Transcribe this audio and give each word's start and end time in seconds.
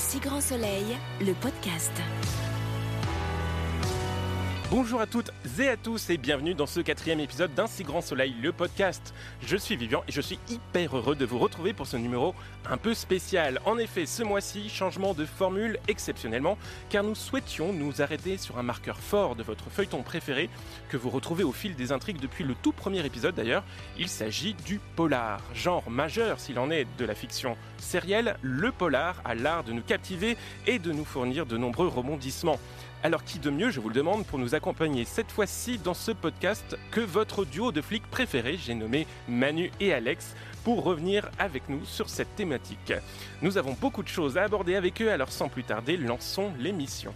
si 0.00 0.18
grand 0.18 0.40
soleil, 0.40 0.96
le 1.20 1.34
podcast. 1.34 1.92
Bonjour 4.70 5.00
à 5.00 5.06
toutes 5.08 5.32
et 5.58 5.66
à 5.66 5.76
tous 5.76 6.10
et 6.10 6.16
bienvenue 6.16 6.54
dans 6.54 6.66
ce 6.66 6.78
quatrième 6.78 7.18
épisode 7.18 7.52
d'Un 7.54 7.66
si 7.66 7.82
grand 7.82 8.00
soleil, 8.00 8.36
le 8.40 8.52
podcast. 8.52 9.12
Je 9.44 9.56
suis 9.56 9.74
Vivian 9.74 10.04
et 10.06 10.12
je 10.12 10.20
suis 10.20 10.38
hyper 10.48 10.96
heureux 10.96 11.16
de 11.16 11.24
vous 11.24 11.40
retrouver 11.40 11.72
pour 11.72 11.88
ce 11.88 11.96
numéro 11.96 12.36
un 12.70 12.76
peu 12.76 12.94
spécial. 12.94 13.60
En 13.64 13.78
effet, 13.78 14.06
ce 14.06 14.22
mois-ci, 14.22 14.68
changement 14.68 15.12
de 15.12 15.24
formule 15.24 15.80
exceptionnellement, 15.88 16.56
car 16.88 17.02
nous 17.02 17.16
souhaitions 17.16 17.72
nous 17.72 18.00
arrêter 18.00 18.38
sur 18.38 18.58
un 18.58 18.62
marqueur 18.62 19.00
fort 19.00 19.34
de 19.34 19.42
votre 19.42 19.70
feuilleton 19.70 20.04
préféré, 20.04 20.48
que 20.88 20.96
vous 20.96 21.10
retrouvez 21.10 21.42
au 21.42 21.50
fil 21.50 21.74
des 21.74 21.90
intrigues 21.90 22.20
depuis 22.20 22.44
le 22.44 22.54
tout 22.54 22.70
premier 22.70 23.04
épisode 23.04 23.34
d'ailleurs. 23.34 23.64
Il 23.98 24.08
s'agit 24.08 24.54
du 24.54 24.78
polar, 24.94 25.40
genre 25.52 25.90
majeur 25.90 26.38
s'il 26.38 26.60
en 26.60 26.70
est 26.70 26.86
de 26.96 27.04
la 27.04 27.16
fiction 27.16 27.56
sérielle, 27.78 28.36
le 28.40 28.70
polar 28.70 29.20
a 29.24 29.34
l'art 29.34 29.64
de 29.64 29.72
nous 29.72 29.82
captiver 29.82 30.36
et 30.68 30.78
de 30.78 30.92
nous 30.92 31.04
fournir 31.04 31.44
de 31.44 31.56
nombreux 31.56 31.88
rebondissements. 31.88 32.60
Alors 33.02 33.24
qui 33.24 33.38
de 33.38 33.48
mieux, 33.48 33.70
je 33.70 33.80
vous 33.80 33.88
le 33.88 33.94
demande, 33.94 34.26
pour 34.26 34.38
nous 34.38 34.54
accompagner 34.54 35.06
cette 35.06 35.32
fois-ci 35.32 35.78
dans 35.78 35.94
ce 35.94 36.12
podcast 36.12 36.76
que 36.90 37.00
votre 37.00 37.46
duo 37.46 37.72
de 37.72 37.80
flics 37.80 38.06
préféré, 38.10 38.58
j'ai 38.58 38.74
nommé 38.74 39.06
Manu 39.26 39.70
et 39.80 39.94
Alex, 39.94 40.34
pour 40.64 40.84
revenir 40.84 41.30
avec 41.38 41.66
nous 41.70 41.82
sur 41.86 42.10
cette 42.10 42.36
thématique. 42.36 42.92
Nous 43.40 43.56
avons 43.56 43.72
beaucoup 43.72 44.02
de 44.02 44.08
choses 44.08 44.36
à 44.36 44.42
aborder 44.42 44.74
avec 44.76 45.00
eux, 45.00 45.10
alors 45.10 45.32
sans 45.32 45.48
plus 45.48 45.64
tarder, 45.64 45.96
lançons 45.96 46.52
l'émission. 46.58 47.14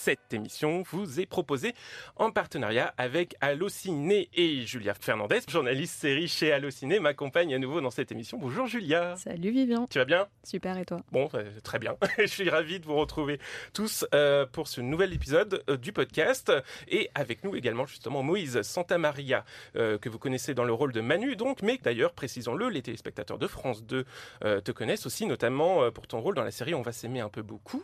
Cette 0.00 0.32
émission 0.32 0.84
vous 0.92 1.18
est 1.18 1.26
proposée 1.26 1.74
en 2.16 2.30
partenariat 2.30 2.94
avec 2.98 3.34
Allociné 3.40 4.30
et 4.32 4.64
Julia 4.64 4.94
Fernandez, 4.94 5.40
journaliste 5.48 6.00
série 6.00 6.28
chez 6.28 6.52
Allociné, 6.52 7.00
m'accompagne 7.00 7.52
à 7.52 7.58
nouveau 7.58 7.80
dans 7.80 7.90
cette 7.90 8.12
émission. 8.12 8.38
Bonjour 8.38 8.68
Julia. 8.68 9.16
Salut 9.16 9.50
Vivian. 9.50 9.88
Tu 9.88 9.98
vas 9.98 10.04
bien? 10.04 10.28
Super 10.44 10.78
et 10.78 10.84
toi? 10.84 11.00
Bon, 11.10 11.28
euh, 11.34 11.50
très 11.64 11.80
bien. 11.80 11.96
Je 12.18 12.26
suis 12.26 12.48
ravi 12.48 12.78
de 12.78 12.86
vous 12.86 12.94
retrouver 12.94 13.40
tous 13.74 14.06
euh, 14.14 14.46
pour 14.46 14.68
ce 14.68 14.80
nouvel 14.80 15.12
épisode 15.12 15.64
euh, 15.68 15.76
du 15.76 15.92
podcast. 15.92 16.52
Et 16.86 17.10
avec 17.16 17.42
nous 17.42 17.56
également 17.56 17.84
justement 17.84 18.22
Moïse 18.22 18.62
Santamaria, 18.62 19.44
euh, 19.74 19.98
que 19.98 20.08
vous 20.08 20.20
connaissez 20.20 20.54
dans 20.54 20.64
le 20.64 20.72
rôle 20.72 20.92
de 20.92 21.00
Manu, 21.00 21.34
donc, 21.34 21.60
mais 21.62 21.80
d'ailleurs, 21.82 22.12
précisons-le, 22.12 22.68
les 22.68 22.82
téléspectateurs 22.82 23.38
de 23.38 23.48
France 23.48 23.82
2 23.82 24.04
euh, 24.44 24.60
te 24.60 24.70
connaissent 24.70 25.06
aussi, 25.06 25.26
notamment 25.26 25.90
pour 25.90 26.06
ton 26.06 26.20
rôle 26.20 26.36
dans 26.36 26.44
la 26.44 26.52
série 26.52 26.74
On 26.74 26.82
va 26.82 26.92
s'aimer 26.92 27.20
un 27.20 27.28
peu 27.28 27.42
beaucoup. 27.42 27.82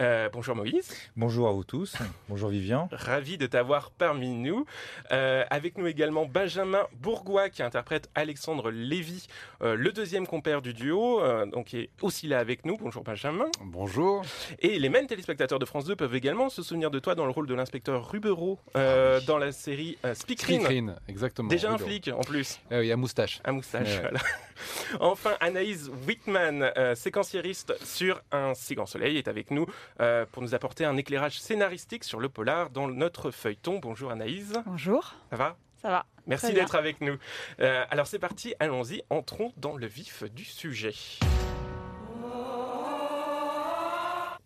Euh, 0.00 0.28
bonjour 0.32 0.54
Moïse. 0.54 0.88
Bonjour 1.16 1.48
à 1.48 1.55
vous 1.56 1.64
tous. 1.64 1.96
Bonjour 2.28 2.50
Vivian. 2.50 2.88
Ravi 2.92 3.38
de 3.38 3.46
t'avoir 3.46 3.90
parmi 3.90 4.28
nous. 4.34 4.66
Euh, 5.10 5.44
avec 5.48 5.78
nous 5.78 5.86
également 5.86 6.26
Benjamin 6.26 6.86
Bourgois 7.00 7.48
qui 7.48 7.62
interprète 7.62 8.10
Alexandre 8.14 8.70
Lévy, 8.70 9.26
euh, 9.62 9.74
le 9.74 9.90
deuxième 9.92 10.26
compère 10.26 10.60
du 10.60 10.74
duo, 10.74 11.22
euh, 11.22 11.46
donc 11.46 11.66
qui 11.68 11.78
est 11.78 11.90
aussi 12.02 12.26
là 12.28 12.38
avec 12.40 12.66
nous. 12.66 12.76
Bonjour 12.76 13.02
Benjamin. 13.04 13.46
Bonjour. 13.62 14.22
Et 14.60 14.78
les 14.78 14.88
mêmes 14.90 15.06
téléspectateurs 15.06 15.58
de 15.58 15.64
France 15.64 15.86
2 15.86 15.96
peuvent 15.96 16.14
également 16.14 16.50
se 16.50 16.62
souvenir 16.62 16.90
de 16.90 16.98
toi 16.98 17.14
dans 17.14 17.24
le 17.24 17.30
rôle 17.32 17.46
de 17.46 17.54
l'inspecteur 17.54 18.10
Rubereau 18.10 18.58
euh, 18.76 19.20
dans 19.22 19.38
la 19.38 19.50
série 19.52 19.96
euh, 20.04 20.12
Speakerine. 20.14 20.60
Speakerine, 20.60 20.96
exactement. 21.08 21.48
Déjà 21.48 21.70
un 21.70 21.76
Oui, 21.76 21.84
flic 21.84 22.08
en 22.08 22.20
plus, 22.20 22.60
Ah 22.70 22.80
oui, 22.80 22.92
à 22.92 22.96
moustache. 22.96 23.40
à 23.44 23.52
moustache. 23.52 23.88
Ouais, 23.96 24.00
voilà. 24.02 24.20
Enfin, 25.00 25.32
Anaïs 25.40 25.90
Whitman, 26.06 26.72
euh, 26.78 26.94
séquenciériste 26.94 27.74
sur 27.84 28.22
Un 28.32 28.54
si 28.54 28.74
grand 28.74 28.86
soleil, 28.86 29.18
est 29.18 29.28
avec 29.28 29.50
nous 29.50 29.66
euh, 30.00 30.24
pour 30.32 30.42
nous 30.42 30.54
apporter 30.54 30.86
un 30.86 30.96
éclairage 30.96 31.38
scénaristique 31.46 32.02
sur 32.02 32.18
le 32.18 32.28
polar 32.28 32.70
dans 32.70 32.88
notre 32.88 33.30
feuilleton. 33.30 33.78
Bonjour 33.78 34.10
Anaïs, 34.10 34.52
Bonjour. 34.66 35.14
ça 35.30 35.36
va? 35.36 35.56
Ça 35.80 35.88
va 35.90 36.06
Merci 36.26 36.52
d'être 36.52 36.74
avec 36.74 37.00
nous. 37.00 37.16
Euh, 37.60 37.84
alors 37.88 38.08
c'est 38.08 38.18
parti, 38.18 38.54
allons-y, 38.58 39.02
entrons 39.10 39.52
dans 39.56 39.76
le 39.76 39.86
vif 39.86 40.24
du 40.24 40.44
sujet. 40.44 40.94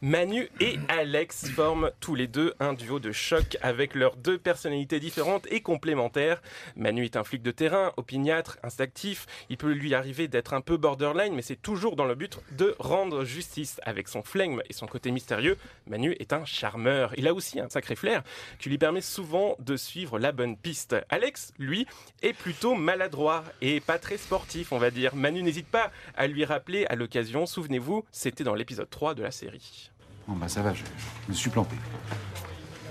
Manu 0.03 0.49
et 0.61 0.79
Alex 0.89 1.51
forment 1.51 1.91
tous 2.01 2.15
les 2.15 2.27
deux 2.27 2.55
un 2.59 2.73
duo 2.73 2.99
de 3.01 3.13
choc 3.13 3.59
avec 3.61 3.95
leurs 3.95 4.17
deux 4.17 4.39
personnalités 4.39 4.99
différentes 4.99 5.47
et 5.51 5.61
complémentaires. 5.61 6.41
Manu 6.75 7.05
est 7.05 7.17
un 7.17 7.25
flic 7.25 7.43
de 7.43 7.51
terrain, 7.51 7.93
opiniâtre, 7.99 8.57
instinctif. 8.63 9.27
Il 9.51 9.59
peut 9.59 9.73
lui 9.73 9.95
arriver 9.95 10.27
d'être 10.27 10.55
un 10.55 10.63
peu 10.63 10.79
borderline, 10.79 11.35
mais 11.35 11.43
c'est 11.43 11.61
toujours 11.61 11.97
dans 11.97 12.07
le 12.07 12.15
but 12.15 12.39
de 12.53 12.75
rendre 12.79 13.25
justice. 13.25 13.79
Avec 13.83 14.09
son 14.09 14.23
flegme 14.23 14.63
et 14.71 14.73
son 14.73 14.87
côté 14.87 15.11
mystérieux, 15.11 15.59
Manu 15.87 16.17
est 16.19 16.33
un 16.33 16.47
charmeur. 16.47 17.13
Il 17.19 17.29
a 17.29 17.35
aussi 17.35 17.61
un 17.61 17.69
sacré 17.69 17.95
flair 17.95 18.23
qui 18.59 18.71
lui 18.71 18.79
permet 18.79 19.03
souvent 19.03 19.55
de 19.59 19.77
suivre 19.77 20.19
la 20.19 20.33
bonne 20.33 20.57
piste. 20.57 20.97
Alex, 21.11 21.53
lui, 21.59 21.87
est 22.23 22.33
plutôt 22.33 22.75
maladroit 22.75 23.45
et 23.61 23.81
pas 23.81 23.99
très 23.99 24.17
sportif, 24.17 24.73
on 24.73 24.79
va 24.79 24.91
dire. 24.91 25.15
Manu 25.15 25.43
n'hésite 25.43 25.69
pas 25.69 25.91
à 26.17 26.27
lui 26.27 26.47
rappeler 26.47 26.87
à 26.87 26.97
l'occasion, 26.97 27.45
souvenez-vous, 27.45 28.07
c'était 28.13 28.45
dans 28.45 28.55
l'épisode 28.55 28.89
3 28.89 29.13
de 29.15 29.23
la 29.23 29.31
série. 29.31 29.90
Bon 30.31 30.37
bah 30.37 30.49
ça 30.49 30.63
va, 30.63 30.73
je, 30.73 30.85
je 30.85 31.33
me 31.33 31.35
suis 31.35 31.51
planté. 31.51 31.75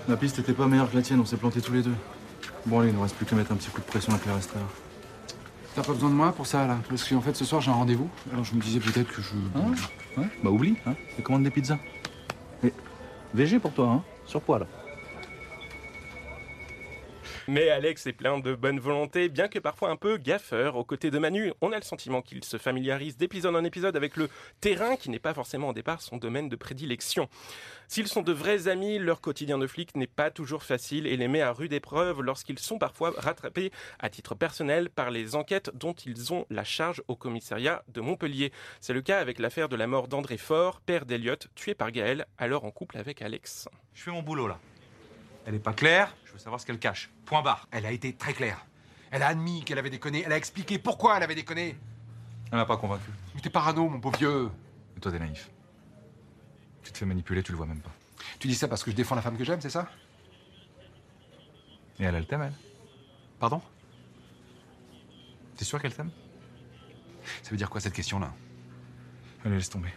Ma 0.10 0.18
piste 0.18 0.40
était 0.40 0.52
pas 0.52 0.68
meilleure 0.68 0.92
que 0.92 0.98
la 0.98 1.02
tienne, 1.02 1.22
on 1.22 1.26
s'est 1.26 1.38
plantés 1.38 1.62
tous 1.62 1.72
les 1.72 1.82
deux. 1.82 1.96
Bon 2.66 2.82
allez, 2.82 2.90
il 2.90 2.96
nous 2.96 3.02
reste 3.02 3.16
plus 3.16 3.26
qu'à 3.26 3.38
mettre 3.38 3.54
un 3.54 3.56
petit 3.56 3.70
coup 3.70 3.80
de 3.80 3.86
pression 3.86 4.12
avec 4.12 4.26
les 4.26 4.34
resteurs. 4.34 4.62
T'as 5.74 5.84
pas 5.84 5.94
besoin 5.94 6.10
de 6.10 6.16
moi 6.16 6.34
pour 6.34 6.46
ça, 6.46 6.68
là? 6.68 6.78
Parce 6.90 7.08
qu'en 7.08 7.22
fait, 7.22 7.34
ce 7.38 7.46
soir, 7.46 7.62
j'ai 7.62 7.72
un 7.72 7.76
rendez-vous. 7.76 8.10
Alors 8.34 8.44
je 8.44 8.54
me 8.56 8.60
disais 8.60 8.82
peut-être 8.82 9.08
que 9.08 9.22
je... 9.22 9.30
Hein? 9.56 9.72
ouais 10.18 10.28
Bah 10.44 10.50
oublie, 10.50 10.76
hein 10.86 10.96
Et 11.18 11.22
commande 11.22 11.44
des 11.44 11.50
pizzas. 11.50 11.78
Mais 12.62 12.74
VG 13.34 13.60
pour 13.60 13.72
toi, 13.72 13.88
hein 13.88 14.04
Surpoids 14.26 14.60
là. 14.60 14.68
Mais 17.48 17.70
Alex 17.70 18.08
est 18.08 18.14
plein 18.14 18.40
de 18.40 18.56
bonne 18.56 18.80
volonté, 18.80 19.30
bien 19.30 19.48
que 19.48 19.60
parfois 19.60 19.90
un 19.90 19.96
peu 19.96 20.18
gaffeur. 20.18 20.76
Aux 20.76 20.84
côtés 20.84 21.12
de 21.12 21.20
Manu, 21.20 21.54
on 21.62 21.72
a 21.72 21.78
le 21.78 21.84
sentiment 21.84 22.22
qu'il 22.22 22.44
se 22.44 22.58
familiarise 22.58 23.18
d'épisode 23.18 23.56
en 23.56 23.64
épisode 23.64 23.96
avec 23.96 24.18
le 24.18 24.30
terrain 24.62 24.96
qui 24.96 25.10
n'est 25.10 25.20
pas 25.20 25.34
forcément 25.34 25.70
au 25.70 25.74
départ 25.74 26.02
son 26.02 26.18
domaine 26.18 26.50
de 26.50 26.56
prédilection. 26.56 27.30
S'ils 27.88 28.08
sont 28.08 28.22
de 28.22 28.32
vrais 28.32 28.68
amis, 28.68 29.00
leur 29.00 29.20
quotidien 29.20 29.58
de 29.58 29.66
flic 29.66 29.96
n'est 29.96 30.06
pas 30.06 30.30
toujours 30.30 30.62
facile 30.62 31.08
et 31.08 31.18
les 31.18 31.28
met 31.28 31.42
à 31.42 31.52
rude 31.52 31.74
épreuve 31.74 32.22
lorsqu'ils 32.22 32.60
sont 32.60 32.78
parfois 32.78 33.14
rattrapés 33.18 33.72
à 33.98 34.10
titre 34.10 34.36
personnel 34.36 34.92
par 34.92 35.10
les 35.10 35.36
enquêtes 35.36 35.72
dont 35.74 35.94
ils 35.94 36.32
ont 36.32 36.46
la 36.52 36.64
charge 36.64 37.02
au 37.08 37.16
commissariat 37.16 37.84
de 37.88 38.02
Montpellier. 38.02 38.52
C'est 38.80 38.94
le 38.94 39.02
cas 39.02 39.20
avec 39.20 39.40
l'affaire 39.40 39.70
de 39.70 39.76
la 39.76 39.88
mort 39.88 40.08
d'André 40.08 40.38
Faure, 40.38 40.82
père 40.82 41.08
d'Eliott, 41.08 41.48
tué 41.56 41.74
par 41.74 41.92
Gaël, 41.92 42.28
alors 42.38 42.64
en 42.64 42.72
couple 42.72 42.98
avec 43.00 43.24
Alex. 43.24 43.68
Je 43.96 44.04
fais 44.04 44.12
mon 44.12 44.22
boulot 44.22 44.48
là. 44.48 44.60
Elle 45.48 45.56
est 45.56 45.60
pas 45.60 45.74
claire, 45.74 46.16
veux 46.40 46.44
savoir 46.44 46.60
ce 46.60 46.66
qu'elle 46.66 46.80
cache. 46.80 47.10
Point 47.26 47.42
barre. 47.42 47.68
Elle 47.72 47.86
a 47.86 47.92
été 47.92 48.14
très 48.14 48.34
claire. 48.34 48.66
Elle 49.12 49.24
a 49.24 49.28
admis 49.28 49.64
qu'elle 49.64 49.78
avait 49.78 49.90
déconné. 49.90 50.24
Elle 50.26 50.32
a 50.32 50.38
expliqué 50.38 50.80
pourquoi 50.80 51.18
elle 51.18 51.24
avait 51.24 51.36
déconné. 51.36 51.78
Elle 52.52 52.58
m'a 52.58 52.66
pas 52.66 52.78
convaincu. 52.78 53.12
Mais 53.36 53.42
t'es 53.42 53.50
parano, 53.50 53.90
mon 53.90 53.98
beau 53.98 54.12
vieux. 54.12 54.50
Et 54.98 55.00
toi, 55.00 55.12
t'es 55.12 55.20
naïf. 55.20 55.50
Tu 56.84 56.92
te 56.92 56.98
fais 56.98 57.06
manipuler, 57.06 57.44
tu 57.44 57.52
le 57.52 57.58
vois 57.58 57.68
même 57.68 57.82
pas. 57.82 57.92
Tu 58.40 58.48
dis 58.48 58.56
ça 58.56 58.68
parce 58.68 58.84
que 58.84 58.92
je 58.92 58.96
défends 58.96 59.16
la 59.16 59.22
femme 59.22 59.38
que 59.38 59.44
j'aime, 59.44 59.62
c'est 59.62 59.70
ça? 59.70 59.90
Et 62.00 62.04
elle, 62.04 62.16
elle 62.16 62.26
t'aime, 62.26 62.42
elle? 62.42 62.54
Pardon? 63.40 63.62
T'es 65.58 65.66
sûr 65.66 65.82
qu'elle 65.82 65.94
t'aime? 65.94 66.12
Ça 67.44 67.52
veut 67.52 67.58
dire 67.58 67.70
quoi 67.70 67.82
cette 67.82 67.94
question-là? 67.94 68.34
Allez, 69.46 69.56
laisse 69.56 69.70
tomber. 69.70 69.90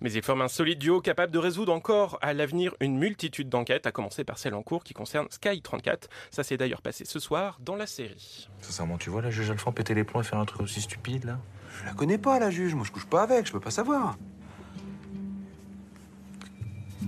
Mais 0.00 0.12
ils 0.12 0.22
forment 0.22 0.42
un 0.42 0.48
solide 0.48 0.78
duo 0.78 1.00
capable 1.00 1.32
de 1.32 1.38
résoudre 1.38 1.72
encore 1.72 2.18
à 2.22 2.32
l'avenir 2.32 2.74
une 2.80 2.98
multitude 2.98 3.48
d'enquêtes, 3.48 3.86
à 3.86 3.92
commencer 3.92 4.24
par 4.24 4.38
celle 4.38 4.54
en 4.54 4.62
cours 4.62 4.84
qui 4.84 4.94
concerne 4.94 5.26
Sky 5.30 5.62
34. 5.62 6.08
Ça 6.30 6.42
s'est 6.42 6.56
d'ailleurs 6.56 6.82
passé 6.82 7.04
ce 7.04 7.18
soir 7.18 7.58
dans 7.60 7.76
la 7.76 7.86
série. 7.86 8.48
Sincèrement, 8.60 8.98
tu 8.98 9.10
vois 9.10 9.22
la 9.22 9.30
juge 9.30 9.50
Alphand 9.50 9.72
péter 9.72 9.94
les 9.94 10.04
plombs 10.04 10.20
et 10.20 10.24
faire 10.24 10.38
un 10.38 10.44
truc 10.44 10.62
aussi 10.62 10.80
stupide 10.80 11.24
là? 11.24 11.38
Je 11.80 11.84
la 11.86 11.92
connais 11.92 12.18
pas, 12.18 12.38
la 12.38 12.50
juge. 12.50 12.74
Moi, 12.74 12.84
je 12.86 12.92
couche 12.92 13.06
pas 13.06 13.22
avec. 13.22 13.46
Je 13.46 13.52
peux 13.52 13.60
pas 13.60 13.70
savoir. 13.70 14.16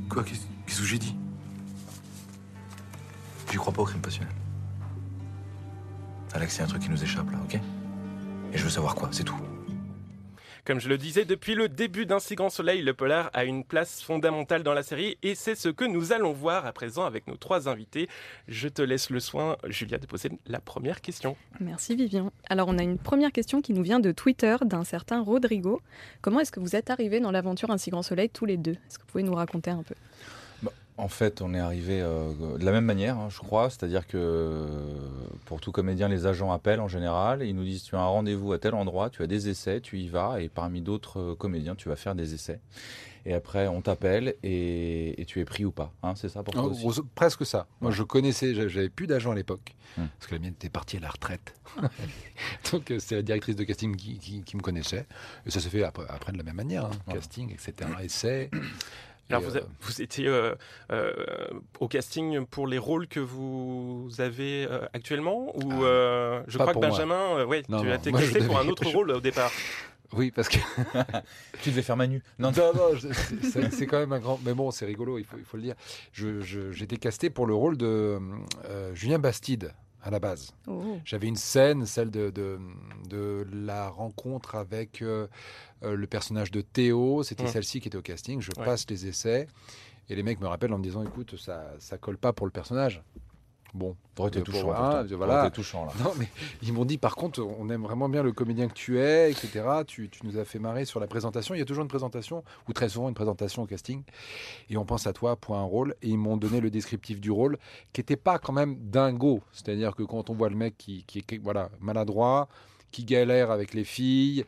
Quoi? 0.09 0.25
Qu'est-ce 0.25 0.41
qu'est-ce 0.67 0.81
que 0.81 0.87
j'ai 0.87 0.99
dit? 0.99 1.17
J'y 3.51 3.57
crois 3.59 3.73
pas 3.73 3.83
au 3.83 3.85
crime 3.85 4.01
passionnel? 4.01 4.35
Alex, 6.35 6.57
il 6.57 6.59
y 6.59 6.61
a 6.63 6.65
un 6.65 6.69
truc 6.69 6.83
qui 6.83 6.91
nous 6.91 7.03
échappe 7.03 7.31
là, 7.31 7.39
ok? 7.45 7.59
Et 8.53 8.59
je 8.59 8.65
veux 8.65 8.71
savoir 8.71 8.95
quoi, 8.95 9.09
c'est 9.13 9.25
tout. 9.25 9.39
Comme 10.67 10.81
je 10.81 10.89
le 10.89 10.99
disais, 10.99 11.25
depuis 11.25 11.55
le 11.55 11.69
début 11.69 12.07
d'Un 12.07 12.19
si 12.19 12.35
grand 12.35 12.51
soleil, 12.51 12.83
le 12.83 12.93
polar 12.93 13.31
a 13.35 13.45
une 13.45 13.63
place 13.63 14.03
fondamentale 14.03 14.65
dans 14.65 14.75
la 14.75 14.83
série 14.83 15.17
et 15.23 15.37
c'est 15.37 15.55
ce 15.55 15.69
que 15.69 15.85
nous 15.85 16.13
allons 16.13 16.33
voir 16.33 16.67
à 16.67 16.73
présent 16.73 17.05
avec 17.05 17.29
nos 17.29 17.37
trois 17.37 17.69
invités. 17.69 18.09
Je 18.49 18.67
te 18.67 18.83
laisse 18.83 19.11
le 19.11 19.21
soin, 19.21 19.57
Julia, 19.69 19.99
de 19.99 20.07
poser 20.07 20.29
la 20.49 20.59
première 20.59 21.03
question. 21.03 21.37
Merci 21.61 21.95
Vivian. 21.95 22.33
Alors 22.49 22.67
on 22.67 22.79
a 22.79 22.83
une 22.83 22.99
première 22.99 23.31
question 23.31 23.63
qui 23.63 23.75
nous 23.75 23.85
vient 23.85 24.01
de 24.01 24.11
Twitter 24.11 24.57
d'un 24.65 24.83
certain 24.83 25.23
Rodrigo. 25.23 25.81
Comment 26.21 26.41
est-ce 26.41 26.51
que 26.51 26.59
vous 26.59 26.75
êtes 26.75 26.91
arrivés 26.91 27.21
dans 27.21 27.31
l'aventure 27.31 27.71
Un 27.71 27.79
si 27.79 27.91
grand 27.91 28.03
soleil 28.03 28.29
tous 28.29 28.45
les 28.45 28.57
deux? 28.57 28.73
Est-ce 28.73 28.99
que 28.99 29.05
vous 29.05 29.13
pouvez 29.13 29.23
nous 29.23 29.37
raconter 29.37 29.71
un 29.71 29.85
peu? 29.85 29.95
En 30.99 31.09
fait, 31.09 31.43
on 31.43 31.53
est 31.53 31.59
arrivé 31.59 32.01
euh, 32.01 32.57
de 32.59 32.65
la 32.65 32.73
même 32.73 32.87
manière, 32.87 33.19
hein, 33.19 33.29
je 33.31 33.39
crois. 33.39 33.69
C'est-à-dire 33.69 34.07
que 34.07 34.17
euh, 34.17 34.67
pour 35.45 35.61
tout 35.61 35.71
comédien, 35.73 36.09
les 36.09 36.25
agents 36.27 36.51
appellent 36.53 36.81
en 36.81 36.89
général. 36.89 37.43
Ils 37.43 37.55
nous 37.55 37.65
disent 37.65 37.83
tu 37.83 37.97
as 37.97 38.01
un 38.01 38.07
rendez-vous 38.07 38.53
à 38.55 38.59
tel 38.59 38.75
endroit, 38.75 39.11
tu 39.11 39.23
as 39.23 39.27
des 39.27 39.49
essais, 39.51 39.81
tu 39.83 39.99
y 39.99 40.09
vas. 40.09 40.41
Et 40.41 40.49
parmi 40.49 40.81
d'autres 40.81 41.21
euh, 41.21 41.35
comédiens, 41.35 41.75
tu 41.75 41.91
vas 41.91 41.97
faire 41.97 42.15
des 42.15 42.33
essais. 42.33 42.61
Et 43.27 43.35
après, 43.35 43.67
on 43.67 43.83
t'appelle 43.83 44.37
et, 44.45 45.21
et 45.21 45.25
tu 45.27 45.41
es 45.41 45.45
pris 45.45 45.65
ou 45.65 45.73
pas. 45.73 45.93
Hein, 46.05 46.15
c'est 46.17 46.29
ça 46.29 46.43
pour 46.45 46.55
toi 46.55 46.63
En 46.63 46.67
aussi 46.67 47.01
presque 47.15 47.45
ça. 47.45 47.67
Moi, 47.81 47.91
je 47.91 48.03
connaissais, 48.05 48.55
j'a- 48.55 48.69
j'avais 48.69 48.89
plus 48.89 49.07
d'agent 49.09 49.33
à 49.33 49.35
l'époque, 49.35 49.75
Hmm. 49.99 50.05
parce 50.19 50.29
que 50.31 50.35
la 50.35 50.41
mienne 50.41 50.53
était 50.53 50.69
partie 50.69 50.97
à 50.99 51.01
la 51.01 51.09
retraite. 51.09 51.55
Donc, 52.73 52.93
c'est 52.99 53.17
la 53.17 53.23
directrice 53.23 53.57
de 53.57 53.65
casting 53.65 53.97
qui, 53.97 54.19
qui- 54.19 54.43
qui 54.43 54.57
me 54.57 54.63
connaissait. 54.63 55.07
Et 55.47 55.51
ça 55.51 55.59
s'est 55.59 55.71
fait 55.71 55.83
après, 55.83 56.05
après 56.09 56.33
de 56.33 56.39
la 56.39 56.45
même 56.45 56.55
manière, 56.57 56.85
hein. 56.87 56.91
Casting, 57.13 57.51
etc. 57.53 57.73
Essai. 58.03 58.51
Alors 59.31 59.43
vous, 59.43 59.57
euh, 59.57 59.61
a- 59.61 59.67
vous 59.81 60.03
étiez 60.03 60.29
euh, 60.29 60.55
euh, 60.93 61.13
au 61.81 61.89
casting 61.89 62.47
pour 62.47 62.67
les 62.67 62.79
rôles 62.79 63.09
que 63.09 63.21
vous 63.21 64.09
avez 64.19 64.67
euh, 64.71 64.87
actuellement 64.93 65.55
ou 65.57 65.73
Ah, 65.73 65.85
euh, 65.85 66.43
je 66.47 66.59
crois 66.59 66.73
que. 66.75 66.79
Benjamin, 66.79 67.39
euh, 67.39 67.45
ouais, 67.47 67.63
Non, 67.69 67.81
tu 67.81 67.87
non, 67.87 67.93
as 67.93 67.97
été 67.97 68.11
je 68.11 68.17
casté 68.17 68.41
pour 68.47 68.59
un 68.59 68.69
autre 68.69 68.85
je- 68.85 68.89
rôle 68.97 69.11
au 69.11 69.21
départ. 69.21 69.51
Oui, 70.13 70.31
parce 70.31 70.49
que 70.49 70.59
Tu 71.63 71.71
devais 71.71 71.83
faire 71.83 71.97
Manu. 71.97 72.23
Non, 72.39 72.53
Non, 72.57 72.73
non, 72.73 72.95
je- 72.95 73.09
c'est- 73.13 73.43
c'est 73.51 73.73
c'est 73.73 73.87
quand 73.87 73.99
même 73.99 74.13
un 74.13 74.21
grand. 74.21 74.39
Mais 74.45 74.55
bon, 74.55 74.71
c'est 74.71 74.87
rigolo, 74.87 75.19
il 75.19 75.25
faut, 75.25 75.37
il 75.39 75.45
faut 75.45 75.57
le 75.57 75.65
dire. 75.65 75.75
Je- 76.13 76.41
je- 76.43 76.71
J'étais 76.71 76.97
casté 76.97 77.29
pour 77.29 77.47
le 77.47 77.55
rôle 77.55 77.77
de 77.77 78.19
euh, 78.67 78.95
Julien 78.95 79.19
Bastide 79.19 79.73
à 80.07 80.11
la 80.11 80.21
base. 80.21 80.53
Oh. 80.69 80.99
J'avais 81.05 81.27
une 81.27 81.35
scène, 81.37 81.85
celle 81.85 82.11
de, 82.13 82.31
de, 82.31 82.59
de 83.11 83.45
la 83.53 83.89
rencontre 83.89 84.55
avec 84.55 85.03
euh, 85.03 85.27
euh, 85.83 85.97
le 85.97 86.07
personnage 86.07 86.53
de 86.53 86.61
Théo. 86.61 87.25
C'était 87.25 87.43
celle-ci 87.49 87.81
qui 87.81 87.89
était 87.89 87.99
au 87.99 88.03
casting. 88.03 88.41
Je 88.41 88.53
Ouais. 88.57 88.65
passe 88.65 88.89
les 88.89 89.07
essais 89.07 89.49
et 90.09 90.15
les 90.15 90.23
mecs 90.23 90.41
me 90.41 90.47
rappellent 90.47 90.73
en 90.73 90.79
me 90.79 90.83
disant 90.85 91.03
écoute, 91.03 91.37
ça, 91.37 91.73
ça 91.81 91.99
colle 91.99 92.19
pas 92.19 92.33
pour 92.33 92.47
le 92.47 92.53
personnage. 92.53 93.03
Bon, 93.77 93.95
T'aurais 94.15 94.31
été 94.31 94.43
touchant. 94.43 94.73
hein, 94.73 95.05
voilà. 95.17 95.51
touchant 95.51 95.85
là. 95.85 95.93
Non, 96.03 96.13
mais 96.19 96.29
ils 96.63 96.73
m'ont 96.73 96.87
dit, 96.87 96.97
par 96.97 97.15
contre, 97.15 97.43
on 97.43 97.69
aime 97.69 97.83
vraiment 97.83 98.09
bien 98.09 98.23
le 98.23 98.33
comédien 98.33 98.69
que 98.69 98.73
tu 98.73 98.99
es, 98.99 99.31
etc. 99.31 99.63
Tu, 99.87 100.09
tu 100.09 100.25
nous 100.27 100.39
as 100.39 100.47
fait 100.47 100.59
marrer 100.59 100.87
sur 100.87 100.99
la 100.99 101.07
présentation. 101.07 101.55
Il 101.55 101.59
y 101.59 101.61
a 101.61 101.67
toujours 101.67 101.83
une 101.83 101.89
présentation, 101.89 102.43
ou 102.69 102.73
très 102.73 102.89
souvent 102.89 103.09
une 103.11 103.15
présentation 103.15 103.63
au 103.63 103.67
casting. 103.67 104.03
Et 104.71 104.79
on 104.79 104.87
pense 104.87 105.07
à 105.07 105.13
toi 105.13 105.37
pour 105.37 105.57
un 105.57 105.63
rôle. 105.63 105.95
Et 106.01 106.09
ils 106.09 106.17
m'ont 106.19 106.39
donné 106.39 106.61
le 106.63 106.71
descriptif 106.71 107.21
du 107.21 107.31
rôle, 107.31 107.59
qui 107.93 108.01
n'était 108.01 108.17
pas 108.17 108.39
quand 108.39 108.55
même 108.55 108.77
dingo. 108.79 109.43
C'est-à-dire 109.53 109.95
que 109.95 110.03
quand 110.05 110.31
on 110.31 110.35
voit 110.35 110.49
le 110.49 110.57
mec 110.57 110.75
qui, 110.79 111.05
qui 111.05 111.19
est 111.19 111.39
voilà, 111.43 111.69
maladroit, 111.81 112.49
qui 112.91 113.05
galère 113.05 113.51
avec 113.51 113.75
les 113.75 113.85
filles, 113.85 114.47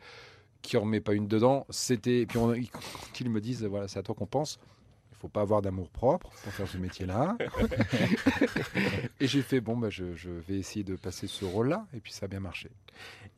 qui 0.63 0.75
en 0.77 0.85
met 0.85 1.01
pas 1.01 1.13
une 1.13 1.27
dedans, 1.27 1.67
c'était. 1.69 2.21
Et 2.21 2.25
puis 2.25 2.39
on, 2.39 2.53
ils- 2.55 2.69
quand 2.71 3.19
ils 3.19 3.29
me 3.29 3.39
disent, 3.41 3.63
voilà, 3.63 3.87
c'est 3.87 3.99
à 3.99 4.01
toi 4.03 4.15
qu'on 4.15 4.25
pense. 4.25 4.57
Il 5.19 5.23
faut 5.23 5.27
pas 5.27 5.41
avoir 5.41 5.61
d'amour 5.61 5.89
propre 5.89 6.31
pour 6.43 6.53
faire 6.53 6.65
ce 6.65 6.77
métier-là. 6.77 7.35
et 9.19 9.27
j'ai 9.27 9.41
fait 9.41 9.59
bon, 9.59 9.75
bah, 9.75 9.89
je, 9.89 10.15
je 10.15 10.29
vais 10.29 10.55
essayer 10.57 10.85
de 10.85 10.95
passer 10.95 11.27
ce 11.27 11.43
rôle-là, 11.43 11.85
et 11.93 11.99
puis 11.99 12.13
ça 12.13 12.23
a 12.25 12.27
bien 12.29 12.39
marché. 12.39 12.69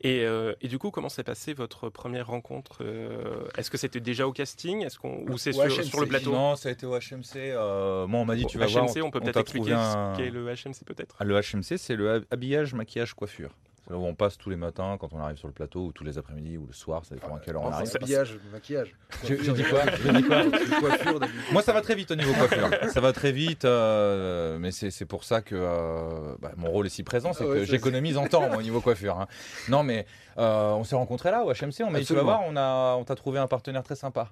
Et, 0.00 0.20
euh, 0.24 0.54
et 0.60 0.68
du 0.68 0.78
coup, 0.78 0.92
comment 0.92 1.08
s'est 1.08 1.24
passée 1.24 1.54
votre 1.54 1.88
première 1.88 2.28
rencontre 2.28 2.78
euh, 2.82 3.48
Est-ce 3.56 3.68
que 3.70 3.76
c'était 3.78 3.98
déjà 4.00 4.26
au 4.28 4.32
casting? 4.32 4.84
Est-ce 4.84 4.98
qu'on 4.98 5.24
ou 5.28 5.38
c'est 5.38 5.52
sur, 5.52 5.64
HMC. 5.64 5.82
sur 5.84 6.00
le 6.00 6.06
plateau? 6.06 6.30
Non, 6.32 6.54
ça 6.56 6.68
a 6.68 6.72
été 6.72 6.86
au 6.86 6.96
HMC. 6.96 7.34
euh, 7.36 8.06
moi, 8.06 8.20
on 8.20 8.24
m'a 8.24 8.36
dit 8.36 8.46
tu 8.46 8.58
vas 8.58 8.66
HMC, 8.66 8.72
voir. 9.00 9.06
on 9.06 9.10
peut 9.10 9.20
peut-être 9.20 9.40
expliquer 9.40 9.72
un- 9.72 10.14
ce 10.14 10.18
qu'est 10.20 10.30
le 10.30 10.46
HMC 10.54 10.84
peut-être? 10.86 11.16
Ah, 11.18 11.24
Le 11.24 11.34
HMC, 11.40 11.78
c'est 11.78 11.96
le 11.96 12.10
hab- 12.12 12.24
habillage, 12.30 12.74
maquillage, 12.74 13.14
coiffure. 13.14 13.50
Là 13.92 13.98
où 13.98 14.06
on 14.06 14.14
passe 14.14 14.38
tous 14.38 14.48
les 14.48 14.56
matins 14.56 14.96
quand 14.98 15.12
on 15.12 15.20
arrive 15.20 15.36
sur 15.36 15.48
le 15.48 15.52
plateau, 15.52 15.80
ou 15.88 15.92
tous 15.92 16.02
les 16.02 16.16
après-midi, 16.16 16.56
ou 16.56 16.64
le 16.66 16.72
soir, 16.72 17.04
ça 17.04 17.14
dépend 17.14 17.36
à 17.36 17.40
quelle 17.40 17.56
heure 17.56 17.62
on 17.62 17.70
arrive. 17.70 17.90
habillage, 17.94 18.38
maquillage. 18.50 18.96
Je- 19.22 19.34
je 19.36 19.50
dis 19.52 19.64
quoi 19.64 19.80
Je 20.02 20.10
dis 20.12 20.22
quoi 20.24 20.44
Coiffure. 20.80 21.20
Moi, 21.52 21.60
ça 21.60 21.74
va 21.74 21.82
très 21.82 21.94
vite 21.94 22.10
au 22.10 22.14
niveau 22.14 22.32
coiffure. 22.32 22.70
ça 22.90 23.00
va 23.02 23.12
très 23.12 23.32
vite, 23.32 23.66
euh, 23.66 24.56
mais 24.58 24.70
c'est 24.72 24.90
c'est 24.90 25.04
pour 25.04 25.24
ça 25.24 25.42
que 25.42 25.54
euh, 25.54 26.34
bah, 26.40 26.52
mon 26.56 26.70
rôle 26.70 26.86
est 26.86 26.88
si 26.88 27.02
présent, 27.02 27.34
c'est 27.34 27.44
Ah 27.44 27.48
ouais, 27.48 27.54
que 27.58 27.64
j'économise 27.66 28.16
en 28.16 28.26
temps 28.28 28.48
moi, 28.48 28.56
au 28.56 28.62
niveau 28.62 28.80
coiffure. 28.80 29.20
hein. 29.20 29.26
Non, 29.68 29.82
mais 29.82 30.06
euh, 30.38 30.70
on 30.70 30.84
s'est 30.84 30.96
rencontrés 30.96 31.30
là 31.30 31.44
au 31.44 31.52
HMC. 31.52 31.82
On 31.84 31.90
m'a 31.90 31.98
dit 32.00 32.06
tu 32.06 32.14
vas 32.14 32.22
voir, 32.22 32.40
on 32.46 32.56
a, 32.56 32.94
on 32.96 33.04
t'a 33.04 33.14
trouvé 33.14 33.38
un 33.40 33.46
partenaire 33.46 33.82
très 33.82 33.96
sympa. 33.96 34.30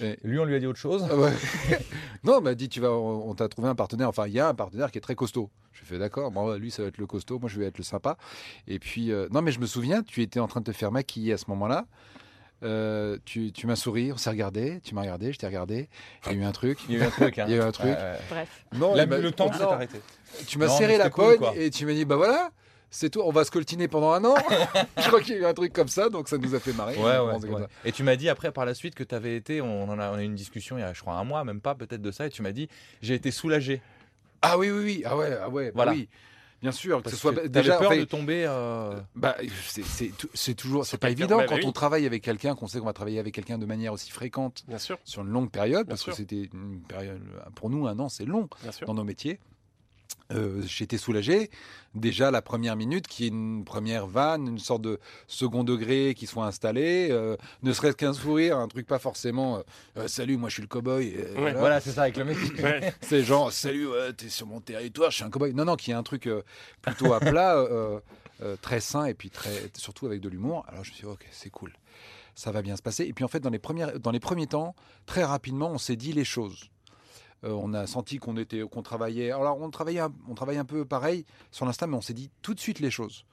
Et- 0.00 0.18
Lui, 0.24 0.38
on 0.38 0.44
lui 0.44 0.54
a 0.54 0.58
dit 0.58 0.66
autre 0.66 0.78
chose. 0.78 1.06
Ah 1.10 1.16
ouais. 1.16 1.32
non, 2.24 2.38
on 2.38 2.40
m'a 2.40 2.54
dit 2.54 2.68
tu 2.68 2.80
vas, 2.80 2.90
on, 2.90 3.28
on 3.30 3.34
t'a 3.34 3.48
trouvé 3.48 3.68
un 3.68 3.74
partenaire. 3.74 4.08
Enfin, 4.08 4.26
il 4.26 4.32
y 4.32 4.40
a 4.40 4.48
un 4.48 4.54
partenaire 4.54 4.90
qui 4.90 4.98
est 4.98 5.00
très 5.02 5.14
costaud. 5.14 5.50
Je 5.72 5.84
fais 5.84 5.98
d'accord. 5.98 6.30
Bon, 6.30 6.52
lui, 6.54 6.70
ça 6.70 6.82
va 6.82 6.88
être 6.88 6.98
le 6.98 7.06
costaud. 7.06 7.38
Moi, 7.38 7.48
je 7.48 7.58
vais 7.58 7.66
être 7.66 7.78
le 7.78 7.84
sympa. 7.84 8.16
Et 8.68 8.78
puis, 8.78 9.10
euh, 9.12 9.28
non, 9.32 9.42
mais 9.42 9.52
je 9.52 9.60
me 9.60 9.66
souviens, 9.66 10.02
tu 10.02 10.22
étais 10.22 10.40
en 10.40 10.46
train 10.46 10.60
de 10.60 10.66
te 10.66 10.72
faire 10.76 10.92
maquiller 10.92 11.32
à 11.32 11.36
ce 11.38 11.44
moment-là. 11.48 11.86
Euh, 12.62 13.18
tu 13.26 13.52
tu 13.52 13.66
m'as 13.66 13.76
souri, 13.76 14.10
on 14.12 14.16
s'est 14.16 14.30
regardé, 14.30 14.80
tu 14.84 14.94
m'as 14.94 15.02
regardé, 15.02 15.32
je 15.32 15.38
t'ai 15.38 15.46
regardé. 15.46 15.88
Il 16.26 16.32
y 16.32 16.34
a 16.36 16.38
eu 16.38 16.44
un 16.44 16.52
truc. 16.52 16.78
Il 16.88 16.94
y 16.94 16.98
a 16.98 17.00
eu 17.00 17.06
un 17.06 17.10
truc. 17.10 17.38
hein. 17.38 17.44
Il 17.46 17.50
y 17.50 17.54
a 17.54 17.56
eu 17.58 17.60
un 17.66 17.72
truc. 17.72 17.86
Ouais, 17.86 17.92
ouais. 17.92 18.18
Bref. 18.30 18.64
Non, 18.74 18.94
La- 18.94 19.04
le 19.04 19.32
temps 19.32 19.52
s'est 19.52 19.62
arrêté. 19.62 20.00
Tu 20.46 20.56
m'as 20.58 20.68
serré 20.68 20.96
la 20.96 21.10
cool, 21.10 21.36
et 21.56 21.68
tu 21.70 21.84
m'as 21.84 21.92
dit 21.92 22.04
bah 22.06 22.16
voilà, 22.16 22.50
c'est 22.96 23.10
tout, 23.10 23.20
on 23.24 23.32
va 23.32 23.44
se 23.44 23.50
coltiner 23.50 23.88
pendant 23.88 24.12
un 24.12 24.24
an. 24.24 24.34
je 24.98 25.06
crois 25.08 25.20
qu'il 25.20 25.34
y 25.34 25.38
a 25.38 25.40
eu 25.40 25.44
un 25.46 25.54
truc 25.54 25.72
comme 25.72 25.88
ça, 25.88 26.08
donc 26.08 26.28
ça 26.28 26.38
nous 26.38 26.54
a 26.54 26.60
fait 26.60 26.72
marrer. 26.72 26.96
Ouais, 26.96 27.18
ouais. 27.18 27.66
Et 27.84 27.90
tu 27.92 28.02
m'as 28.04 28.16
dit 28.16 28.28
après 28.28 28.52
par 28.52 28.64
la 28.64 28.74
suite 28.74 28.94
que 28.94 29.02
tu 29.04 29.14
avais 29.14 29.36
été, 29.36 29.60
on 29.60 29.88
en 29.90 29.98
a, 29.98 30.10
on 30.10 30.14
a 30.14 30.22
eu 30.22 30.26
une 30.26 30.34
discussion 30.36 30.78
il 30.78 30.82
y 30.82 30.84
a 30.84 30.92
je 30.92 31.00
crois 31.00 31.14
un 31.14 31.24
mois, 31.24 31.42
même 31.44 31.60
pas 31.60 31.74
peut-être 31.74 32.02
de 32.02 32.10
ça, 32.10 32.26
et 32.26 32.30
tu 32.30 32.42
m'as 32.42 32.52
dit 32.52 32.68
j'ai 33.02 33.14
été 33.14 33.30
soulagé. 33.30 33.82
Ah 34.42 34.58
oui, 34.58 34.70
oui, 34.70 34.82
oui. 34.84 35.02
Ah 35.06 35.16
ouais, 35.16 35.36
ah 35.42 35.48
ouais. 35.48 35.66
bah 35.66 35.72
Voilà. 35.76 35.92
oui. 35.92 36.08
Bien 36.62 36.72
sûr, 36.72 37.02
que 37.02 37.10
ce 37.10 37.16
soit 37.16 37.34
que 37.34 37.46
déjà. 37.46 37.76
peur 37.76 37.90
de 37.94 38.04
tomber. 38.04 38.46
euh, 38.48 38.98
Bah, 39.14 39.36
c'est- 39.66 40.54
toujours, 40.54 40.86
c'est 40.86 40.96
pas 40.96 41.10
évident 41.10 41.36
bah, 41.36 41.44
quand 41.46 41.58
on 41.62 41.72
travaille 41.72 42.06
avec 42.06 42.22
quelqu'un, 42.22 42.54
qu'on 42.54 42.66
sait 42.68 42.78
qu'on 42.78 42.86
va 42.86 42.94
travailler 42.94 43.18
avec 43.18 43.34
quelqu'un 43.34 43.58
de 43.58 43.66
manière 43.66 43.92
aussi 43.92 44.10
fréquente 44.10 44.64
Bien 44.66 44.78
sûr, 44.78 44.98
sur 45.04 45.20
une 45.22 45.28
longue 45.28 45.50
période, 45.50 45.86
Bien 45.86 45.90
parce 45.90 46.00
sûr. 46.02 46.12
que 46.12 46.16
c'était 46.16 46.48
une 46.54 46.80
période, 46.88 47.20
pour 47.54 47.68
nous, 47.68 47.86
un 47.86 47.98
an, 47.98 48.08
c'est 48.08 48.24
long 48.24 48.48
bien 48.62 48.72
sûr. 48.72 48.86
dans 48.86 48.94
nos 48.94 49.04
métiers. 49.04 49.40
Euh, 50.32 50.62
J'étais 50.66 50.96
soulagé. 50.98 51.50
Déjà, 51.94 52.30
la 52.30 52.42
première 52.42 52.76
minute, 52.76 53.06
qui 53.06 53.24
est 53.24 53.28
une 53.28 53.64
première 53.64 54.06
vanne, 54.06 54.48
une 54.48 54.58
sorte 54.58 54.82
de 54.82 54.98
second 55.26 55.62
degré 55.64 56.14
qui 56.16 56.26
soit 56.26 56.46
installé, 56.46 57.08
euh, 57.10 57.36
ne 57.62 57.72
serait-ce 57.72 57.96
qu'un 57.96 58.12
sourire, 58.14 58.56
un 58.58 58.66
truc 58.68 58.86
pas 58.86 58.98
forcément 58.98 59.58
euh, 59.58 59.62
Euh, 59.98 60.08
Salut, 60.08 60.36
moi 60.36 60.48
je 60.48 60.54
suis 60.54 60.62
le 60.62 60.68
cow-boy. 60.68 61.14
euh, 61.16 61.32
voilà. 61.36 61.58
Voilà, 61.58 61.80
c'est 61.80 61.92
ça 61.92 62.02
avec 62.02 62.16
le 62.16 62.24
mec. 62.24 62.38
Ouais. 62.62 62.92
C'est 63.02 63.22
genre 63.22 63.52
Salut, 63.52 63.86
ouais, 63.86 64.12
t'es 64.14 64.28
sur 64.28 64.46
mon 64.46 64.60
territoire, 64.60 65.10
je 65.10 65.16
suis 65.16 65.24
un 65.24 65.30
cow-boy. 65.30 65.52
Non, 65.54 65.66
non, 65.66 65.76
qui 65.76 65.90
est 65.90 65.94
un 65.94 66.02
truc 66.02 66.26
euh, 66.26 66.42
plutôt 66.82 67.12
à 67.12 67.20
plat, 67.20 67.56
euh, 67.58 68.00
euh, 68.42 68.56
très 68.60 68.80
sain 68.80 69.04
et 69.04 69.14
puis 69.14 69.30
très, 69.30 69.70
surtout 69.76 70.06
avec 70.06 70.20
de 70.20 70.28
l'humour. 70.28 70.64
Alors 70.68 70.82
je 70.84 70.90
me 70.90 70.94
suis 70.94 71.04
dit, 71.06 71.12
ok, 71.12 71.24
c'est 71.30 71.50
cool. 71.50 71.72
Ça 72.34 72.50
va 72.50 72.62
bien 72.62 72.74
se 72.76 72.82
passer. 72.82 73.04
Et 73.04 73.12
puis 73.12 73.24
en 73.24 73.28
fait, 73.28 73.38
dans 73.38 73.50
les, 73.50 73.60
premières, 73.60 74.00
dans 74.00 74.10
les 74.10 74.18
premiers 74.18 74.48
temps, 74.48 74.74
très 75.06 75.22
rapidement, 75.22 75.70
on 75.70 75.78
s'est 75.78 75.94
dit 75.94 76.12
les 76.12 76.24
choses. 76.24 76.70
Euh, 77.44 77.50
on 77.50 77.74
a 77.74 77.86
senti 77.86 78.18
qu'on 78.18 78.36
était, 78.36 78.60
qu'on 78.60 78.82
travaillait. 78.82 79.30
Alors 79.30 79.60
on 79.60 79.70
travaillait, 79.70 80.00
un, 80.00 80.12
on 80.28 80.34
travaillait 80.34 80.60
un 80.60 80.64
peu 80.64 80.84
pareil 80.84 81.24
sur 81.50 81.66
l'instant, 81.66 81.86
mais 81.86 81.96
on 81.96 82.00
s'est 82.00 82.14
dit 82.14 82.30
tout 82.42 82.54
de 82.54 82.60
suite 82.60 82.80
les 82.80 82.90
choses. 82.90 83.24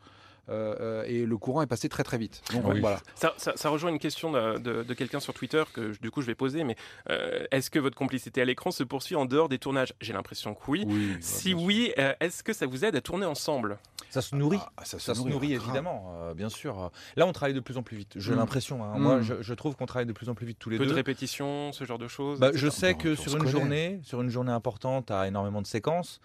Euh, 0.51 0.75
euh, 0.81 1.03
et 1.07 1.25
le 1.25 1.37
courant 1.37 1.61
est 1.61 1.67
passé 1.67 1.87
très 1.89 2.03
très 2.03 2.17
vite. 2.17 2.41
Donc 2.53 2.65
Oui. 2.67 2.81
voilà. 2.81 2.99
Ça, 3.15 3.33
ça- 3.37 3.53
ça 3.55 3.69
rejoint 3.69 3.89
une 3.89 3.99
question 3.99 4.31
de, 4.31 4.57
de- 4.59 4.83
de 4.83 4.93
quelqu'un 4.93 5.19
sur 5.21 5.33
Twitter 5.33 5.63
que 5.73 5.93
je- 5.93 5.99
du 6.01 6.11
coup 6.11 6.21
je 6.21 6.27
vais 6.27 6.35
poser, 6.35 6.63
mais 6.65 6.75
euh, 7.09 7.45
est-ce 7.51 7.69
que 7.71 7.79
votre 7.79 7.95
complicité 7.95 8.41
à 8.41 8.45
l'écran 8.45 8.69
se 8.71 8.83
poursuit 8.83 9.15
en 9.15 9.25
dehors 9.25 9.47
des 9.49 9.59
tournages? 9.59 9.93
J'ai 10.01 10.13
l'impression 10.13 10.53
que 10.53 10.61
oui. 10.67 10.83
Oui, 10.87 11.15
Si 11.21 11.53
oui, 11.53 11.93
euh, 11.97 12.13
est-ce 12.19 12.43
que 12.43 12.51
ça 12.53 12.65
vous 12.65 12.83
aide 12.85 12.95
à 12.95 13.01
tourner 13.01 13.25
ensemble? 13.25 13.79
Ça 14.09 14.21
se 14.21 14.35
nourrit. 14.35 14.59
Ah, 14.77 14.83
ça 14.83 14.99
se 14.99 15.05
Ça 15.05 15.13
se 15.15 15.19
nourrit, 15.19 15.31
nourrit 15.31 15.47
grave. 15.53 15.63
évidemment, 15.63 16.13
euh, 16.21 16.33
bien 16.33 16.49
sûr. 16.49 16.91
Là, 17.15 17.25
on 17.25 17.31
travaille 17.31 17.53
de 17.53 17.59
plus 17.61 17.77
en 17.77 17.83
plus 17.83 17.95
vite. 17.95 18.13
J'ai 18.17 18.33
Mm. 18.33 18.37
l'impression. 18.37 18.83
hein. 18.83 18.97
Mm. 18.97 19.01
Moi, 19.01 19.21
je, 19.21 19.41
je 19.41 19.53
trouve 19.53 19.75
qu'on 19.77 19.85
travaille 19.85 20.05
de 20.05 20.11
plus 20.13 20.27
en 20.27 20.35
plus 20.35 20.45
vite 20.45 20.59
tous 20.59 20.69
les 20.69 20.77
Peu 20.77 20.83
de 20.83 20.89
deux. 20.89 20.95
répétitions, 20.95 21.71
ce 21.71 21.85
genre 21.85 21.97
de 21.99 22.09
choses 22.09 22.39
Bah, 22.39 22.51
je 22.53 22.67
sais 22.69 22.91
Bon, 22.93 22.99
que 22.99 23.09
on 23.13 23.15
sur 23.15 23.31
une 23.33 23.39
connaît. 23.39 23.51
journée, 23.51 23.99
sur 24.03 24.21
une 24.21 24.29
journée 24.29 24.51
importante, 24.51 25.11
à 25.11 25.27
énormément 25.27 25.61
de 25.61 25.67
séquences, 25.67 26.19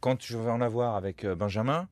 quand 0.00 0.20
je 0.20 0.36
vais 0.36 0.50
en 0.50 0.60
avoir 0.60 0.96
avec 0.96 1.24
euh, 1.24 1.36
Benjamin, 1.36 1.86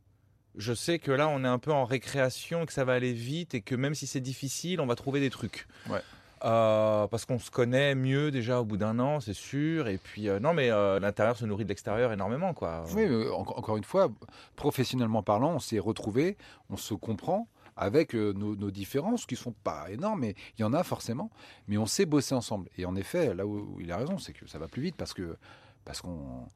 je 0.56 0.72
sais 0.72 0.98
que 0.98 1.10
là, 1.12 1.28
on 1.28 1.44
est 1.44 1.48
un 1.48 1.58
peu 1.58 1.72
en 1.72 1.84
récréation 1.84 2.62
et 2.62 2.66
que 2.66 2.72
ça 2.72 2.84
va 2.84 2.94
aller 2.94 3.12
vite 3.12 3.54
et 3.54 3.60
que 3.60 3.74
même 3.74 3.94
si 3.94 4.06
c'est 4.06 4.20
difficile, 4.20 4.80
on 4.80 4.86
va 4.86 4.94
trouver 4.96 5.20
des 5.20 5.30
trucs. 5.30 5.66
Ouais. 5.88 6.00
Euh, 6.42 7.06
parce 7.08 7.26
qu'on 7.26 7.38
se 7.38 7.50
connaît 7.50 7.94
mieux 7.94 8.30
déjà 8.30 8.60
au 8.60 8.64
bout 8.64 8.78
d'un 8.78 8.98
an, 8.98 9.20
c'est 9.20 9.34
sûr. 9.34 9.88
Et 9.88 9.98
puis, 9.98 10.28
euh, 10.28 10.40
non, 10.40 10.54
mais 10.54 10.70
euh, 10.70 10.98
l'intérieur 10.98 11.36
se 11.36 11.44
nourrit 11.44 11.64
de 11.64 11.68
l'extérieur 11.68 12.12
énormément, 12.12 12.54
quoi. 12.54 12.84
Oui, 12.94 13.06
mais 13.06 13.28
en- 13.28 13.40
encore 13.40 13.76
une 13.76 13.84
fois, 13.84 14.10
professionnellement 14.56 15.22
parlant, 15.22 15.52
on 15.54 15.58
s'est 15.58 15.78
retrouvés, 15.78 16.36
on 16.70 16.76
se 16.76 16.94
comprend 16.94 17.46
avec 17.76 18.14
nos, 18.14 18.56
nos 18.56 18.70
différences 18.70 19.24
qui 19.26 19.36
sont 19.36 19.52
pas 19.52 19.90
énormes, 19.90 20.20
mais 20.20 20.34
il 20.58 20.62
y 20.62 20.64
en 20.64 20.72
a 20.74 20.82
forcément. 20.82 21.30
Mais 21.68 21.78
on 21.78 21.86
sait 21.86 22.04
bosser 22.06 22.34
ensemble. 22.34 22.68
Et 22.76 22.84
en 22.84 22.94
effet, 22.96 23.34
là 23.34 23.46
où, 23.46 23.74
où 23.74 23.80
il 23.80 23.90
a 23.92 23.96
raison, 23.96 24.18
c'est 24.18 24.32
que 24.32 24.46
ça 24.46 24.58
va 24.58 24.66
plus 24.68 24.82
vite 24.82 24.96
parce 24.96 25.14
que 25.14 25.36
parce 25.84 26.02
qu'on 26.02 26.46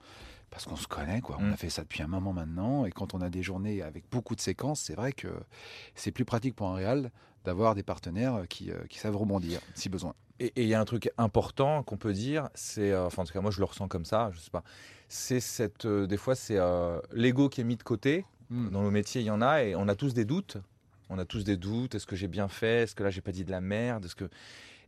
parce 0.55 0.67
qu'on 0.67 0.77
se 0.77 0.87
connaît, 0.87 1.21
quoi. 1.21 1.37
On 1.41 1.49
Mm. 1.49 1.53
a 1.53 1.57
fait 1.57 1.69
ça 1.69 1.83
depuis 1.83 2.03
un 2.05 2.07
moment 2.07 2.33
maintenant, 2.33 2.85
et 2.87 2.93
quand 2.93 3.13
on 3.13 3.21
a 3.21 3.29
des 3.29 3.43
journées 3.43 3.83
avec 3.83 4.05
beaucoup 4.09 4.37
de 4.37 4.41
séquences, 4.41 4.81
c'est 4.81 4.95
vrai 4.95 5.13
que 5.13 5.27
c'est 5.97 6.13
plus 6.13 6.25
pratique 6.25 6.55
pour 6.55 6.69
un 6.69 6.75
réal 6.77 7.11
d'avoir 7.45 7.75
des 7.75 7.83
partenaires 7.83 8.45
qui, 8.49 8.71
euh, 8.71 8.77
qui 8.89 9.01
savent 9.01 9.17
rebondir 9.17 9.61
si 9.75 9.89
besoin. 9.89 10.15
Et 10.39 10.53
il 10.63 10.69
y 10.69 10.75
a 10.75 10.81
un 10.81 10.85
truc 10.85 11.11
important 11.19 11.83
qu'on 11.83 11.97
peut 11.97 12.13
dire, 12.13 12.49
c'est, 12.55 12.93
euh, 12.93 13.07
enfin 13.07 13.23
en 13.23 13.25
tout 13.25 13.33
cas 13.33 13.41
moi 13.41 13.51
je 13.51 13.59
le 13.59 13.65
ressens 13.65 13.89
comme 13.89 14.05
ça, 14.05 14.31
je 14.33 14.39
sais 14.39 14.51
pas, 14.51 14.63
c'est 15.09 15.41
cette, 15.41 15.85
euh, 15.87 16.07
des 16.07 16.17
fois 16.17 16.35
c'est 16.37 16.57
euh, 16.59 17.01
l'ego 17.13 17.49
qui 17.49 17.61
est 17.61 17.65
mis 17.65 17.77
de 17.77 17.83
côté. 17.83 18.25
Mm. 18.51 18.71
Dans 18.71 18.83
nos 18.83 18.91
métiers 18.93 19.23
il 19.23 19.27
y 19.27 19.31
en 19.31 19.43
a 19.43 19.63
et 19.65 19.75
on 19.75 19.89
a 19.89 19.95
tous 19.97 20.15
des 20.15 20.25
doutes. 20.25 20.57
On 21.11 21.19
a 21.19 21.25
tous 21.25 21.45
des 21.45 21.57
doutes. 21.57 21.95
Est-ce 21.97 22.07
que 22.07 22.17
j'ai 22.17 22.29
bien 22.29 22.49
fait? 22.49 22.85
Est-ce 22.85 22.95
que 22.95 23.03
là 23.03 23.11
j'ai 23.11 23.21
pas 23.21 23.33
dit 23.33 23.45
de 23.45 23.51
la 23.51 23.61
merde? 23.61 24.05
Est-ce 24.07 24.15
que 24.15 24.29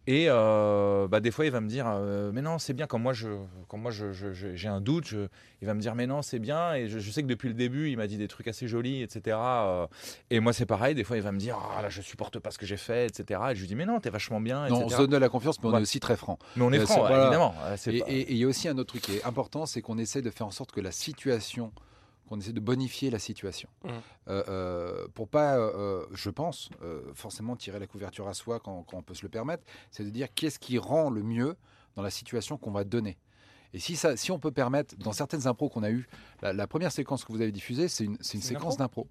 Et 0.09 0.27
euh, 0.29 1.09
bah, 1.09 1.19
des 1.19 1.33
fois, 1.33 1.47
il 1.47 1.51
va 1.51 1.61
me 1.61 1.69
dire, 1.69 1.87
euh, 1.89 2.31
mais 2.33 2.41
non, 2.41 2.59
c'est 2.59 2.75
bien. 2.75 2.87
Quand 2.87 2.99
moi, 3.01 3.13
je, 3.13 3.29
quand 3.69 3.77
moi, 3.77 3.91
je, 3.91 4.13
je- 4.13 4.33
je- 4.33 4.55
j'ai 4.55 4.69
un 4.69 4.81
doute, 4.81 5.15
il 5.61 5.67
va 5.67 5.75
me 5.75 5.81
dire, 5.81 5.97
mais 5.97 6.07
non, 6.07 6.23
c'est 6.23 6.39
bien. 6.39 6.75
Et 6.75 6.87
je, 6.89 6.99
sais 7.11 7.23
que 7.23 7.27
depuis 7.27 7.49
le 7.49 7.55
début, 7.55 7.91
il 7.91 7.97
m'a 7.97 8.07
dit 8.07 8.17
des 8.17 8.29
trucs 8.29 8.47
assez 8.47 8.69
jolis, 8.69 9.03
etc. 9.03 9.37
euh, 9.37 9.87
et 10.31 10.39
moi, 10.39 10.53
c'est 10.53 10.65
pareil. 10.67 10.95
Des 10.95 11.03
fois, 11.03 11.17
il 11.17 11.25
va 11.25 11.33
me 11.33 11.39
dire, 11.39 11.59
ah 11.77 11.83
là, 11.83 11.89
je 11.89 12.01
supporte 12.03 12.39
pas 12.39 12.53
ce 12.53 12.59
que 12.59 12.67
j'ai 12.67 12.77
fait, 12.77 13.07
etc. 13.07 13.41
Et 13.51 13.55
je 13.57 13.61
lui 13.63 13.67
dis, 13.67 13.75
mais 13.75 13.85
non, 13.87 13.99
t'es 13.99 14.11
vachement 14.11 14.41
bien, 14.41 14.69
Non, 14.69 14.85
on 14.85 14.89
se 14.89 14.97
donne 14.97 15.11
de 15.11 15.17
la 15.17 15.29
confiance, 15.29 15.61
mais 15.63 15.69
on 15.69 15.73
Ouais. 15.73 15.79
est 15.81 15.83
aussi 15.83 15.99
très 15.99 16.17
franc. 16.17 16.39
Mais 16.55 16.63
on 16.63 16.73
est 16.73 16.79
franc, 16.79 17.03
ouais, 17.05 17.21
évidemment. 17.23 17.53
Pas- 17.61 17.75
et 17.85 18.31
il 18.33 18.37
y 18.37 18.45
a 18.45 18.47
aussi 18.47 18.69
un 18.69 18.79
autre 18.79 18.91
truc 18.91 19.03
qui 19.03 19.17
est 19.17 19.25
important, 19.25 19.67
c'est 19.67 19.83
qu'on 19.83 19.99
essaie 19.99 20.23
de 20.23 20.31
faire 20.31 20.47
en 20.47 20.53
sorte 20.53 20.71
que 20.71 20.81
la 20.81 20.93
situation, 20.93 21.73
qu'on 22.29 22.39
essaie 22.39 22.53
de 22.53 22.61
bonifier 22.61 23.11
la 23.11 23.19
situation. 23.19 23.69
Mhm. 23.85 23.91
Euh, 24.29 24.45
euh, 24.49 25.09
pour 25.15 25.29
pas, 25.29 25.57
euh, 25.57 26.05
je 26.13 26.31
pense, 26.31 26.71
forcément 27.15 27.57
tirer 27.57 27.79
la 27.79 27.87
couverture 27.87 28.29
à 28.29 28.35
soi 28.35 28.61
quand, 28.61 28.83
quand 28.83 28.99
on 28.99 29.03
peut 29.03 29.15
se 29.15 29.23
le 29.23 29.29
permettre, 29.29 29.65
c'est 29.91 30.05
de 30.05 30.11
dire 30.11 30.29
qu'est-ce 30.35 30.59
qui 30.59 30.79
rend 30.79 31.11
le 31.11 31.23
mieux 31.23 31.57
dans 31.95 32.03
la 32.03 32.11
situation 32.11 32.59
qu'on 32.59 32.73
va 32.73 32.85
donner. 32.85 33.17
Et 33.73 33.79
si, 33.79 33.97
ça, 33.97 34.17
si 34.17 34.31
on 34.31 34.39
peut 34.39 34.53
permettre, 34.53 34.97
dans 34.97 35.13
certaines 35.13 35.47
impros 35.47 35.69
qu'on 35.69 35.83
a 35.83 35.91
eues, 35.91 36.09
la, 36.41 36.53
la 36.53 36.67
première 36.67 36.93
séquence 36.93 37.25
que 37.25 37.33
vous 37.33 37.41
avez 37.41 37.53
diffusée, 37.53 37.89
une, 38.05 38.17
C'est 38.21 38.35
une 38.35 38.43
séquence 38.43 38.77
d'impro. 38.77 39.07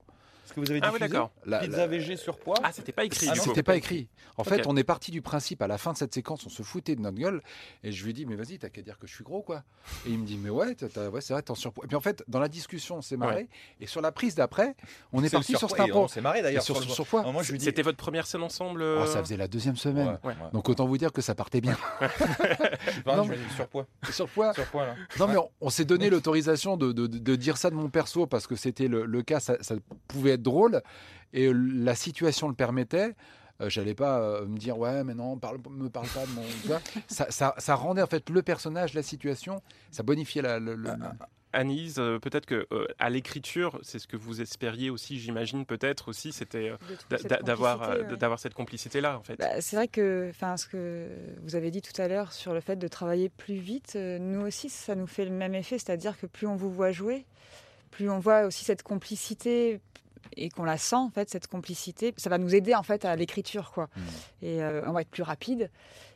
Ce 0.45 0.53
que 0.53 0.59
vous 0.59 0.69
avez 0.69 0.79
Ah 0.83 0.91
oui, 0.93 0.99
d'accord. 0.99 1.31
La- 1.45 1.59
Pizza 1.59 1.77
la- 1.77 1.87
VG 1.87 2.17
sur 2.17 2.37
poids. 2.37 2.55
Ah, 2.63 2.71
c'était 2.71 2.91
pas 2.91 3.03
écrit 3.03 3.27
Ah. 3.31 3.35
C'était 3.35 3.63
pas 3.63 3.75
écrit. 3.75 4.07
En 4.37 4.43
fait, 4.43 4.67
on 4.67 4.75
est 4.77 4.83
parti 4.83 5.11
du 5.11 5.21
principe, 5.21 5.61
à 5.61 5.67
la 5.67 5.77
fin 5.77 5.93
de 5.93 5.97
cette 5.97 6.13
séquence, 6.13 6.45
on 6.45 6.49
se 6.49 6.61
foutait 6.63 6.95
de 6.95 7.01
notre 7.01 7.17
gueule. 7.17 7.41
Et 7.83 7.91
je 7.91 8.03
lui 8.03 8.11
ai 8.11 8.13
dit, 8.13 8.25
mais 8.25 8.35
vas-y, 8.35 8.57
t'as 8.59 8.69
qu'à 8.69 8.81
dire 8.81 8.97
que 8.99 9.07
je 9.07 9.13
suis 9.15 9.23
gros, 9.23 9.41
quoi. 9.41 9.63
Et 10.05 10.09
il 10.11 10.19
me 10.19 10.25
dit, 10.25 10.37
mais 10.37 10.49
ouais, 10.49 10.75
c'est 10.77 11.33
vrai, 11.33 11.41
t'es 11.41 11.51
en 11.51 11.55
surpoids. 11.55 11.85
Et 11.85 11.87
puis 11.87 11.95
en 11.97 12.01
fait, 12.01 12.23
dans 12.27 12.39
la 12.39 12.47
discussion, 12.47 12.97
on 12.97 13.01
s'est 13.01 13.17
marré. 13.17 13.47
Et 13.79 13.87
sur 13.87 14.01
la 14.01 14.11
prise 14.11 14.35
d'après, 14.35 14.75
on 15.13 15.21
est, 15.21 15.25
le 15.25 15.29
parti 15.31 15.51
sur 15.53 15.59
surpoids. 15.59 15.77
cet 15.77 15.87
Et 15.87 15.89
impro. 15.91 16.03
On 16.03 16.07
s'est 16.07 16.21
marré 16.21 16.41
d'ailleurs 16.41 16.63
sur- 16.63 16.79
le- 16.79 16.85
sur 16.85 17.07
quoi 17.07 17.23
Moi, 17.31 17.43
je 17.43 17.51
lui 17.51 17.57
dis. 17.59 17.65
C'était 17.65 17.81
votre 17.81 17.97
première 17.97 18.27
scène 18.27 18.43
ensemble 18.43 18.81
Oh, 18.81 18.85
euh, 19.01 19.05
ça 19.07 19.19
faisait 19.23 19.37
la 19.37 19.47
deuxième 19.47 19.75
semaine. 19.77 20.19
Ouais, 20.23 20.29
ouais. 20.31 20.35
Donc 20.53 20.69
autant 20.69 20.85
vous 20.85 20.97
dire 20.97 21.11
que 21.11 21.21
ça 21.21 21.33
partait 21.35 21.61
bien. 21.61 21.77
Non, 23.05 23.25
mais- 23.25 23.37
dis 23.37 23.53
surpoids. 23.55 23.87
Surpoids. 24.11 24.53
Surpoids, 24.53 24.85
là. 24.85 24.95
Non, 25.19 25.27
mais 25.27 25.37
on, 25.37 25.49
on 25.61 25.69
s'est 25.69 25.85
donné 25.85 26.09
l'autorisation 26.09 26.77
de, 26.77 26.91
de- 26.91 27.07
de 27.07 27.35
dire 27.35 27.57
ça 27.57 27.69
de 27.69 27.75
mon 27.75 27.89
perso 27.89 28.27
parce 28.27 28.47
que 28.47 28.55
c'était 28.55 28.87
le, 28.87 29.05
le 29.05 29.21
cas, 29.23 29.39
ça, 29.39 29.57
ça 29.61 29.75
pouvait 30.07 30.34
être 30.35 30.41
drôle. 30.43 30.81
Et 31.33 31.47
euh, 31.47 31.51
la 31.51 31.95
situation 31.95 32.47
le 32.47 32.55
permettait. 32.55 33.15
Euh, 33.61 33.69
J'allais 33.69 33.95
pas 33.95 34.19
euh, 34.19 34.45
me 34.45 34.57
dire 34.57 34.77
ouais 34.77 35.03
mais 35.05 35.13
non 35.13 35.37
parle, 35.37 35.59
me 35.69 35.89
parle 35.89 36.07
pas 36.07 36.25
de 36.25 36.31
mon 36.31 36.43
ça, 37.07 37.27
ça, 37.29 37.55
ça 37.57 37.75
rendait 37.75 38.01
en 38.01 38.07
fait 38.07 38.29
le 38.29 38.41
personnage 38.41 38.93
la 38.93 39.01
situation 39.01 39.61
ça 39.91 40.03
bonifiait 40.03 40.41
la, 40.41 40.59
le, 40.59 40.75
le- 40.75 40.91
Anise, 41.53 41.99
euh, 41.99 42.19
peut-être 42.19 42.45
que 42.45 42.67
euh, 42.73 42.85
à 42.99 43.09
l'écriture, 43.09 43.79
c'est 43.81 43.97
ce 43.97 44.07
que 44.07 44.17
vous 44.17 44.41
espériez 44.41 44.89
aussi, 44.89 45.17
j'imagine, 45.19 45.65
peut-être 45.65 46.09
aussi, 46.09 46.33
c'était 46.33 46.69
euh, 46.69 46.75
cette 47.17 47.45
d'avoir 47.45 47.79
complicité, 47.79 48.17
d'avoir 48.17 48.39
cette 48.39 48.53
complicité-là, 48.53 49.17
en 49.17 49.23
fait. 49.23 49.37
Bah, 49.39 49.61
c'est 49.61 49.77
vrai 49.77 49.87
que, 49.87 50.27
enfin, 50.31 50.57
ce 50.57 50.67
que 50.67 51.07
vous 51.43 51.55
avez 51.55 51.71
dit 51.71 51.81
tout 51.81 51.93
à 52.01 52.09
l'heure 52.09 52.33
sur 52.33 52.53
le 52.53 52.59
fait 52.59 52.75
de 52.75 52.87
travailler 52.89 53.29
plus 53.29 53.55
vite, 53.55 53.93
euh, 53.95 54.19
nous 54.19 54.41
aussi, 54.41 54.67
ça 54.67 54.95
nous 54.95 55.07
fait 55.07 55.23
le 55.23 55.31
même 55.31 55.55
effet, 55.55 55.77
c'est-à-dire 55.77 56.17
que 56.19 56.25
plus 56.25 56.45
on 56.45 56.57
vous 56.57 56.69
voit 56.73 56.91
jouer, 56.91 57.25
plus 57.89 58.09
on 58.09 58.19
voit 58.19 58.41
aussi 58.41 58.65
cette 58.65 58.83
complicité 58.83 59.79
et 60.35 60.49
qu'on 60.49 60.63
la 60.63 60.77
sent 60.77 60.95
en 60.95 61.09
fait 61.09 61.29
cette 61.29 61.47
complicité, 61.47 62.13
ça 62.17 62.29
va 62.29 62.37
nous 62.37 62.53
aider 62.55 62.75
en 62.75 62.83
fait 62.83 63.05
à 63.05 63.15
l'écriture 63.15 63.71
quoi. 63.71 63.89
Et 64.41 64.63
euh, 64.63 64.81
on 64.87 64.91
va 64.91 65.01
être 65.01 65.09
plus 65.09 65.23
rapide. 65.23 65.69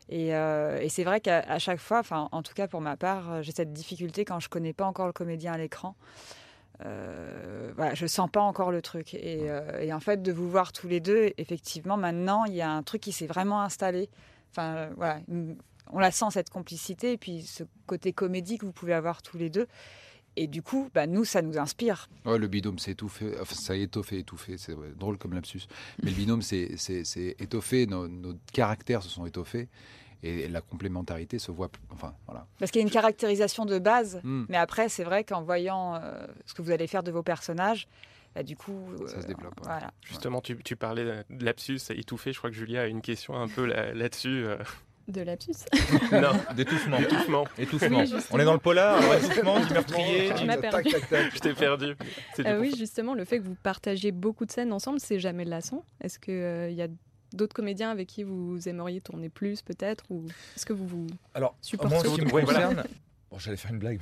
Et, 0.09 0.35
euh, 0.35 0.79
et 0.81 0.89
c'est 0.89 1.03
vrai 1.03 1.21
qu'à 1.21 1.59
chaque 1.59 1.79
fois, 1.79 1.99
enfin, 1.99 2.29
en 2.31 2.41
tout 2.41 2.53
cas 2.55 2.67
pour 2.67 2.81
ma 2.81 2.97
part, 2.97 3.31
euh, 3.31 3.41
j'ai 3.43 3.51
cette 3.51 3.73
difficulté 3.73 4.25
quand 4.25 4.39
je 4.39 4.49
connais 4.49 4.73
pas 4.73 4.85
encore 4.85 5.05
le 5.07 5.13
comédien 5.13 5.53
à 5.53 5.57
l'écran. 5.57 5.95
Euh, 6.85 7.71
voilà, 7.75 7.93
je 7.93 8.07
sens 8.07 8.29
pas 8.29 8.41
encore 8.41 8.71
le 8.71 8.81
truc. 8.81 9.13
Et, 9.13 9.47
et 9.81 9.93
en 9.93 9.99
fait, 9.99 10.21
de 10.21 10.31
vous 10.31 10.49
voir 10.49 10.71
tous 10.71 10.87
les 10.87 10.99
deux, 10.99 11.31
effectivement, 11.37 11.97
maintenant, 11.97 12.45
il 12.45 12.55
y 12.55 12.61
a 12.61 12.71
un 12.71 12.83
truc 12.83 13.01
qui 13.01 13.11
s'est 13.11 13.27
vraiment 13.27 13.61
installé. 13.61 14.09
Enfin, 14.51 14.89
voilà, 14.95 15.19
une- 15.27 15.57
on 15.91 15.99
la 15.99 16.11
sent 16.11 16.25
cette 16.31 16.49
complicité 16.49 17.13
et 17.13 17.17
puis 17.17 17.41
ce 17.41 17.63
côté 17.87 18.13
comédie 18.13 18.57
que 18.57 18.65
vous 18.65 18.71
pouvez 18.71 18.93
avoir 18.93 19.21
tous 19.21 19.37
les 19.37 19.49
deux. 19.49 19.67
Et 20.41 20.47
du 20.47 20.61
coup, 20.61 20.89
bah, 20.93 21.05
nous, 21.05 21.25
ça 21.25 21.41
nous 21.41 21.57
inspire. 21.57 22.07
Ouais, 22.25 22.37
le 22.37 22.47
binôme 22.47 22.79
s'est 22.79 22.91
étouffé, 22.91 23.33
enfin, 23.41 23.55
ça 23.55 23.73
a 23.73 23.75
étoffé, 23.75 24.19
étouffé, 24.19 24.57
c'est 24.57 24.73
drôle 24.97 25.17
comme 25.17 25.33
lapsus. 25.33 25.63
Mais 26.01 26.11
le 26.11 26.15
binôme 26.15 26.41
s'est 26.41 26.75
c'est- 26.77 27.03
c'est 27.03 27.35
étoffé, 27.39 27.85
nos, 27.87 28.07
nos 28.07 28.35
caractères 28.53 29.03
se 29.03 29.09
sont 29.09 29.25
étoffés 29.25 29.67
et 30.23 30.47
la 30.47 30.61
complémentarité 30.61 31.39
se 31.39 31.51
voit. 31.51 31.69
Enfin, 31.91 32.13
voilà. 32.25 32.47
Parce 32.57 32.71
qu'il 32.71 32.79
y 32.79 32.83
a 32.83 32.87
une 32.87 32.93
caractérisation 32.93 33.65
de 33.65 33.79
base, 33.79 34.21
Mm. 34.23 34.45
mais 34.47 34.57
après, 34.57 34.87
c'est 34.87 35.03
vrai 35.03 35.25
qu'en 35.25 35.41
voyant 35.43 35.95
euh, 35.95 36.25
ce 36.45 36.53
que 36.53 36.61
vous 36.61 36.71
allez 36.71 36.87
faire 36.87 37.03
de 37.03 37.11
vos 37.11 37.23
personnages, 37.23 37.87
bah, 38.33 38.43
du 38.43 38.55
coup, 38.55 38.79
Ça 39.07 39.21
se 39.21 39.27
développe, 39.27 39.59
ouais. 39.59 39.65
Voilà. 39.65 39.91
Justement, 40.03 40.39
tu, 40.39 40.55
tu 40.63 40.75
parlais 40.77 41.03
de 41.29 41.43
lapsus 41.43 41.79
étouffé. 41.89 42.31
Je 42.31 42.37
crois 42.37 42.49
que 42.49 42.55
Julia 42.55 42.83
a 42.83 42.85
une 42.87 43.01
question 43.01 43.33
un 43.35 43.47
peu 43.49 43.65
là- 43.65 43.93
là-dessus. 43.93 44.45
euh. 44.45 44.57
De 45.09 45.21
lapsus. 45.21 45.53
non, 46.11 46.31
D'étouffement. 46.55 46.97
étouffement. 46.99 47.43
Étouffement. 47.57 47.99
Oui. 47.99 48.13
On 48.31 48.39
est 48.39 48.45
dans 48.45 48.53
le 48.53 48.59
polar, 48.59 48.97
alors 48.97 49.15
étouffement, 49.15 49.59
du 49.65 49.73
meurtrier. 49.73 50.31
Tu 50.37 50.45
m'as 50.45 50.57
perdu. 50.61 50.89
Je 51.33 51.39
t'ai 51.39 51.53
perdu. 51.53 51.95
Euh, 52.39 52.59
oui, 52.59 52.73
justement, 52.77 53.15
le 53.15 53.25
fait 53.25 53.39
que 53.39 53.43
vous 53.43 53.55
partagez 53.55 54.11
beaucoup 54.11 54.45
de 54.45 54.51
scènes 54.51 54.71
ensemble, 54.71 54.99
c'est 54.99 55.19
jamais 55.19 55.45
lassant. 55.45 55.83
Est-ce 56.01 56.19
qu'il 56.19 56.73
y 56.77 56.81
a 56.83 56.87
d'autres 57.33 57.55
comédiens 57.55 57.89
avec 57.89 58.07
qui 58.07 58.23
vous 58.23 58.69
aimeriez 58.69 59.01
tourner 59.01 59.29
plus, 59.29 59.61
peut-être 59.63 60.05
Ou 60.11 60.25
est-ce 60.55 60.65
que 60.65 60.73
vous 60.73 60.85
vous 60.87 61.07
Alors, 61.33 61.55
supportez 61.61 61.95
moi, 61.95 62.03
ce 62.03 62.09
qui 62.15 62.21
me 62.21 62.29
concerne. 62.29 62.83
Bon, 63.31 63.37
j'allais 63.39 63.57
faire 63.57 63.71
une 63.71 63.79
blague. 63.79 63.99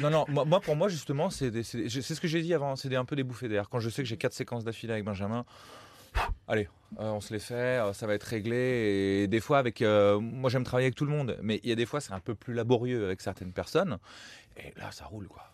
non, 0.00 0.10
non, 0.10 0.24
moi, 0.28 0.44
moi, 0.44 0.60
pour 0.60 0.74
moi, 0.76 0.88
justement, 0.88 1.30
c'est 1.30 1.62
ce 1.62 2.20
que 2.20 2.28
j'ai 2.28 2.42
dit 2.42 2.54
avant, 2.54 2.74
c'est 2.76 2.88
des- 2.88 2.96
un 2.96 3.04
peu 3.04 3.14
des 3.16 3.24
bouffées 3.24 3.48
d'air. 3.48 3.68
Quand 3.68 3.78
je 3.80 3.88
sais 3.88 4.02
que 4.02 4.08
j'ai 4.08 4.16
quatre 4.16 4.32
séquences 4.34 4.64
d'affilée 4.64 4.92
avec 4.94 5.04
Benjamin, 5.04 5.44
allez, 6.48 6.68
euh, 6.98 7.10
on 7.10 7.20
se 7.20 7.32
les 7.32 7.38
fait, 7.40 7.54
euh, 7.80 7.92
ça 7.92 8.06
va 8.06 8.14
être 8.14 8.24
réglé. 8.24 9.22
Et 9.22 9.28
des 9.28 9.40
fois, 9.40 9.58
avec. 9.58 9.82
euh, 9.82 10.18
moi, 10.20 10.50
j'aime 10.50 10.64
travailler 10.64 10.86
avec 10.86 10.96
tout 10.96 11.04
le 11.04 11.12
monde, 11.12 11.36
mais 11.42 11.60
il 11.62 11.68
y 11.68 11.72
a 11.72 11.76
des 11.76 11.86
fois, 11.86 12.00
c'est 12.00 12.12
un 12.12 12.20
peu 12.20 12.34
plus 12.34 12.54
laborieux 12.54 13.04
avec 13.04 13.20
certaines 13.20 13.52
personnes. 13.52 13.98
Et 14.56 14.72
là, 14.78 14.90
ça 14.90 15.04
roule, 15.06 15.28
quoi. 15.28 15.44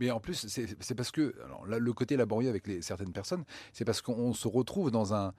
Mais 0.00 0.12
en 0.12 0.20
plus, 0.20 0.46
c'est 0.46 0.94
parce 0.94 1.10
que 1.10 1.34
alors, 1.44 1.66
là, 1.66 1.78
le 1.80 1.92
côté 1.92 2.16
laborieux 2.16 2.48
avec 2.48 2.66
les, 2.68 2.82
certaines 2.82 3.12
personnes, 3.12 3.44
c'est 3.72 3.84
parce 3.84 4.00
qu'on 4.00 4.32
se 4.32 4.46
retrouve 4.46 4.90
dans 4.92 5.12
un. 5.14 5.32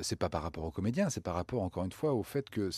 c'est 0.00 0.16
pas 0.16 0.28
par 0.28 0.42
rapport 0.42 0.64
aux 0.64 0.70
comédiens, 0.70 1.10
c'est 1.10 1.20
par 1.22 1.34
rapport 1.34 1.62
encore 1.62 1.84
une 1.84 1.92
fois 1.92 2.12
au 2.12 2.22
fait 2.22 2.48
que 2.50 2.70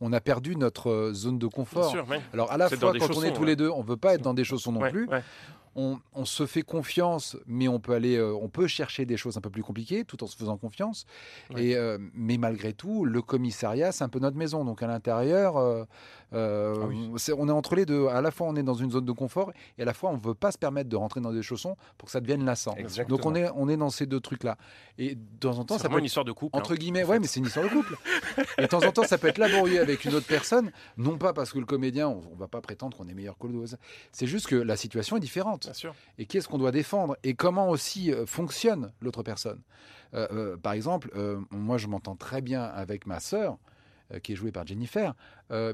on 0.00 0.12
a 0.12 0.20
perdu 0.20 0.54
notre 0.54 1.10
zone 1.12 1.38
de 1.38 1.46
Bien 1.46 1.54
confort. 1.56 1.90
sûr, 1.90 2.08
ouais. 2.08 2.20
Alors 2.32 2.52
à 2.52 2.56
la 2.56 2.68
fois 2.68 2.92
quand 2.92 3.16
on 3.16 3.22
est 3.24 3.32
tous 3.32 3.40
ouais. 3.40 3.46
les 3.48 3.56
deux, 3.56 3.70
on 3.70 3.82
veut 3.82 3.96
pas 3.96 4.14
être 4.14 4.22
dans 4.22 4.34
des 4.34 4.44
chaussons 4.44 4.70
non 4.72 4.80
Ouais, 4.80 4.90
plus. 4.90 5.08
On, 5.74 5.98
on 6.14 6.24
se 6.24 6.44
fait 6.46 6.62
confiance, 6.62 7.36
mais 7.46 7.66
on 7.68 7.80
peut 7.80 7.94
aller, 7.94 8.16
euh, 8.16 8.34
on 8.34 8.48
peut 8.48 8.66
chercher 8.66 9.06
des 9.06 9.16
choses 9.16 9.36
un 9.38 9.40
peu 9.40 9.50
plus 9.50 9.62
compliquées 9.62 10.04
tout 10.04 10.22
en 10.22 10.26
se 10.26 10.36
faisant 10.36 10.56
confiance. 10.58 11.06
Et 11.56 11.76
euh, 11.76 11.98
mais 12.14 12.36
malgré 12.36 12.72
tout, 12.72 13.04
le 13.04 13.22
commissariat 13.22 13.90
c'est 13.92 14.04
un 14.04 14.08
peu 14.08 14.18
notre 14.18 14.36
maison. 14.36 14.64
Donc 14.64 14.82
à 14.82 14.86
l'intérieur, 14.86 15.56
euh, 15.56 15.84
Ah 16.32 16.86
oui. 16.86 17.10
on 17.36 17.48
est 17.48 17.52
entre 17.52 17.74
les 17.74 17.86
deux. 17.86 18.06
À 18.08 18.20
la 18.20 18.30
fois 18.30 18.48
on 18.48 18.56
est 18.56 18.62
dans 18.62 18.74
une 18.74 18.90
zone 18.90 19.04
de 19.04 19.12
confort 19.12 19.52
et 19.78 19.82
à 19.82 19.84
la 19.84 19.94
fois 19.94 20.10
on 20.10 20.16
veut 20.16 20.34
pas 20.34 20.52
se 20.52 20.58
permettre 20.58 20.88
de 20.88 20.96
rentrer 20.96 21.20
dans 21.20 21.32
des 21.32 21.42
chaussons 21.42 21.76
pour 21.98 22.06
que 22.06 22.12
ça 22.12 22.20
devienne 22.20 22.44
lassant. 22.44 22.74
Exactement. 22.76 23.16
Donc 23.16 23.26
on 23.26 23.34
est 23.34 23.48
on 23.54 23.68
est 23.68 23.76
dans 23.76 23.90
ces 23.90 24.06
deux 24.06 24.20
trucs 24.20 24.44
là. 24.44 24.56
Et 24.98 25.14
de 25.14 25.20
temps 25.40 25.58
en 25.58 25.64
temps 25.64 25.78
ça 25.78 25.88
peut 25.88 25.94
une 25.94 26.00
être 26.00 26.06
histoire 26.06 26.24
de 26.24 26.32
couple. 26.32 26.56
entre 26.56 26.72
hein. 26.72 26.76
guillemets, 26.76 27.04
ouais, 27.04 27.18
mais 27.18 27.26
c'est 27.26 27.40
une 27.40 27.46
histoire 27.46 27.66
de 27.66 27.70
couple. 27.70 27.96
Et 28.58 28.62
de 28.62 28.66
temps 28.66 28.84
en 28.84 28.92
temps, 28.92 29.04
ça 29.04 29.18
peut 29.18 29.28
être 29.28 29.38
laborieux 29.38 29.80
avec 29.80 30.04
une 30.04 30.14
autre 30.14 30.26
personne, 30.26 30.70
non 30.96 31.18
pas 31.18 31.32
parce 31.32 31.52
que 31.52 31.58
le 31.58 31.66
comédien, 31.66 32.08
on, 32.08 32.22
on 32.32 32.36
va 32.36 32.48
pas 32.48 32.60
prétendre 32.60 32.96
qu'on 32.96 33.08
est 33.08 33.14
meilleur 33.14 33.38
que 33.38 33.46
l'autre. 33.46 33.76
C'est 34.12 34.26
juste 34.26 34.46
que 34.46 34.56
la 34.56 34.76
situation 34.76 35.16
est 35.16 35.20
différente. 35.20 35.61
Et 36.18 36.26
qu'est-ce 36.26 36.48
qu'on 36.48 36.58
doit 36.58 36.72
défendre 36.72 37.16
Et 37.22 37.34
comment 37.34 37.68
aussi 37.68 38.12
euh, 38.12 38.26
fonctionne 38.26 38.92
l'autre 39.00 39.22
personne 39.22 39.60
Euh, 40.14 40.28
euh, 40.32 40.56
Par 40.56 40.72
exemple, 40.72 41.10
euh, 41.16 41.40
moi, 41.50 41.78
je 41.78 41.86
m'entends 41.86 42.16
très 42.16 42.42
bien 42.42 42.62
avec 42.62 43.06
ma 43.06 43.20
sœur, 43.20 43.58
qui 44.22 44.32
est 44.32 44.36
jouée 44.36 44.52
par 44.52 44.66
Jennifer, 44.66 45.14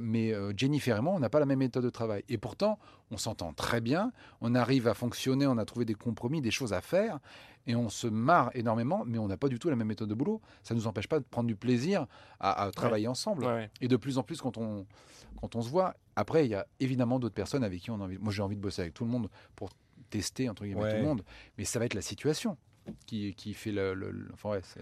mais 0.00 0.32
Jennifer 0.56 0.96
et 0.96 1.00
moi, 1.00 1.12
on 1.12 1.18
n'a 1.18 1.28
pas 1.28 1.40
la 1.40 1.46
même 1.46 1.58
méthode 1.58 1.82
de 1.82 1.90
travail. 1.90 2.22
Et 2.28 2.38
pourtant, 2.38 2.78
on 3.10 3.16
s'entend 3.16 3.52
très 3.52 3.80
bien, 3.80 4.12
on 4.40 4.54
arrive 4.54 4.86
à 4.86 4.94
fonctionner, 4.94 5.44
on 5.48 5.58
a 5.58 5.64
trouvé 5.64 5.84
des 5.84 5.94
compromis, 5.94 6.40
des 6.40 6.52
choses 6.52 6.72
à 6.72 6.80
faire, 6.80 7.18
et 7.68 7.76
on 7.76 7.88
se 7.88 8.06
marre 8.08 8.50
énormément, 8.54 9.04
mais 9.06 9.18
on 9.18 9.28
n'a 9.28 9.36
pas 9.36 9.46
du 9.48 9.58
tout 9.60 9.68
la 9.70 9.76
même 9.76 9.86
méthode 9.86 10.08
de 10.08 10.14
boulot. 10.14 10.40
Ça 10.64 10.74
ne 10.74 10.80
nous 10.80 10.86
empêche 10.88 11.06
pas 11.06 11.20
de 11.20 11.24
prendre 11.24 11.46
du 11.46 11.54
plaisir 11.54 12.06
à, 12.40 12.64
à 12.64 12.70
travailler 12.72 13.06
ensemble. 13.06 13.44
Ouais, 13.44 13.52
ouais. 13.54 13.70
Et 13.80 13.86
de 13.88 13.96
plus 13.96 14.18
en 14.18 14.22
plus, 14.24 14.40
quand 14.40 14.56
on, 14.56 14.86
quand 15.40 15.54
on 15.54 15.62
se 15.62 15.68
voit, 15.70 15.94
après, 16.16 16.44
il 16.46 16.50
y 16.50 16.54
a 16.54 16.66
évidemment 16.80 17.20
d'autres 17.20 17.34
personnes 17.34 17.62
avec 17.62 17.80
qui 17.82 17.90
on 17.92 18.00
a 18.00 18.04
envie. 18.04 18.18
Moi, 18.18 18.32
j'ai 18.32 18.42
envie 18.42 18.56
de 18.56 18.60
bosser 18.60 18.82
avec 18.82 18.94
tout 18.94 19.04
le 19.04 19.10
monde 19.10 19.28
pour 19.54 19.70
tester, 20.10 20.48
entre 20.48 20.64
guillemets, 20.64 20.80
tout 20.90 20.96
le 20.96 21.02
monde. 21.04 21.22
Mais 21.58 21.64
ça 21.64 21.78
va 21.78 21.84
être 21.84 21.94
la 21.94 22.00
situation 22.02 22.56
qui, 23.06 23.34
qui 23.34 23.52
fait 23.54 23.70
le. 23.72 23.92
le- 23.94 24.10
le- 24.10 24.30
enfin, 24.32 24.50
ouais, 24.50 24.60
c'est 24.64 24.80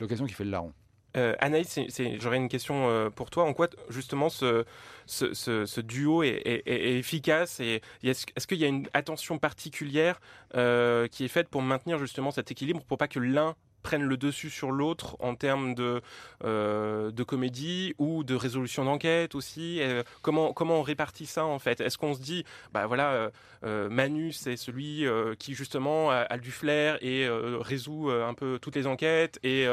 l'occasion 0.00 0.24
qui 0.26 0.32
fait 0.32 0.44
le 0.44 0.50
larron. 0.50 0.72
Euh, 1.16 1.34
Anaïs, 1.38 1.78
j'aurais 2.18 2.36
une 2.36 2.48
question 2.48 2.88
euh, 2.88 3.10
pour 3.10 3.30
toi. 3.30 3.44
En 3.44 3.54
quoi, 3.54 3.68
justement, 3.88 4.28
ce, 4.28 5.80
duo 5.80 6.22
est, 6.22 6.62
efficace 6.66 7.60
et 7.60 7.80
est-ce 8.02 8.46
qu'il 8.46 8.58
y 8.58 8.64
a 8.64 8.68
une 8.68 8.88
attention 8.92 9.38
particulière 9.38 10.20
euh, 10.54 11.08
qui 11.08 11.24
est 11.24 11.28
faite 11.28 11.48
pour 11.48 11.62
maintenir 11.62 11.98
justement 11.98 12.30
cet 12.30 12.50
équilibre, 12.50 12.82
pour 12.82 12.98
pas 12.98 13.08
que 13.08 13.18
l'un 13.18 13.54
prennent 13.86 14.02
le 14.02 14.16
dessus 14.16 14.50
sur 14.50 14.72
l'autre 14.72 15.16
en 15.20 15.36
termes 15.36 15.74
de, 15.74 16.02
euh, 16.44 17.12
de 17.12 17.22
comédie 17.22 17.94
ou 17.98 18.24
de 18.24 18.34
résolution 18.34 18.84
d'enquête 18.84 19.36
aussi 19.36 19.80
Euh, 19.80 20.02
comment, 20.22 20.52
comment 20.52 20.80
on 20.80 20.82
répartit 20.82 21.26
ça 21.26 21.44
en 21.44 21.58
fait? 21.58 21.80
Est-ce 21.80 21.98
qu'on 21.98 22.14
se 22.14 22.20
dit, 22.20 22.44
bah 22.72 22.86
voilà, 22.86 23.12
euh, 23.12 23.30
euh, 23.64 23.88
Manu 23.88 24.32
c'est 24.32 24.56
celui 24.56 25.04
qui 25.38 25.54
justement 25.54 26.10
a, 26.10 26.38
du 26.38 26.50
flair 26.50 26.98
et 27.00 27.28
résout 27.60 28.10
un 28.10 28.34
peu 28.34 28.58
toutes 28.60 28.76
les 28.76 28.86
enquêtes 28.86 29.38
et, 29.42 29.66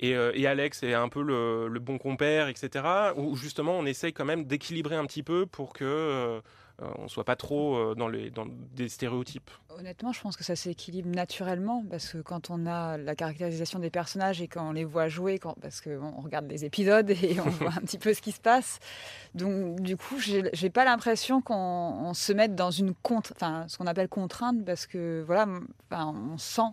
et, 0.00 0.46
Alex 0.46 0.82
est 0.82 0.94
un 0.94 1.08
peu 1.08 1.22
le 1.22 1.78
bon 1.78 1.98
compère, 1.98 2.48
etc. 2.48 2.84
Ou 3.16 3.36
justement 3.36 3.72
on 3.78 3.86
essaye 3.86 4.12
quand 4.12 4.24
même 4.24 4.44
d'équilibrer 4.44 4.96
un 4.96 5.06
petit 5.06 5.22
peu 5.22 5.46
pour 5.46 5.72
que 5.72 6.40
euh, 6.82 6.90
on 6.98 7.06
soit 7.06 7.24
pas 7.24 7.36
trop 7.36 7.76
euh, 7.76 7.94
dans, 7.94 8.08
les, 8.08 8.30
dans 8.30 8.46
des 8.46 8.88
stéréotypes. 8.88 9.50
Honnêtement, 9.78 10.12
je 10.12 10.20
pense 10.20 10.36
que 10.36 10.42
ça 10.42 10.56
s'équilibre 10.56 11.08
naturellement 11.08 11.84
parce 11.88 12.08
que 12.12 12.18
quand 12.18 12.50
on 12.50 12.66
a 12.66 12.96
la 12.96 13.14
caractérisation 13.14 13.78
des 13.78 13.90
personnages 13.90 14.42
et 14.42 14.48
quand 14.48 14.70
on 14.70 14.72
les 14.72 14.84
voit 14.84 15.06
jouer, 15.06 15.38
quand, 15.38 15.54
parce 15.60 15.80
qu'on 15.80 16.20
regarde 16.20 16.48
des 16.48 16.64
épisodes 16.64 17.10
et 17.10 17.38
on 17.38 17.48
voit 17.50 17.70
un 17.70 17.80
petit 17.82 17.98
peu 17.98 18.12
ce 18.12 18.20
qui 18.20 18.32
se 18.32 18.40
passe, 18.40 18.80
donc 19.34 19.80
du 19.80 19.96
coup, 19.96 20.18
j'ai 20.18 20.70
pas 20.70 20.84
l'impression 20.84 21.40
qu'on 21.40 21.54
on 21.54 22.12
se 22.12 22.32
mette 22.32 22.56
dans 22.56 22.72
une 22.72 22.92
contre, 22.92 23.32
enfin 23.36 23.66
ce 23.68 23.78
qu'on 23.78 23.86
appelle 23.86 24.08
contrainte 24.08 24.64
parce 24.64 24.86
que 24.86 25.22
voilà, 25.24 25.46
on 25.92 26.38
sent 26.38 26.72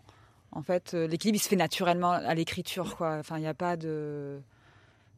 en 0.52 0.64
fait 0.64 0.94
euh, 0.94 1.08
l'équilibre 1.08 1.38
il 1.38 1.44
se 1.44 1.48
fait 1.48 1.56
naturellement 1.56 2.12
à 2.12 2.34
l'écriture 2.34 2.96
quoi. 2.96 3.18
Enfin, 3.20 3.38
il 3.38 3.42
n'y 3.42 3.48
a 3.48 3.54
pas 3.54 3.78
de 3.78 4.42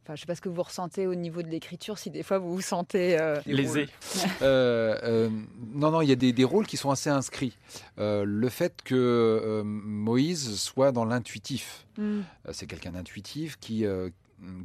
Enfin, 0.03 0.15
je 0.15 0.21
sais 0.21 0.25
pas 0.25 0.35
ce 0.35 0.41
que 0.41 0.49
vous 0.49 0.63
ressentez 0.63 1.07
au 1.07 1.15
niveau 1.15 1.41
de 1.41 1.47
l'écriture, 1.47 1.97
si 1.97 2.09
des 2.09 2.23
fois 2.23 2.37
vous 2.37 2.53
vous 2.53 2.61
sentez 2.61 3.17
euh, 3.19 3.39
Lésé. 3.45 3.87
Euh, 4.41 4.99
euh, 5.03 5.29
non, 5.73 5.91
non, 5.91 6.01
il 6.01 6.09
y 6.09 6.11
a 6.11 6.15
des, 6.15 6.33
des 6.33 6.43
rôles 6.43 6.67
qui 6.67 6.75
sont 6.75 6.91
assez 6.91 7.09
inscrits. 7.09 7.57
Euh, 7.99 8.25
le 8.25 8.49
fait 8.49 8.81
que 8.83 8.95
euh, 8.95 9.63
Moïse 9.63 10.59
soit 10.59 10.91
dans 10.91 11.05
l'intuitif, 11.05 11.83
Mm. 11.97 12.01
Euh, 12.01 12.51
c'est 12.51 12.67
quelqu'un 12.67 12.91
d'intuitif 12.91 13.57
qui, 13.59 13.85
euh, 13.85 14.09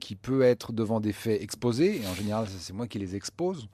qui 0.01 0.15
peut 0.15 0.43
être 0.43 0.73
devant 0.73 1.01
des 1.01 1.13
faits 1.13 1.43
exposés, 1.43 2.01
et 2.03 2.07
en 2.07 2.15
général, 2.15 2.47
c'est 2.59 2.73
moi 2.73 2.87
qui 2.87 2.99
les 2.99 3.15
expose. 3.17 3.69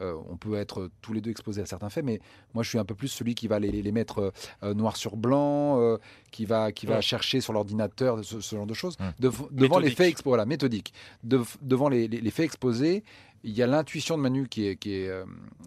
Euh, 0.00 0.16
on 0.30 0.36
peut 0.36 0.54
être 0.54 0.90
tous 1.02 1.12
les 1.12 1.20
deux 1.20 1.30
exposés 1.30 1.60
à 1.62 1.66
certains 1.66 1.90
faits, 1.90 2.04
mais 2.04 2.20
moi 2.54 2.62
je 2.62 2.68
suis 2.70 2.78
un 2.78 2.84
peu 2.84 2.94
plus 2.94 3.08
celui 3.08 3.34
qui 3.34 3.48
va 3.48 3.58
les, 3.58 3.70
les 3.70 3.92
mettre 3.92 4.32
euh, 4.62 4.74
noir 4.74 4.96
sur 4.96 5.16
blanc, 5.16 5.78
euh, 5.80 5.98
qui 6.30 6.44
va, 6.46 6.72
qui 6.72 6.86
va 6.86 7.00
chercher 7.02 7.40
sur 7.40 7.52
l'ordinateur, 7.52 8.24
ce, 8.24 8.40
ce 8.40 8.56
genre 8.56 8.66
de 8.66 8.74
choses. 8.74 8.96
Hum. 9.00 9.12
Dev- 9.18 9.42
devant 9.50 9.78
les 9.78 9.90
faits 9.90 10.08
exposés, 10.08 10.30
voilà, 10.30 10.46
méthodique. 10.46 10.92
Dev- 11.24 11.56
devant 11.60 11.88
les, 11.88 12.08
les- 12.08 12.20
les 12.20 12.30
faits 12.30 12.46
exposés, 12.46 13.04
il 13.44 13.52
y 13.52 13.62
a 13.62 13.66
l'intuition 13.66 14.16
de 14.16 14.22
Manu 14.22 14.48
qui, 14.48 14.66
est, 14.66 14.76
qui, 14.76 14.92
est, 14.94 15.08
euh, 15.08 15.24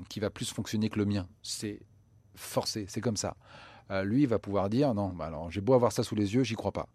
qui 0.10 0.20
va 0.20 0.30
plus 0.30 0.52
fonctionner 0.52 0.90
que 0.90 0.98
le 1.00 1.06
mien. 1.06 1.28
C'est 1.42 1.80
forcé, 2.36 2.86
c'est 2.88 3.02
comme 3.02 3.18
ça. 3.18 3.36
Euh, 3.92 4.04
lui, 4.04 4.22
il 4.24 4.28
va 4.28 4.40
pouvoir 4.40 4.70
dire 4.70 4.94
non, 4.94 5.10
bah 5.10 5.26
alors 5.26 5.52
j'ai 5.52 5.62
beau 5.62 5.74
avoir 5.74 5.92
ça 5.92 6.04
sous 6.04 6.16
les 6.16 6.34
yeux, 6.34 6.44
j'y 6.44 6.56
crois 6.56 6.72
pas. 6.72 6.88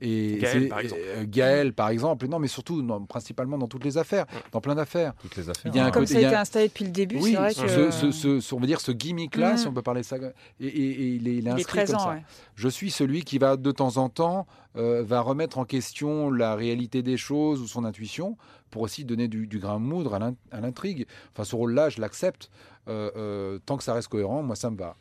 Et 0.00 0.38
Gaël, 0.40 0.62
c'est- 0.62 0.68
par 0.68 0.78
exemple. 0.80 1.02
euh, 1.04 1.24
Gaël, 1.28 1.72
par 1.74 1.88
exemple, 1.90 2.26
non, 2.28 2.38
mais 2.38 2.48
surtout, 2.48 2.80
non, 2.82 3.04
principalement 3.04 3.58
dans 3.58 3.68
toutes 3.68 3.84
les 3.84 3.98
affaires, 3.98 4.26
Hum. 4.32 4.40
dans 4.52 4.60
plein 4.60 4.74
d'affaires. 4.74 5.12
Toutes 5.20 5.36
les 5.36 5.50
affaires. 5.50 5.70
Il 5.72 5.76
y 5.76 5.80
a 5.80 5.84
un 5.86 5.90
comme 5.90 6.04
côté- 6.04 6.14
ça 6.14 6.18
a 6.20 6.22
été 6.28 6.34
installé 6.36 6.68
depuis 6.68 6.84
le 6.84 6.90
début, 6.90 7.16
Oui, 7.20 7.32
c'est 7.32 7.36
vrai 7.36 7.52
ce, 7.52 7.62
que 7.62 7.90
ce- 7.90 8.10
ce- 8.12 8.40
ce- 8.40 8.54
on 8.54 8.58
va 8.60 8.66
dire 8.66 8.80
ce 8.80 8.92
gimmick-là, 8.92 9.52
Mhm. 9.52 9.56
si 9.58 9.66
on 9.68 9.72
peut 9.72 9.82
parler 9.82 10.02
ça, 10.02 10.16
et, 10.16 10.66
et- 10.66 10.68
et 10.68 11.06
il 11.08 11.28
est, 11.28 11.32
il 11.32 11.36
est 11.36 11.36
il 11.40 11.46
est 11.46 11.50
inscrit 11.50 11.64
présent. 11.78 11.98
comme 11.98 12.06
ça. 12.06 12.14
ouais. 12.14 12.22
Je 12.54 12.68
suis 12.68 12.90
celui 12.90 13.22
qui 13.24 13.38
va 13.38 13.56
de 13.56 13.70
temps 13.72 13.96
en 13.98 14.08
temps 14.08 14.46
euh, 14.76 15.02
va 15.02 15.20
remettre 15.20 15.58
en 15.58 15.64
question 15.64 16.30
la 16.30 16.54
réalité 16.54 17.02
des 17.02 17.16
choses 17.16 17.60
ou 17.60 17.66
son 17.66 17.84
intuition 17.84 18.36
pour 18.70 18.82
aussi 18.82 19.04
donner 19.04 19.26
du, 19.26 19.48
du 19.48 19.58
grain 19.58 19.80
de 19.80 19.84
moudre 19.84 20.14
à 20.14 20.20
l'in- 20.20 20.36
à 20.52 20.60
l'intrigue. 20.60 21.06
Enfin, 21.34 21.42
ce 21.42 21.56
rôle-là, 21.56 21.88
je 21.88 22.00
l'accepte. 22.00 22.50
Euh, 22.88 23.10
euh, 23.16 23.58
tant 23.66 23.76
que 23.76 23.82
ça 23.82 23.92
reste 23.94 24.06
cohérent, 24.08 24.42
moi, 24.44 24.54
ça 24.54 24.70
me 24.70 24.76
va. 24.76 24.94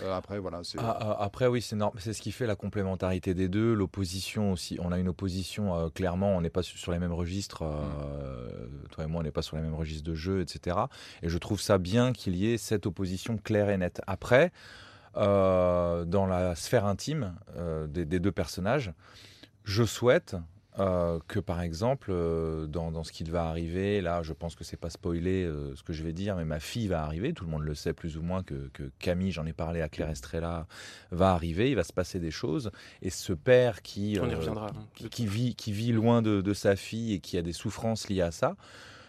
Euh, 0.00 0.16
après, 0.16 0.38
voilà. 0.38 0.60
Ah, 0.78 0.96
ah, 1.00 1.16
après, 1.24 1.46
oui, 1.48 1.60
c'est 1.60 1.74
norm- 1.76 1.94
c'est 1.98 2.12
ce 2.12 2.22
qui 2.22 2.30
fait 2.30 2.46
la 2.46 2.54
complémentarité 2.54 3.34
des 3.34 3.48
deux. 3.48 3.74
L'opposition 3.74 4.52
aussi. 4.52 4.78
On 4.80 4.92
a 4.92 4.98
une 4.98 5.08
opposition, 5.08 5.74
euh, 5.76 5.88
clairement, 5.88 6.36
on 6.36 6.40
n'est 6.40 6.50
pas 6.50 6.62
su- 6.62 6.78
sur 6.78 6.92
les 6.92 6.98
mêmes 6.98 7.12
registres. 7.12 7.62
euh, 7.62 8.68
Toi 8.92 9.04
et 9.04 9.06
moi, 9.06 9.20
on 9.20 9.24
n'est 9.24 9.30
pas 9.32 9.42
sur 9.42 9.56
les 9.56 9.62
mêmes 9.62 9.74
registres 9.74 10.08
de 10.08 10.14
jeu, 10.14 10.40
etc. 10.40 10.76
Et 11.22 11.28
je 11.28 11.38
trouve 11.38 11.60
ça 11.60 11.78
bien 11.78 12.12
qu'il 12.12 12.36
y 12.36 12.52
ait 12.52 12.58
cette 12.58 12.86
opposition 12.86 13.38
claire 13.38 13.70
et 13.70 13.76
nette. 13.76 14.00
Après, 14.06 14.52
dans 15.14 16.26
la 16.28 16.54
sphère 16.54 16.86
intime 16.86 17.34
des, 17.88 18.04
des 18.04 18.20
deux 18.20 18.30
personnages, 18.30 18.92
je 19.64 19.82
souhaite 19.82 20.36
euh, 20.78 21.18
que, 21.28 21.40
par 21.40 21.60
exemple, 21.60 22.10
euh, 22.12 22.66
dans, 22.66 22.92
dans 22.92 23.02
ce 23.04 23.12
qui 23.12 23.24
va 23.24 23.46
arriver, 23.48 24.00
là, 24.00 24.22
je 24.22 24.32
pense 24.32 24.54
que 24.54 24.64
c'est 24.64 24.76
pas 24.76 24.90
spoilé 24.90 25.44
euh, 25.44 25.74
ce 25.74 25.82
que 25.82 25.92
je 25.92 26.02
vais 26.02 26.12
dire, 26.12 26.36
mais 26.36 26.44
ma 26.44 26.60
fille 26.60 26.86
va 26.86 27.02
arriver. 27.02 27.32
Tout 27.32 27.44
le 27.44 27.50
monde 27.50 27.62
le 27.62 27.74
sait 27.74 27.92
plus 27.92 28.16
ou 28.16 28.22
moins 28.22 28.42
que, 28.42 28.68
que 28.72 28.84
Camille, 28.98 29.32
j'en 29.32 29.46
ai 29.46 29.52
parlé 29.52 29.80
à 29.80 29.88
Claire 29.88 30.10
Estrella, 30.10 30.66
va 31.10 31.32
arriver. 31.32 31.70
Il 31.70 31.76
va 31.76 31.84
se 31.84 31.92
passer 31.92 32.20
des 32.20 32.30
choses. 32.30 32.70
Et 33.02 33.10
ce 33.10 33.32
père 33.32 33.82
qui, 33.82 34.18
On 34.22 34.28
y 34.28 34.34
reviendra. 34.34 34.70
qui, 34.94 35.08
qui 35.08 35.26
vit, 35.26 35.54
qui 35.54 35.72
vit 35.72 35.92
loin 35.92 36.22
de, 36.22 36.40
de 36.40 36.54
sa 36.54 36.76
fille 36.76 37.14
et 37.14 37.20
qui 37.20 37.36
a 37.38 37.42
des 37.42 37.52
souffrances 37.52 38.08
liées 38.08 38.22
à 38.22 38.30
ça, 38.30 38.54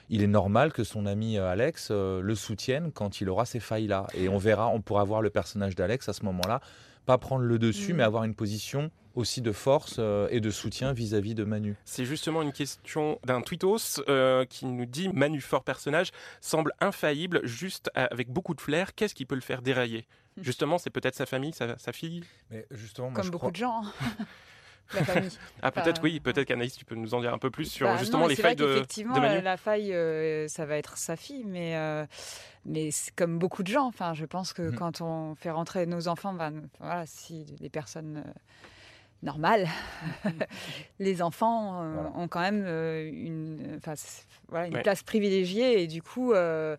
il 0.10 0.24
est 0.24 0.28
normal 0.28 0.74
que 0.74 0.84
son 0.84 1.06
ami 1.06 1.38
Alex 1.38 1.92
le 1.92 2.34
soutienne 2.34 2.92
quand 2.92 3.22
il 3.22 3.30
aura 3.30 3.46
ces 3.46 3.60
failles-là. 3.60 4.08
Et 4.16 4.28
on 4.28 4.40
verra, 4.40 4.70
on 4.70 4.82
pourra 4.82 5.04
voir 5.04 5.22
le 5.22 5.30
personnage 5.30 5.76
d'Alex 5.76 6.10
à 6.10 6.14
ce 6.14 6.26
moment-là, 6.26 6.62
pas 7.06 7.20
prendre 7.20 7.44
le 7.44 7.60
dessus, 7.60 7.94
Mm. 7.94 7.98
mais 7.98 8.04
avoir 8.04 8.24
une 8.24 8.34
position 8.34 8.90
aussi 9.16 9.42
de 9.42 9.51
force 9.51 9.96
euh, 10.00 10.27
et 10.31 10.40
de 10.40 10.50
soutien 10.51 10.94
vis-à-vis 10.94 11.36
de 11.36 11.44
Manu. 11.44 11.75
C'est 11.86 12.05
justement 12.05 12.42
une 12.42 12.51
question 12.53 13.20
d'un 13.25 13.42
tweetos 13.42 14.01
euh, 14.07 14.46
qui 14.46 14.66
nous 14.66 14.86
dit 14.86 15.10
Manu 15.10 15.42
fort 15.42 15.64
personnage 15.64 16.12
semble 16.42 16.72
infaillible, 16.79 17.42
juste 17.46 17.90
avec 17.96 18.29
beaucoup 18.29 18.53
de 18.53 18.62
flair. 18.62 18.94
Qu'est-ce 18.96 19.16
qui 19.16 19.25
peut 19.25 19.36
le 19.36 19.42
faire 19.42 19.62
dérailler? 19.62 20.05
Justement, 20.42 20.77
c'est 20.77 20.90
peut-être 20.90 21.16
sa 21.16 21.25
famille, 21.25 21.51
sa, 21.53 21.77
sa 21.77 21.92
fille? 21.92 22.24
Mais 22.50 22.66
justement, 22.72 23.12
Comme 23.12 23.29
beaucoup 23.29 23.51
de 23.51 23.55
gens. 23.57 23.81
hein. 23.83 23.92
La 24.96 25.03
famille. 25.03 25.29
Ah 25.62 25.70
peut-être 25.72 26.00
Enfin, 26.00 26.01
oui, 26.01 26.20
peut-être 26.20 26.48
qu'Anaïs, 26.48 26.75
tu 26.75 26.83
peux 26.83 26.96
nous 26.96 27.14
en 27.14 27.22
dire 27.22 27.31
un 27.31 27.38
peu 27.38 27.51
plus 27.51 27.66
sur 27.66 27.86
Bah, 27.86 27.98
justement 27.98 28.24
non, 28.24 28.27
les 28.27 28.36
failles 28.36 28.55
vrai 28.55 28.66
de, 28.68 28.74
qu'effectivement, 28.74 29.14
de 29.14 29.20
la, 29.22 29.29
Manu. 29.29 29.42
la 29.44 29.55
faille, 29.57 29.94
euh, 29.94 30.48
ça 30.48 30.66
va 30.66 30.77
être 30.77 30.98
sa 30.98 31.16
fille, 31.16 31.44
mais, 31.46 31.75
euh, 31.75 32.07
mais 32.66 32.90
comme 33.16 33.38
beaucoup 33.38 33.62
de 33.62 33.68
gens. 33.68 33.86
Enfin, 33.86 34.16
je 34.16 34.25
pense 34.25 34.51
que 34.51 34.64
Mhm. 34.64 34.75
quand 34.75 35.01
on 35.01 35.36
fait 35.36 35.51
rentrer 35.51 35.86
nos 35.86 36.07
enfants, 36.07 36.33
ben, 36.33 36.64
voilà, 36.79 37.05
si 37.05 37.46
les 37.60 37.70
personnes 37.70 38.24
euh, 38.25 38.31
normales, 39.24 39.68
les 41.00 41.22
enfants 41.22 41.82
euh, 41.84 41.94
Voilà. 41.94 42.12
ont 42.16 42.27
quand 42.27 42.42
même 42.42 42.64
euh, 42.66 43.10
une, 43.12 43.79
voilà, 44.50 44.68
une 44.68 44.75
Ouais. 44.75 44.82
place 44.82 45.03
privilégiée 45.03 45.82
et 45.84 45.88
du 45.88 46.01
coup. 46.01 46.34
euh, 46.34 46.75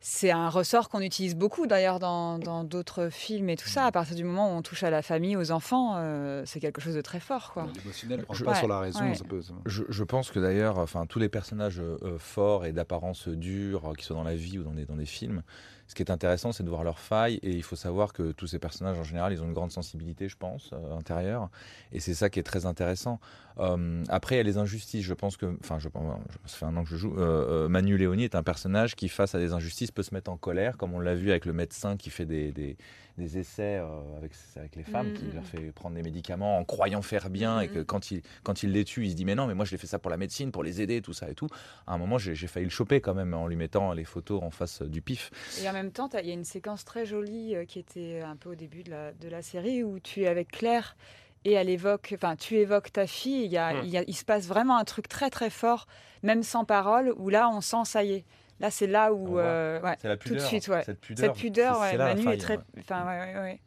c'est 0.00 0.30
un 0.30 0.48
ressort 0.48 0.88
qu'on 0.88 1.00
utilise 1.00 1.34
beaucoup 1.34 1.66
d'ailleurs 1.66 1.98
dans 1.98 2.38
d'autres 2.64 3.08
films 3.10 3.50
et 3.50 3.56
tout 3.56 3.66
ça. 3.68 3.84
À 3.84 3.90
partir 3.92 4.14
du 4.14 4.22
moment 4.24 4.48
où 4.54 4.56
on 4.56 4.62
touche 4.62 4.84
à 4.84 4.90
la 4.90 5.02
famille, 5.02 5.36
aux 5.36 5.50
enfants, 5.50 5.94
euh, 5.96 6.44
c'est 6.46 6.60
quelque 6.60 6.80
chose 6.80 6.94
de 6.94 7.00
très 7.00 7.18
fort. 7.18 7.52
Quoi. 7.52 7.66
L'émotionnel 7.76 8.22
prend 8.22 8.32
Je- 8.32 8.44
pas 8.44 8.52
Ouais, 8.52 8.56
sur 8.58 8.68
la 8.68 8.78
raison. 8.78 9.00
ouais. 9.00 9.14
Ça 9.16 9.24
peut, 9.24 9.42
ça- 9.42 9.52
Je, 9.66 9.82
je 9.88 10.04
pense 10.04 10.30
que 10.30 10.38
d'ailleurs, 10.38 10.78
enfin, 10.78 11.04
tous 11.04 11.18
les 11.18 11.28
personnages 11.28 11.82
forts 12.18 12.64
et 12.64 12.72
d'apparence 12.72 13.26
dure, 13.28 13.92
qu'ils 13.96 14.04
soient 14.06 14.16
dans 14.16 14.22
la 14.22 14.36
vie 14.36 14.58
ou 14.60 14.62
dans 14.62 14.72
des, 14.72 14.86
dans 14.86 14.96
des 14.96 15.04
films, 15.04 15.42
ce 15.88 15.94
qui 15.94 16.02
est 16.02 16.10
intéressant, 16.10 16.52
c'est 16.52 16.62
de 16.62 16.68
voir 16.68 16.84
leurs 16.84 17.00
failles. 17.00 17.40
Et 17.42 17.50
il 17.50 17.62
faut 17.64 17.74
savoir 17.76 18.12
que 18.12 18.30
tous 18.32 18.46
ces 18.46 18.58
personnages, 18.60 18.98
en 18.98 19.04
général, 19.04 19.32
ils 19.32 19.42
ont 19.42 19.46
une 19.46 19.54
grande 19.54 19.72
sensibilité, 19.72 20.28
je 20.28 20.36
pense, 20.36 20.70
euh, 20.72 20.96
intérieure. 20.96 21.48
Et 21.92 21.98
c'est 21.98 22.14
ça 22.14 22.30
qui 22.30 22.38
est 22.38 22.44
très 22.44 22.66
intéressant. 22.66 23.18
Euh, 23.58 24.04
après, 24.08 24.36
il 24.36 24.38
y 24.38 24.40
a 24.40 24.44
les 24.44 24.58
injustices. 24.58 25.04
Je 25.04 25.14
pense 25.14 25.36
que, 25.36 25.56
enfin, 25.64 25.78
je, 25.80 25.88
je- 25.88 26.48
ça 26.48 26.56
fait 26.58 26.64
un 26.66 26.76
an 26.76 26.84
que 26.84 26.90
je 26.90 26.96
joue. 26.96 27.16
euh, 27.18 27.68
Manu 27.68 27.96
Léoni 27.96 28.22
est 28.24 28.36
un 28.36 28.42
personnage 28.44 28.94
qui, 28.94 29.08
face 29.08 29.34
à 29.34 29.38
des 29.38 29.52
injustices, 29.52 29.90
peut 29.90 30.04
se 30.04 30.14
mettre 30.14 30.30
en 30.30 30.36
colère, 30.36 30.76
comme 30.76 30.94
on 30.94 31.00
l'a 31.00 31.14
vu 31.16 31.30
avec 31.30 31.44
le 31.46 31.52
médecin 31.52 31.96
qui 31.96 32.10
fait 32.10 32.26
des, 32.26 32.52
des, 32.52 32.76
des 33.16 33.38
essais 33.38 33.82
avec, 34.18 34.30
avec 34.56 34.76
les 34.76 34.84
femmes, 34.84 35.08
Mm, 35.08 35.14
qui 35.14 35.24
mm, 35.24 35.32
leur 35.34 35.42
mm. 35.42 35.46
fait 35.46 35.72
prendre 35.72 35.96
des 35.96 36.02
médicaments 36.02 36.58
en 36.58 36.64
croyant 36.64 37.02
faire 37.02 37.30
bien, 37.30 37.60
et 37.60 37.68
que 37.68 37.78
Mm, 37.78 37.82
mm. 37.82 37.84
quand 37.86 38.10
il, 38.12 38.22
quand 38.44 38.62
il 38.62 38.70
les 38.72 38.84
tue, 38.84 39.06
il 39.06 39.10
se 39.10 39.16
dit 39.16 39.24
mais 39.24 39.34
non, 39.34 39.46
mais 39.48 39.54
moi 39.54 39.64
je 39.64 39.72
l'ai 39.72 39.78
fait 39.78 39.86
ça 39.88 39.98
pour 39.98 40.10
la 40.10 40.16
médecine, 40.18 40.52
pour 40.52 40.62
les 40.62 40.80
aider, 40.80 41.00
tout 41.02 41.12
ça 41.14 41.28
et 41.28 41.34
tout. 41.34 41.48
À 41.86 41.94
un 41.94 41.98
moment, 41.98 42.18
j'ai 42.18 42.34
failli 42.46 42.66
le 42.66 42.70
choper 42.70 43.00
quand 43.00 43.14
même 43.14 43.34
en 43.34 43.48
lui 43.48 43.56
mettant 43.56 43.92
les 43.92 44.04
photos 44.04 44.40
en 44.42 44.50
face 44.50 44.82
du 44.82 45.02
pif. 45.02 45.30
Et 45.60 45.66
même 45.82 45.92
temps, 45.92 46.08
il 46.20 46.26
y 46.26 46.30
a 46.30 46.34
une 46.34 46.44
séquence 46.44 46.84
très 46.84 47.06
jolie 47.06 47.54
euh, 47.56 47.64
qui 47.64 47.78
était 47.78 48.20
un 48.22 48.36
peu 48.36 48.50
au 48.50 48.54
début 48.54 48.82
de 48.82 48.90
la, 48.90 49.12
de 49.12 49.28
la 49.28 49.42
série 49.42 49.82
où 49.82 49.98
tu 50.00 50.22
es 50.22 50.26
avec 50.28 50.48
Claire 50.50 50.96
et 51.44 51.52
elle 51.52 51.68
évoque, 51.70 52.12
enfin, 52.16 52.36
tu 52.36 52.56
évoques 52.56 52.92
ta 52.92 53.06
fille. 53.06 53.44
Il, 53.44 53.50
y 53.52 53.58
a, 53.58 53.72
il, 53.84 53.90
y 53.90 53.96
a- 53.98 54.04
il 54.06 54.14
se 54.14 54.24
passe 54.24 54.46
vraiment 54.46 54.76
un 54.76 54.84
truc 54.84 55.08
très 55.08 55.30
très 55.30 55.50
fort, 55.50 55.86
même 56.22 56.42
sans 56.42 56.64
parole, 56.64 57.14
où 57.16 57.28
là 57.28 57.48
on 57.48 57.60
sent 57.60 57.84
ça 57.84 58.02
y 58.04 58.12
est. 58.12 58.24
Là, 58.60 58.70
c'est 58.72 58.88
là 58.88 59.12
où, 59.12 59.38
euh, 59.38 59.80
ouais, 59.82 59.96
tout 60.18 60.34
de 60.34 60.40
suite, 60.40 60.66
ouais. 60.68 60.82
Cette 60.82 61.00
pudeur, 61.00 61.34
Cette 61.34 61.40
pudeur, 61.40 61.80
ouais, 61.80 61.96
Manu 61.96 62.22
est 62.32 62.38
très, 62.38 62.58
enfin, 62.80 63.06
ouais, 63.06 63.34
ouais, 63.40 63.60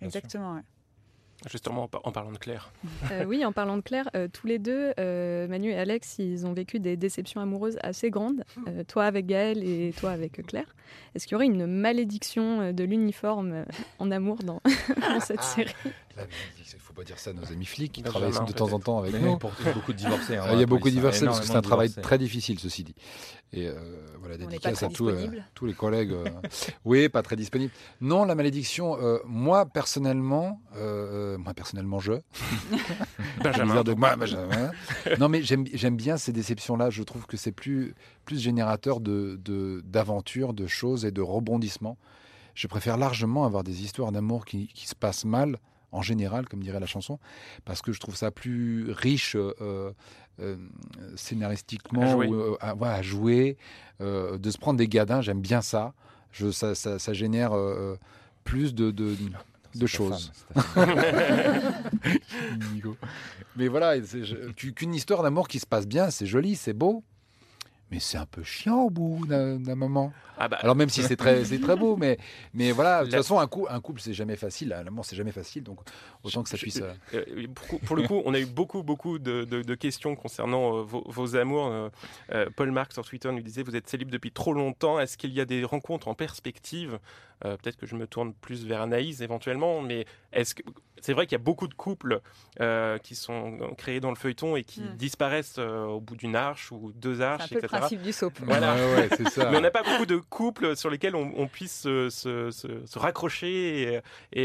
exactement. 0.00 0.54
ouais. 0.56 0.62
Justement, 1.50 1.84
en, 1.84 1.88
par- 1.88 2.00
en 2.04 2.12
parlant 2.12 2.30
de 2.32 2.38
Claire. 2.38 2.72
Euh, 3.10 3.24
oui, 3.24 3.44
en 3.44 3.52
parlant 3.52 3.76
de 3.76 3.82
Claire, 3.82 4.08
euh, 4.14 4.28
tous 4.32 4.46
les 4.46 4.58
deux, 4.58 4.92
euh, 5.00 5.48
Manu 5.48 5.70
et 5.70 5.76
Alex, 5.76 6.16
ils 6.18 6.46
ont 6.46 6.52
vécu 6.52 6.78
des 6.80 6.96
déceptions 6.96 7.40
amoureuses 7.40 7.78
assez 7.82 8.10
grandes. 8.10 8.44
Euh, 8.68 8.84
toi 8.84 9.04
avec 9.04 9.26
Gaël 9.26 9.62
et 9.62 9.92
toi 9.98 10.10
avec 10.12 10.40
Claire. 10.46 10.74
Est-ce 11.14 11.26
qu'il 11.26 11.32
y 11.32 11.36
aurait 11.36 11.46
une 11.46 11.66
malédiction 11.66 12.72
de 12.72 12.84
l'uniforme 12.84 13.64
en 13.98 14.10
amour 14.10 14.38
dans, 14.44 14.60
dans 15.00 15.20
cette 15.20 15.42
série? 15.42 15.74
Il 16.74 16.78
faut 16.80 16.92
pas 16.92 17.04
dire 17.04 17.18
ça 17.18 17.30
à 17.30 17.32
nos 17.32 17.44
amis 17.50 17.64
flics 17.64 17.92
qui 17.92 18.02
travaillent 18.02 18.32
de 18.46 18.52
temps 18.52 18.72
en 18.72 18.78
temps 18.80 18.98
avec 18.98 19.12
Mais 19.14 19.20
nous. 19.20 19.38
pour- 19.38 19.52
il 19.60 19.66
y 19.66 19.68
a 19.68 19.72
beaucoup 19.72 19.92
de 19.92 19.98
divorcés. 19.98 20.36
hein, 20.36 20.44
il 20.52 20.60
y 20.60 20.62
a 20.62 20.66
beaucoup 20.66 20.88
de 20.88 20.94
divorcés 20.94 21.24
parce 21.26 21.40
que 21.40 21.46
c'est 21.46 21.56
un 21.56 21.62
travail 21.62 21.90
très 21.92 22.18
difficile, 22.18 22.58
ceci 22.58 22.84
dit. 22.84 22.94
Et 23.52 23.66
euh, 23.68 23.74
voilà, 24.18 24.36
dédicace 24.38 24.82
à 24.82 24.88
tous, 24.88 25.08
euh, 25.08 25.26
tous 25.54 25.66
les 25.66 25.74
collègues. 25.74 26.12
euh, 26.12 26.24
oui, 26.84 27.08
pas 27.08 27.22
très 27.22 27.36
disponible. 27.36 27.72
Non, 28.00 28.24
la 28.24 28.34
malédiction, 28.34 28.96
euh, 29.00 29.18
moi 29.26 29.66
personnellement, 29.66 30.60
euh, 30.76 31.36
moi 31.38 31.52
personnellement, 31.54 31.98
je. 32.00 32.12
Benjamin. 33.42 33.64
Bizarre 33.66 33.84
de 33.84 33.94
moi, 33.94 34.16
Benjamin. 34.16 34.70
non, 35.18 35.28
mais 35.28 35.42
j'aime 35.42 35.96
bien 35.96 36.16
ces 36.16 36.32
déceptions-là. 36.32 36.90
Je 36.90 37.02
trouve 37.02 37.26
que 37.26 37.36
c'est 37.36 37.52
plus, 37.52 37.94
plus 38.24 38.38
générateur 38.40 39.00
de- 39.00 39.38
de- 39.44 39.82
d'aventures, 39.84 40.52
de, 40.54 40.66
choses 40.66 41.04
et 41.04 41.10
de 41.10 41.20
rebondissements. 41.20 41.96
Je 42.54 42.66
préfère 42.66 42.96
largement 42.96 43.44
avoir 43.44 43.64
des 43.64 43.82
histoires 43.82 44.12
d'amour 44.12 44.44
qui, 44.44 44.68
qui 44.68 44.86
se 44.86 44.94
passent 44.94 45.24
mal, 45.24 45.58
en 45.92 46.02
général, 46.02 46.48
comme 46.48 46.62
dirait 46.62 46.80
la 46.80 46.86
chanson, 46.86 47.18
parce 47.64 47.82
que 47.82 47.92
je 47.92 48.00
trouve 48.00 48.16
ça 48.16 48.30
plus 48.30 48.90
riche 48.90 49.36
euh, 49.36 49.92
euh, 50.40 50.56
scénaristiquement, 51.16 52.02
À 52.02 52.12
jouer. 52.12 52.26
ou, 52.28 52.34
euh, 52.34 52.56
à, 52.60 52.74
ouais, 52.74 52.88
à 52.88 53.02
jouer, 53.02 53.56
de 54.00 54.50
se 54.50 54.58
prendre 54.58 54.78
des 54.78 54.88
gadins, 54.88 55.20
j'aime 55.20 55.40
bien 55.40 55.62
ça. 55.62 55.92
Je, 56.32 56.50
ça, 56.50 56.74
ça, 56.74 56.98
ça 56.98 57.12
génère 57.12 57.52
plus 58.42 58.74
de, 58.74 58.90
de, 58.90 59.14
de 59.14 59.16
C'est 59.74 59.80
ta 59.80 59.86
choses. 59.86 60.32
Mais 63.56 63.68
voilà, 63.68 63.94
qu'une 64.76 64.94
histoire 64.94 65.22
d'amour 65.22 65.48
qui 65.48 65.58
se 65.58 65.66
passe 65.66 65.86
bien, 65.86 66.10
c'est 66.10 66.26
joli, 66.26 66.56
c'est 66.56 66.72
beau. 66.72 67.02
Mais 67.92 68.00
c'est 68.00 68.16
un 68.16 68.24
peu 68.26 68.42
chiant 68.42 68.80
au 68.84 68.90
bout 68.90 69.24
d'un 69.28 69.58
moment. 69.76 70.12
Ah 70.38 70.48
bah, 70.48 70.56
Alors 70.62 70.74
même 70.74 70.88
si 70.88 71.02
c'est 71.02 71.14
très, 71.14 71.42
très 71.44 71.76
beau, 71.76 71.94
mais, 71.96 72.18
mais 72.54 72.72
voilà, 72.72 73.00
de 73.00 73.04
toute 73.04 73.14
façon, 73.16 73.38
un, 73.38 73.46
coup, 73.46 73.66
un 73.68 73.80
couple, 73.80 74.00
c'est 74.00 74.14
jamais 74.14 74.34
facile. 74.36 74.70
L'amour, 74.70 75.04
c'est 75.04 75.14
jamais 75.14 75.30
facile. 75.30 75.62
Donc 75.62 75.80
autant 76.24 76.42
que 76.42 76.48
ça 76.48 76.56
puisse... 76.56 76.80
euh, 76.80 76.92
Euh, 77.14 77.46
pour, 77.54 77.78
pour 77.80 77.94
le 77.96 78.02
coup, 78.08 78.22
on 78.24 78.32
a 78.32 78.40
eu 78.40 78.46
beaucoup, 78.46 78.82
beaucoup 78.82 79.18
de, 79.18 79.44
de- 79.44 79.60
de 79.62 79.74
questions 79.74 80.16
concernant 80.16 80.78
euh, 80.78 80.82
vos, 80.82 81.04
vos 81.06 81.36
amours. 81.36 81.66
Euh, 81.66 81.88
euh, 82.32 82.46
Paul 82.56 82.70
Marc 82.72 82.94
sur 82.94 83.04
Twitter 83.04 83.30
nous 83.30 83.42
disait 83.42 83.62
Vous 83.62 83.76
êtes 83.76 83.88
célib 83.90 84.10
depuis 84.10 84.32
trop 84.32 84.54
longtemps. 84.54 84.98
Est-ce 84.98 85.18
qu'il 85.18 85.32
y 85.34 85.40
a 85.40 85.44
des 85.44 85.62
rencontres 85.64 86.08
en 86.08 86.14
perspective? 86.14 86.98
Euh, 87.44 87.58
Peut-être 87.58 87.76
que 87.76 87.86
je 87.86 87.94
me 87.94 88.06
tourne 88.06 88.32
plus 88.32 88.64
vers 88.64 88.80
Anaïs 88.80 89.20
éventuellement, 89.20 89.82
mais 89.82 90.06
est-ce 90.32 90.54
que. 90.54 90.62
C'est 91.02 91.12
vrai 91.12 91.26
qu'il 91.26 91.32
y 91.36 91.40
a 91.40 91.44
beaucoup 91.44 91.68
de 91.68 91.74
couples 91.74 92.20
euh, 92.60 92.96
qui 92.98 93.14
sont 93.14 93.58
créés 93.76 94.00
dans 94.00 94.08
le 94.10 94.16
feuilleton 94.16 94.56
et 94.56 94.64
qui 94.64 94.80
Mm. 94.80 94.96
disparaissent 94.96 95.56
euh, 95.58 95.84
au 95.84 96.00
bout 96.00 96.16
d'une 96.16 96.34
arche 96.36 96.72
ou 96.72 96.92
deux 96.94 97.16
C'est 97.16 97.22
un 97.24 97.26
arches, 97.32 97.48
peu 97.50 97.54
le 97.56 97.64
etc. 97.64 97.76
principe 97.78 98.02
du 98.02 98.12
soap. 98.12 98.32
Voilà. 98.42 98.74
Ouais, 98.74 98.94
ouais, 98.94 99.08
c'est 99.16 99.28
ça. 99.28 99.48
Mais 99.50 99.58
on 99.58 99.60
n'a 99.60 99.70
pas 99.70 99.82
beaucoup 99.82 100.06
de 100.06 100.16
couples 100.16 100.74
sur 100.76 100.88
lesquels 100.90 101.14
on, 101.14 101.32
on 101.36 101.46
puisse 101.46 101.80
se, 101.82 102.08
se- 102.08 102.50
se- 102.50 102.86
se 102.86 102.98
raccrocher. 102.98 103.82
Et, 103.82 103.96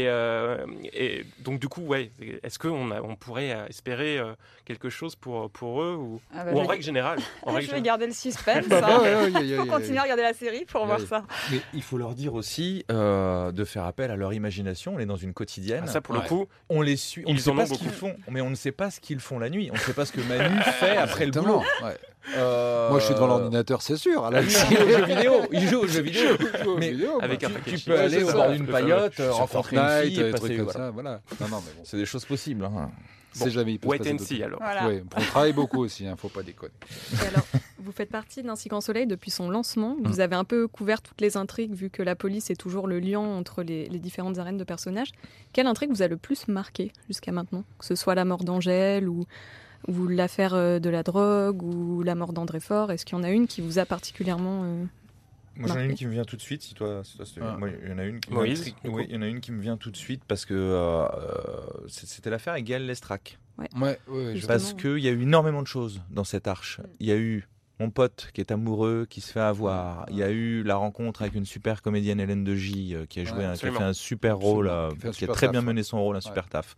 et, 0.02 0.08
euh, 0.08 0.66
et 0.92 1.24
donc, 1.40 1.60
du 1.60 1.68
coup, 1.68 1.82
ouais, 1.82 2.10
est-ce 2.42 2.58
qu'on 2.58 2.90
on 2.90 3.16
pourrait 3.16 3.52
euh, 3.52 3.66
espérer 3.68 4.18
euh, 4.18 4.32
quelque 4.64 4.90
chose 4.90 5.16
pour, 5.16 5.50
pour 5.50 5.82
eux 5.82 5.94
ou, 5.94 6.20
Ah 6.34 6.44
bah, 6.44 6.52
ou 6.52 6.58
en 6.60 6.66
règle 6.66 6.82
générale 6.84 7.18
en 7.42 7.50
Je 7.52 7.56
règle 7.56 7.58
vais 7.58 7.60
générale. 7.76 7.82
garder 7.82 8.06
le 8.06 8.12
suspense. 8.12 8.66
Bah, 8.68 8.80
hein. 8.84 9.00
ouais, 9.30 9.30
ouais, 9.32 9.56
Faut 9.56 9.66
continuer 9.70 9.98
à 9.98 10.02
regarder 10.02 10.22
la 10.22 10.34
série 10.34 10.64
pour 10.64 10.84
voir 10.86 11.00
ça. 11.00 11.24
Mais 11.50 11.60
il 11.74 11.82
faut 11.82 11.98
leur 11.98 12.14
dire 12.14 12.34
aussi 12.34 12.84
euh, 12.90 13.52
de 13.52 13.64
faire 13.64 13.84
appel 13.84 14.10
à 14.10 14.16
leur 14.16 14.32
imagination. 14.32 14.94
On 14.96 14.98
est 14.98 15.06
dans 15.06 15.16
une 15.16 15.32
quotidienne. 15.34 15.84
Ah, 15.84 15.92
ça, 15.92 16.00
pour 16.00 16.14
Ouais. 16.16 16.22
le 16.22 16.28
coup, 16.28 16.47
On 16.70 16.82
les 16.82 16.96
suit. 16.96 17.22
On 17.26 17.30
Ils 17.30 17.34
ne 17.36 17.40
sait 17.40 17.52
pas 17.52 17.66
ce 17.66 17.74
qu'ils 17.74 17.88
font, 17.90 18.14
mais 18.30 18.40
on 18.42 18.50
ne 18.50 18.54
sait 18.54 18.72
pas 18.72 18.90
ce 18.90 19.00
qu'ils 19.00 19.20
font 19.20 19.38
la 19.38 19.48
nuit. 19.48 19.70
On 19.72 19.74
ne 19.74 19.80
sait 19.80 19.94
pas 19.94 20.04
ce 20.04 20.12
que 20.12 20.20
Manu 20.20 20.60
fait 20.80 20.96
après 20.98 21.24
le 21.26 21.32
boulot. 21.32 21.62
ouais. 21.82 21.96
Euh, 22.36 22.90
Moi, 22.90 22.98
je 23.00 23.06
suis 23.06 23.14
devant 23.14 23.26
l'ordinateur, 23.26 23.80
c'est 23.80 23.96
sûr. 23.96 24.26
à 24.26 24.30
la 24.30 24.42
Il 24.42 24.50
joue 24.50 24.58
aux 24.76 24.88
jeux 24.88 25.04
vidéo. 25.06 25.32
Il 25.50 25.68
joue 25.68 25.78
aux 25.80 25.86
jeux 25.86 26.02
vidéo. 26.02 26.36
Je 26.38 26.62
joue 26.64 26.70
aux 26.72 26.76
Mais 26.78 26.90
vidéos, 26.90 27.18
avec 27.22 27.40
moi. 27.40 27.50
un 27.50 27.54
paquet 27.54 27.70
Tu 27.70 27.76
de 27.78 27.84
peux 27.84 27.98
aller 27.98 28.22
au 28.22 28.32
bord 28.32 28.50
d'une 28.50 28.66
paillote, 28.66 29.14
rencontrer 29.30 29.76
une 29.76 29.82
Fortnite, 29.82 30.04
fille, 30.04 30.20
et 30.20 30.24
des 30.24 30.30
passer. 30.32 30.44
trucs 30.44 30.56
comme 30.58 30.64
voilà. 30.66 30.78
ça, 30.86 30.90
voilà. 30.90 31.10
Non, 31.40 31.48
non, 31.48 31.62
mais 31.64 31.72
bon, 31.74 31.82
C'est 31.84 31.96
des 31.96 32.04
choses 32.06 32.26
possibles. 32.26 32.64
hein. 32.66 32.90
C'est 33.44 33.50
jamais. 33.50 33.72
il 33.74 33.78
peut 33.78 33.88
Wait 33.88 34.12
and 34.12 34.18
see 34.18 34.42
alors. 34.42 34.60
Voilà. 34.60 34.88
Ouais, 34.88 35.02
on 35.16 35.20
travaille 35.20 35.52
beaucoup 35.52 35.78
aussi, 35.78 36.06
hein, 36.06 36.14
faut 36.16 36.28
pas 36.28 36.42
déconner. 36.42 36.72
Et 37.22 37.26
alors, 37.26 37.46
vous 37.78 37.92
faites 37.92 38.10
partie 38.10 38.42
d'Ainsi 38.42 38.68
Grand 38.68 38.80
Soleil 38.80 39.06
depuis 39.06 39.30
son 39.30 39.48
lancement. 39.50 39.92
Hum. 39.92 40.06
Vous 40.06 40.20
avez 40.20 40.36
un 40.36 40.44
peu 40.44 40.68
couvert 40.68 41.00
toutes 41.02 41.20
les 41.20 41.36
intrigues, 41.36 41.72
vu 41.74 41.90
que 41.90 42.02
la 42.02 42.14
police 42.16 42.50
est 42.50 42.56
toujours 42.56 42.86
le 42.86 42.98
lien 42.98 43.20
entre 43.20 43.62
les, 43.62 43.88
les 43.88 43.98
différentes 43.98 44.38
arènes 44.38 44.58
de 44.58 44.64
personnages. 44.64 45.12
Quelle 45.52 45.66
intrigue 45.66 45.90
vous 45.90 46.02
a 46.02 46.08
le 46.08 46.16
plus 46.16 46.48
marqué 46.48 46.92
jusqu'à 47.08 47.32
maintenant? 47.32 47.64
Que 47.78 47.84
ce 47.84 47.94
soit 47.94 48.14
la 48.14 48.24
mort 48.24 48.44
d'Angèle 48.44 49.08
ou, 49.08 49.24
ou 49.86 50.06
l'affaire 50.06 50.54
euh, 50.54 50.78
de 50.78 50.90
la 50.90 51.02
drogue 51.02 51.62
ou 51.62 52.02
la 52.02 52.14
mort 52.14 52.32
d'André 52.32 52.60
Fort. 52.60 52.90
Est-ce 52.92 53.04
qu'il 53.04 53.16
y 53.16 53.20
en 53.20 53.24
a 53.24 53.30
une 53.30 53.46
qui 53.46 53.60
vous 53.60 53.78
a 53.78 53.84
particulièrement. 53.86 54.62
euh, 54.64 54.84
Moi, 55.58 55.68
j'en 55.68 55.78
ai 55.78 55.84
une 55.86 55.94
qui 55.94 56.06
me 56.06 56.12
vient 56.12 56.24
tout 56.24 56.36
de 56.36 56.40
suite. 56.40 56.62
Si 56.62 56.74
toi, 56.74 57.02
si 57.04 57.16
toi, 57.16 57.26
c'est- 57.26 57.40
Ah. 57.42 57.56
moi, 57.58 57.68
il 57.68 57.88
y 57.88 57.92
en 57.92 57.98
a 57.98 58.04
une. 58.04 58.20
Qui 58.20 58.32
Moïse, 58.32 58.74
oui, 58.84 59.06
il 59.08 59.14
y 59.14 59.18
en 59.18 59.22
a 59.22 59.26
une 59.26 59.40
qui 59.40 59.52
me 59.52 59.60
vient 59.60 59.76
tout 59.76 59.90
de 59.90 59.96
suite 59.96 60.22
parce 60.26 60.44
que 60.46 60.54
euh, 60.54 61.06
euh, 61.06 61.60
c'était 61.88 62.30
l'affaire 62.30 62.52
avec 62.54 62.64
Gaël 62.64 62.86
Lestrac. 62.86 63.38
Ouais, 63.58 63.66
ouais, 63.80 63.98
je- 64.08 64.32
Justement. 64.34 64.48
Parce 64.48 64.72
qu'il 64.74 64.98
y 64.98 65.08
a 65.08 65.10
eu 65.10 65.22
énormément 65.22 65.62
de 65.62 65.66
choses 65.66 66.00
dans 66.10 66.24
cette 66.24 66.46
arche. 66.46 66.80
Il 67.00 67.06
y 67.08 67.12
a 67.12 67.16
eu 67.16 67.48
mon 67.80 67.90
pote 67.90 68.30
qui 68.34 68.40
est 68.40 68.50
amoureux, 68.50 69.06
qui 69.08 69.20
se 69.20 69.32
fait 69.32 69.38
avoir. 69.40 70.04
Il 70.10 70.16
y 70.16 70.22
a 70.24 70.30
eu 70.30 70.62
la 70.64 70.74
rencontre 70.76 71.22
avec 71.22 71.34
une 71.36 71.44
super 71.44 71.80
comédienne 71.82 72.18
Hélène 72.18 72.42
de 72.42 72.54
J 72.56 72.94
euh, 72.94 73.06
qui 73.06 73.20
a 73.20 73.24
joué, 73.24 73.38
Ouais, 73.38 73.44
un- 73.44 73.54
qui 73.54 73.66
a 73.66 73.72
fait 73.72 73.82
un 73.84 73.92
super 73.92 74.36
rôle, 74.36 74.68
euh, 74.68 74.90
Qui 75.12 75.24
a 75.24 75.28
très 75.28 75.46
taf, 75.46 75.50
bien 75.52 75.60
ouais. 75.60 75.66
mené 75.66 75.82
son 75.84 76.00
rôle, 76.02 76.16
un 76.16 76.20
super 76.20 76.48
taf. 76.48 76.74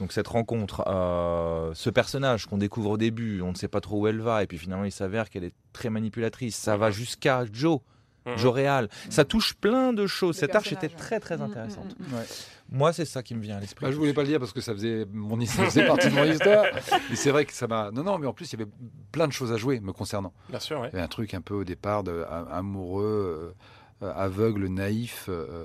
Donc 0.00 0.12
cette 0.12 0.28
rencontre, 0.28 0.82
euh, 0.86 1.72
ce 1.74 1.88
personnage 1.90 2.44
qu'on 2.46 2.58
découvre 2.58 2.90
au 2.90 2.96
début, 2.98 3.40
on 3.42 3.52
ne 3.52 3.56
sait 3.56 3.68
pas 3.68 3.80
trop 3.80 4.00
où 4.00 4.06
elle 4.06 4.20
va, 4.20 4.42
et 4.42 4.46
puis 4.46 4.58
finalement 4.58 4.84
il 4.84 4.92
s'avère 4.92 5.28
qu'elle 5.30 5.44
est 5.44 5.54
très 5.72 5.88
manipulatrice. 5.90 6.56
Ça 6.56 6.76
va 6.76 6.90
jusqu'à 6.90 7.44
Joe. 7.50 7.80
Mhm. 8.26 8.38
Joe 8.38 8.52
Réal. 8.54 8.88
Ça 9.10 9.24
touche 9.24 9.54
plein 9.54 9.92
de 9.92 10.06
choses. 10.06 10.36
Cette 10.36 10.54
arche 10.54 10.72
était 10.72 10.88
très 10.88 11.20
très 11.20 11.36
Mm, 11.36 11.40
mm, 11.40 11.42
intéressante. 11.44 11.96
Ouais. 12.12 12.24
Moi, 12.70 12.92
c'est 12.94 13.04
ça 13.04 13.22
qui 13.22 13.34
me 13.34 13.40
vient 13.42 13.58
à 13.58 13.60
l'esprit. 13.60 13.84
Bah, 13.84 13.92
je 13.92 13.96
voulais 13.96 14.14
pas 14.14 14.22
le 14.22 14.28
dire 14.28 14.38
parce 14.40 14.52
que 14.52 14.60
ça 14.62 14.72
faisait, 14.72 15.06
mon, 15.12 15.38
ça 15.44 15.64
faisait 15.64 15.86
partie 15.86 16.08
de 16.08 16.14
mon 16.14 16.24
histoire. 16.24 16.64
Mais 17.10 17.16
c'est 17.16 17.30
vrai 17.30 17.44
que 17.44 17.52
ça 17.52 17.66
m'a. 17.66 17.90
Non, 17.90 18.02
non, 18.02 18.18
mais 18.18 18.26
en 18.26 18.32
plus, 18.32 18.50
il 18.52 18.58
y 18.58 18.62
avait 18.62 18.70
plein 19.12 19.28
de 19.28 19.32
choses 19.32 19.52
à 19.52 19.56
jouer 19.58 19.80
me 19.80 19.92
concernant. 19.92 20.32
Bien 20.48 20.60
sûr, 20.60 20.80
ouais. 20.80 20.88
Il 20.92 20.94
y 20.94 20.96
avait 20.96 21.04
un 21.04 21.08
truc 21.08 21.34
un 21.34 21.42
peu 21.42 21.54
au 21.54 21.64
départ 21.64 22.02
de, 22.02 22.24
amoureux, 22.50 23.54
euh, 24.02 24.12
aveugle, 24.14 24.66
naïf. 24.68 25.26
euh, 25.28 25.46
euh, 25.50 25.64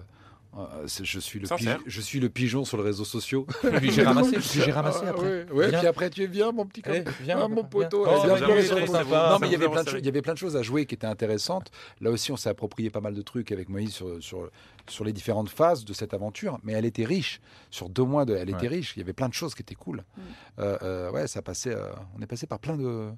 je, 0.86 1.20
suis 1.20 1.40
le 1.40 1.48
pigeon, 1.48 1.78
je 1.86 2.02
suis 2.02 2.20
le 2.20 2.30
pigeon 2.30 2.66
sur 2.66 2.78
les 2.78 2.84
réseaux 2.84 3.06
sociaux. 3.06 3.46
Et 3.64 3.70
puis 3.78 3.92
j'ai 3.92 4.04
ramassé, 4.04 4.38
puis 4.38 4.62
j'ai 4.66 4.72
ramassé 4.72 5.02
Ah, 5.06 5.10
après. 5.10 5.28
ouais, 5.44 5.52
ouais, 5.52 5.70
Viens. 5.70 5.80
puis 5.80 5.88
après, 5.88 6.10
tu 6.10 6.26
viens, 6.28 6.52
mon 6.52 6.66
petit 6.66 6.82
viens, 7.22 7.40
Ah, 7.42 7.48
mon 7.48 7.64
poteau. 7.64 8.06
Oh, 8.08 8.22
viens, 8.26 8.36
viens, 8.36 8.56
viens. 8.56 9.30
Non, 9.30 9.40
mais 9.40 9.48
il 9.48 9.52
y 9.52 9.56
avait 9.56 9.66
a 9.66 9.70
plein 9.70 9.84
de 9.84 9.90
choses- 9.90 10.00
il 10.00 10.06
y 10.06 10.10
avait 10.10 10.22
plein 10.22 10.34
de 10.34 10.38
choses 10.40 10.56
à 10.56 10.62
jouer 10.64 10.86
qui 10.86 10.96
étaient 10.96 11.08
intéressantes. 11.08 11.70
Là 12.02 12.10
aussi, 12.12 12.32
on 12.32 12.38
s'est 12.38 12.50
approprié 12.50 12.90
pas 12.90 13.02
mal 13.02 13.14
de 13.14 13.22
trucs 13.22 13.52
avec 13.52 13.70
Moïse 13.70 13.92
sur, 13.94 14.22
sur, 14.24 14.50
sur 14.88 15.04
les 15.06 15.14
différentes 15.14 15.50
phases 15.50 15.86
de 15.86 15.94
cette 15.94 16.14
aventure. 16.14 16.58
Mais 16.64 16.74
elle 16.74 16.86
était 16.86 17.06
riche. 17.06 17.40
Sur 17.70 17.88
deux 17.90 18.04
mois, 18.04 18.26
de, 18.26 18.36
elle 18.36 18.50
était 18.50 18.62
Ouais. 18.62 18.68
riche. 18.78 18.94
Il 18.96 19.00
y 19.00 19.04
avait 19.04 19.14
plein 19.14 19.30
de 19.30 19.34
choses 19.34 19.54
qui 19.54 19.62
étaient 19.62 19.76
cool. 19.76 19.98
Mm. 20.18 20.22
Euh, 20.60 20.78
euh, 20.82 21.12
ouais, 21.12 21.28
ça 21.28 21.42
passait. 21.42 21.76
euh, 21.76 21.92
on 22.18 22.22
est 22.22 22.28
passé 22.28 22.48
par 22.48 22.60
plein 22.60 22.76
de, 22.76 23.10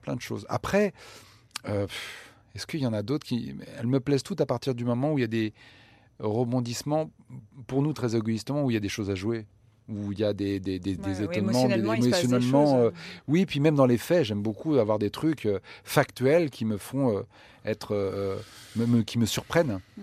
plein 0.00 0.16
de 0.16 0.20
choses. 0.22 0.46
Après, 0.48 0.92
euh, 1.68 1.86
est-ce 2.54 2.66
qu'il 2.66 2.80
y 2.80 2.86
en 2.86 2.92
a 2.92 3.02
d'autres 3.02 3.26
qui. 3.26 3.54
Elles 3.78 3.86
me 3.86 4.00
plaisent 4.00 4.22
toutes 4.22 4.40
à 4.40 4.46
partir 4.46 4.74
du 4.74 4.84
moment 4.84 5.12
où 5.12 5.18
il 5.18 5.20
y 5.20 5.24
a 5.24 5.28
des 5.28 5.52
rebondissements, 6.20 7.10
pour 7.66 7.82
nous 7.82 7.92
très 7.92 8.16
égoïstement, 8.16 8.64
où 8.64 8.70
il 8.70 8.74
y 8.74 8.76
a 8.76 8.80
des 8.80 8.88
choses 8.88 9.10
à 9.10 9.14
jouer. 9.14 9.46
Où 9.88 10.12
il 10.12 10.20
y 10.20 10.24
a 10.24 10.32
des, 10.32 10.60
des, 10.60 10.78
des, 10.78 10.94
des 10.96 11.02
Ouais, 11.02 11.06
ouais, 11.18 11.24
étonnements, 11.24 11.50
émotionnellement, 11.66 11.92
des, 11.94 12.06
émotionnellement, 12.06 12.78
euh, 12.78 12.90
oui, 13.26 13.46
puis 13.46 13.58
même 13.58 13.74
dans 13.74 13.84
les 13.86 13.98
faits, 13.98 14.24
j'aime 14.24 14.40
beaucoup 14.40 14.76
avoir 14.76 14.98
des 15.00 15.10
trucs 15.10 15.44
euh, 15.44 15.58
factuels 15.82 16.50
qui 16.50 16.64
me 16.64 16.76
font 16.78 17.16
euh, 17.18 17.22
être, 17.64 17.92
me- 18.76 18.86
me- 18.86 19.02
qui 19.02 19.18
me 19.18 19.26
surprennent. 19.26 19.80
Mm. 19.98 20.02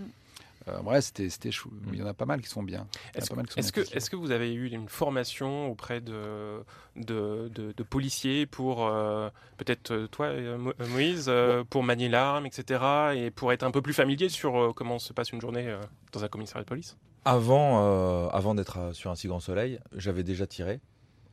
Euh, 0.77 0.81
ouais, 0.83 1.01
c'était, 1.01 1.51
chou. 1.51 1.71
Il 1.91 1.99
y 1.99 2.03
en 2.03 2.07
a 2.07 2.13
pas 2.13 2.25
mal 2.25 2.41
qui 2.41 2.47
sont 2.49 2.63
bien. 2.63 2.87
Est-ce 3.15 3.71
que, 3.71 3.81
est-ce 3.95 4.09
que 4.09 4.15
vous 4.15 4.31
avez 4.31 4.53
eu 4.53 4.69
une 4.69 4.87
formation 4.89 5.69
auprès 5.69 6.01
de, 6.01 6.63
de, 6.95 7.49
de- 7.53 7.73
de 7.75 7.83
policiers 7.83 8.45
pour, 8.45 8.85
euh, 8.87 9.29
peut-être 9.57 9.91
euh, 9.91 10.07
toi, 10.07 10.31
Mo- 10.57 10.73
euh, 10.79 10.87
Moïse, 10.87 11.25
euh, 11.27 11.63
pour 11.69 11.83
manier 11.83 12.09
l'arme, 12.09 12.45
etc., 12.45 13.13
et 13.15 13.31
pour 13.31 13.51
être 13.53 13.63
un 13.63 13.71
peu 13.71 13.81
plus 13.81 13.93
familier 13.93 14.29
sur 14.29 14.57
euh, 14.57 14.73
comment 14.73 14.99
se 14.99 15.13
passe 15.13 15.31
une 15.31 15.41
journée 15.41 15.67
euh, 15.67 15.79
dans 16.11 16.23
un 16.23 16.27
commissariat 16.27 16.63
de 16.63 16.69
police? 16.69 16.97
Avant, 17.25 17.83
euh, 17.83 18.27
avant 18.29 18.55
d'être 18.55 18.93
sur 18.93 19.11
un 19.11 19.15
si 19.15 19.27
grand 19.27 19.39
soleil, 19.39 19.79
j'avais 19.95 20.23
déjà 20.23 20.47
tiré 20.47 20.79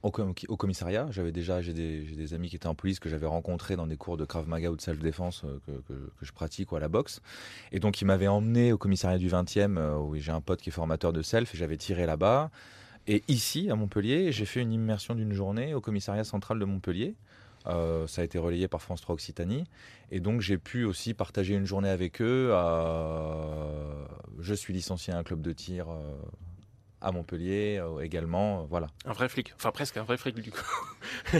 au, 0.02 0.10
com- 0.10 0.34
au 0.48 0.56
commissariat. 0.56 1.06
J'avais 1.10 1.32
déjà, 1.32 1.62
j'ai 1.62 1.72
des, 1.72 2.34
amis 2.34 2.48
qui 2.48 2.56
étaient 2.56 2.66
en 2.66 2.74
police 2.74 2.98
que 2.98 3.08
j'avais 3.08 3.26
rencontrés 3.26 3.76
dans 3.76 3.86
des 3.86 3.96
cours 3.96 4.16
de 4.16 4.24
Krav 4.24 4.48
Maga 4.48 4.70
ou 4.70 4.76
de 4.76 4.80
self-défense 4.80 5.44
euh, 5.44 5.80
que, 5.88 5.94
je 6.22 6.32
pratique 6.32 6.72
ou 6.72 6.76
à 6.76 6.80
la 6.80 6.88
boxe. 6.88 7.20
Et 7.72 7.80
donc, 7.80 8.00
ils 8.00 8.04
m'avaient 8.04 8.28
emmené 8.28 8.72
au 8.72 8.78
commissariat 8.78 9.18
du 9.18 9.28
20e, 9.28 9.78
euh, 9.78 9.98
où 9.98 10.16
j'ai 10.16 10.32
un 10.32 10.40
pote 10.40 10.60
qui 10.60 10.70
est 10.70 10.72
formateur 10.72 11.12
de 11.12 11.22
self, 11.22 11.54
et 11.54 11.58
j'avais 11.58 11.76
tiré 11.76 12.06
là-bas. 12.06 12.50
Et 13.06 13.22
ici, 13.28 13.70
à 13.70 13.76
Montpellier, 13.76 14.32
j'ai 14.32 14.46
fait 14.46 14.60
une 14.60 14.72
immersion 14.72 15.14
d'une 15.14 15.32
journée 15.32 15.74
au 15.74 15.80
commissariat 15.80 16.24
central 16.24 16.58
de 16.58 16.64
Montpellier. 16.64 17.14
Euh, 17.66 18.06
ça 18.06 18.22
a 18.22 18.24
été 18.24 18.38
relayé 18.38 18.68
par 18.68 18.82
France 18.82 19.00
3 19.00 19.14
Occitanie. 19.14 19.64
Et 20.10 20.20
donc, 20.20 20.40
j'ai 20.40 20.58
pu 20.58 20.84
aussi 20.84 21.14
partager 21.14 21.54
une 21.54 21.66
journée 21.66 21.88
avec 21.88 22.20
eux. 22.20 22.50
Je 24.40 24.54
suis 24.54 24.72
licencié 24.72 25.12
à 25.12 25.18
un 25.18 25.22
club 25.22 25.40
de 25.40 25.52
tir 25.52 25.86
à 27.00 27.12
Montpellier 27.12 27.78
euh, 27.80 28.00
également. 28.00 28.62
euh, 28.62 28.66
voilà. 28.68 28.88
Un 29.04 29.12
vrai 29.12 29.28
flic, 29.28 29.52
enfin 29.56 29.70
presque 29.70 29.96
un 29.96 30.04
vrai 30.04 30.16
flic 30.16 30.34
du 30.34 30.50
coup. 30.50 30.60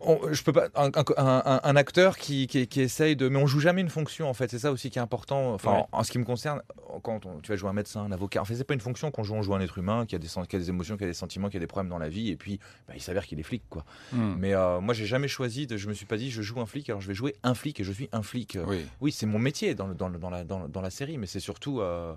on- 0.00 0.32
je 0.32 0.42
peux 0.44 0.52
pas 0.52 0.68
un, 0.76 0.90
un- 0.94 1.42
un- 1.44 1.60
un 1.64 1.76
acteur 1.76 2.16
qui, 2.16 2.46
qui, 2.46 2.68
qui 2.68 2.80
essaye 2.82 3.16
de 3.16 3.28
mais 3.28 3.38
on 3.38 3.48
joue 3.48 3.58
jamais 3.58 3.80
une 3.80 3.88
fonction 3.88 4.28
en 4.30 4.32
fait 4.34 4.48
c'est 4.48 4.60
ça 4.60 4.70
aussi 4.70 4.90
qui 4.90 4.98
est 5.00 5.02
important 5.02 5.54
enfin 5.54 5.72
Ouais. 5.72 5.84
en, 5.90 5.98
en 5.98 6.04
ce 6.04 6.12
qui 6.12 6.18
me 6.20 6.24
concerne 6.24 6.62
quand 7.02 7.26
on- 7.26 7.40
tu 7.40 7.50
vas 7.50 7.56
jouer 7.56 7.68
un 7.68 7.72
médecin 7.72 8.02
un 8.02 8.12
avocat 8.12 8.40
en 8.40 8.44
fait 8.44 8.54
c'est 8.54 8.62
pas 8.62 8.74
une 8.74 8.80
fonction 8.80 9.10
qu'on 9.10 9.24
joue 9.24 9.34
on 9.34 9.42
joue 9.42 9.56
un 9.56 9.60
être 9.60 9.76
humain 9.76 10.06
qui 10.06 10.14
a 10.14 10.18
des 10.20 10.28
qui 10.28 10.54
a 10.56 10.58
des 10.60 10.68
émotions 10.68 10.96
qui 10.96 11.02
a 11.02 11.08
des 11.08 11.14
sentiments 11.14 11.48
qui 11.48 11.56
a 11.56 11.60
des 11.60 11.66
problèmes 11.66 11.90
dans 11.90 11.98
la 11.98 12.08
vie 12.08 12.30
et 12.30 12.36
puis 12.36 12.60
bah, 12.86 12.94
il 12.96 13.02
s'avère 13.02 13.26
qu'il 13.26 13.40
est 13.40 13.44
flic 13.44 13.64
quoi 13.68 13.84
Hmm. 14.12 14.36
mais 14.38 14.54
euh, 14.54 14.80
moi 14.80 14.94
j'ai 14.94 15.04
jamais 15.06 15.26
choisi 15.28 15.66
de, 15.66 15.76
je 15.76 15.88
me 15.88 15.94
suis 15.94 16.06
pas 16.06 16.16
dit 16.16 16.30
je 16.30 16.42
joue 16.42 16.60
un 16.60 16.66
flic 16.66 16.88
alors 16.90 17.00
je 17.00 17.08
vais 17.08 17.14
jouer 17.14 17.34
un 17.42 17.54
flic 17.54 17.80
et 17.80 17.84
je 17.84 17.90
suis 17.92 18.08
un 18.12 18.22
flic 18.22 18.56
Oui. 18.68 18.86
oui 19.00 19.10
c'est 19.10 19.26
mon 19.26 19.40
métier 19.40 19.74
dans, 19.74 19.88
le- 19.88 19.94
dans, 19.96 20.08
le- 20.08 20.18
dans, 20.20 20.30
la, 20.30 20.44
dans, 20.44 20.68
dans 20.68 20.80
la 20.80 20.90
série 20.90 21.18
mais 21.18 21.26
c'est 21.26 21.40
surtout 21.40 21.80
euh, 21.80 22.14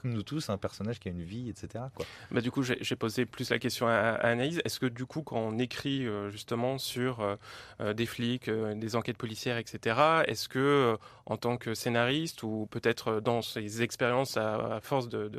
comme 0.00 0.12
nous 0.12 0.22
tous 0.22 0.48
un 0.50 0.58
personnage 0.58 0.98
qui 1.00 1.08
a 1.08 1.10
une 1.12 1.22
vie 1.22 1.48
etc 1.48 1.84
quoi 1.94 2.06
Bah, 2.30 2.40
du 2.40 2.50
coup, 2.50 2.62
j'ai 2.62 2.96
posé 2.96 3.26
plus 3.26 3.50
la 3.50 3.58
question 3.58 3.86
à, 3.86 3.92
à 3.92 4.28
Anaïs. 4.28 4.60
Est-ce 4.64 4.78
que 4.80 4.86
du 4.86 5.06
coup, 5.06 5.22
quand 5.22 5.38
on 5.38 5.58
écrit 5.58 6.06
euh, 6.06 6.30
justement 6.30 6.78
sur 6.78 7.20
euh, 7.20 7.36
euh, 7.80 7.92
des 7.94 8.06
flics, 8.06 8.48
euh, 8.48 8.74
des 8.74 8.96
enquêtes 8.96 9.18
policières, 9.18 9.58
etc., 9.58 9.96
est-ce 10.26 10.48
que 10.48 10.58
euh, 10.58 10.96
en 11.26 11.36
tant 11.36 11.56
que 11.56 11.74
scénariste 11.74 12.42
ou 12.42 12.68
peut-être 12.70 13.20
dans 13.20 13.42
ses 13.42 13.82
expériences 13.82 14.36
à, 14.36 14.76
à 14.76 14.80
force 14.80 15.08
de 15.08 15.30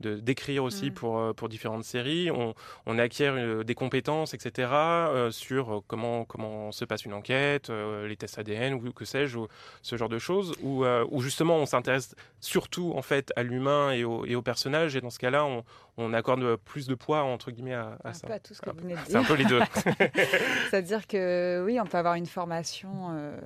d'écrire 0.00 0.64
aussi 0.64 0.90
Mm. 0.90 0.94
pour, 0.94 1.34
pour 1.34 1.48
différentes 1.48 1.84
séries, 1.84 2.30
on, 2.30 2.54
on 2.86 2.98
acquiert 2.98 3.34
euh, 3.36 3.62
des 3.62 3.74
compétences, 3.74 4.34
etc., 4.34 4.68
euh, 4.72 5.30
sur 5.30 5.72
euh, 5.76 5.80
comment, 5.86 6.24
comment 6.24 6.72
se 6.72 6.84
passe 6.84 7.04
une 7.04 7.12
enquête, 7.12 7.70
euh, 7.70 8.08
les 8.08 8.16
tests 8.16 8.38
ADN 8.38 8.74
ou 8.74 8.92
que 8.92 9.04
sais-je, 9.04 9.38
ou 9.38 9.48
ce 9.82 9.96
genre 9.96 10.08
de 10.08 10.18
choses, 10.18 10.54
ou 10.62 10.84
euh, 10.84 11.06
où 11.10 11.20
justement 11.22 11.56
on 11.56 11.66
s'intéresse 11.66 12.14
surtout 12.40 12.92
en 12.96 13.02
fait 13.02 13.32
à 13.36 13.42
l'humain 13.42 13.92
et 13.92 14.01
au, 14.04 14.24
et 14.26 14.34
au 14.34 14.42
personnage, 14.42 14.96
et 14.96 15.00
dans 15.00 15.10
ce 15.10 15.18
cas-là, 15.18 15.44
on, 15.44 15.64
on 15.96 16.12
accorde 16.14 16.56
plus 16.56 16.86
de 16.86 16.94
poids 16.94 17.22
entre 17.22 17.50
guillemets 17.50 17.74
à, 17.74 17.98
à 18.04 18.10
Un 18.10 18.12
ça. 18.12 18.26
peu 18.26 18.32
à 18.32 18.38
tout 18.38 18.54
ce 18.54 18.60
que 18.62 18.70
vous 18.70 18.78
venez 18.80 18.94
de 18.94 18.98
C'est 19.06 19.16
un 19.16 19.20
dire. 19.20 19.28
peu 19.28 19.34
les 19.34 19.44
deux. 19.44 19.60
C'est-à-dire 20.70 21.06
que 21.06 21.62
oui, 21.64 21.78
on 21.80 21.86
peut 21.86 21.98
avoir 21.98 22.14
une 22.14 22.26
formation 22.26 23.10
euh, 23.12 23.36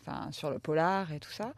enfin, 0.00 0.28
sur 0.32 0.50
le 0.50 0.58
polar 0.58 1.12
et 1.12 1.20
tout 1.20 1.32
ça. 1.32 1.52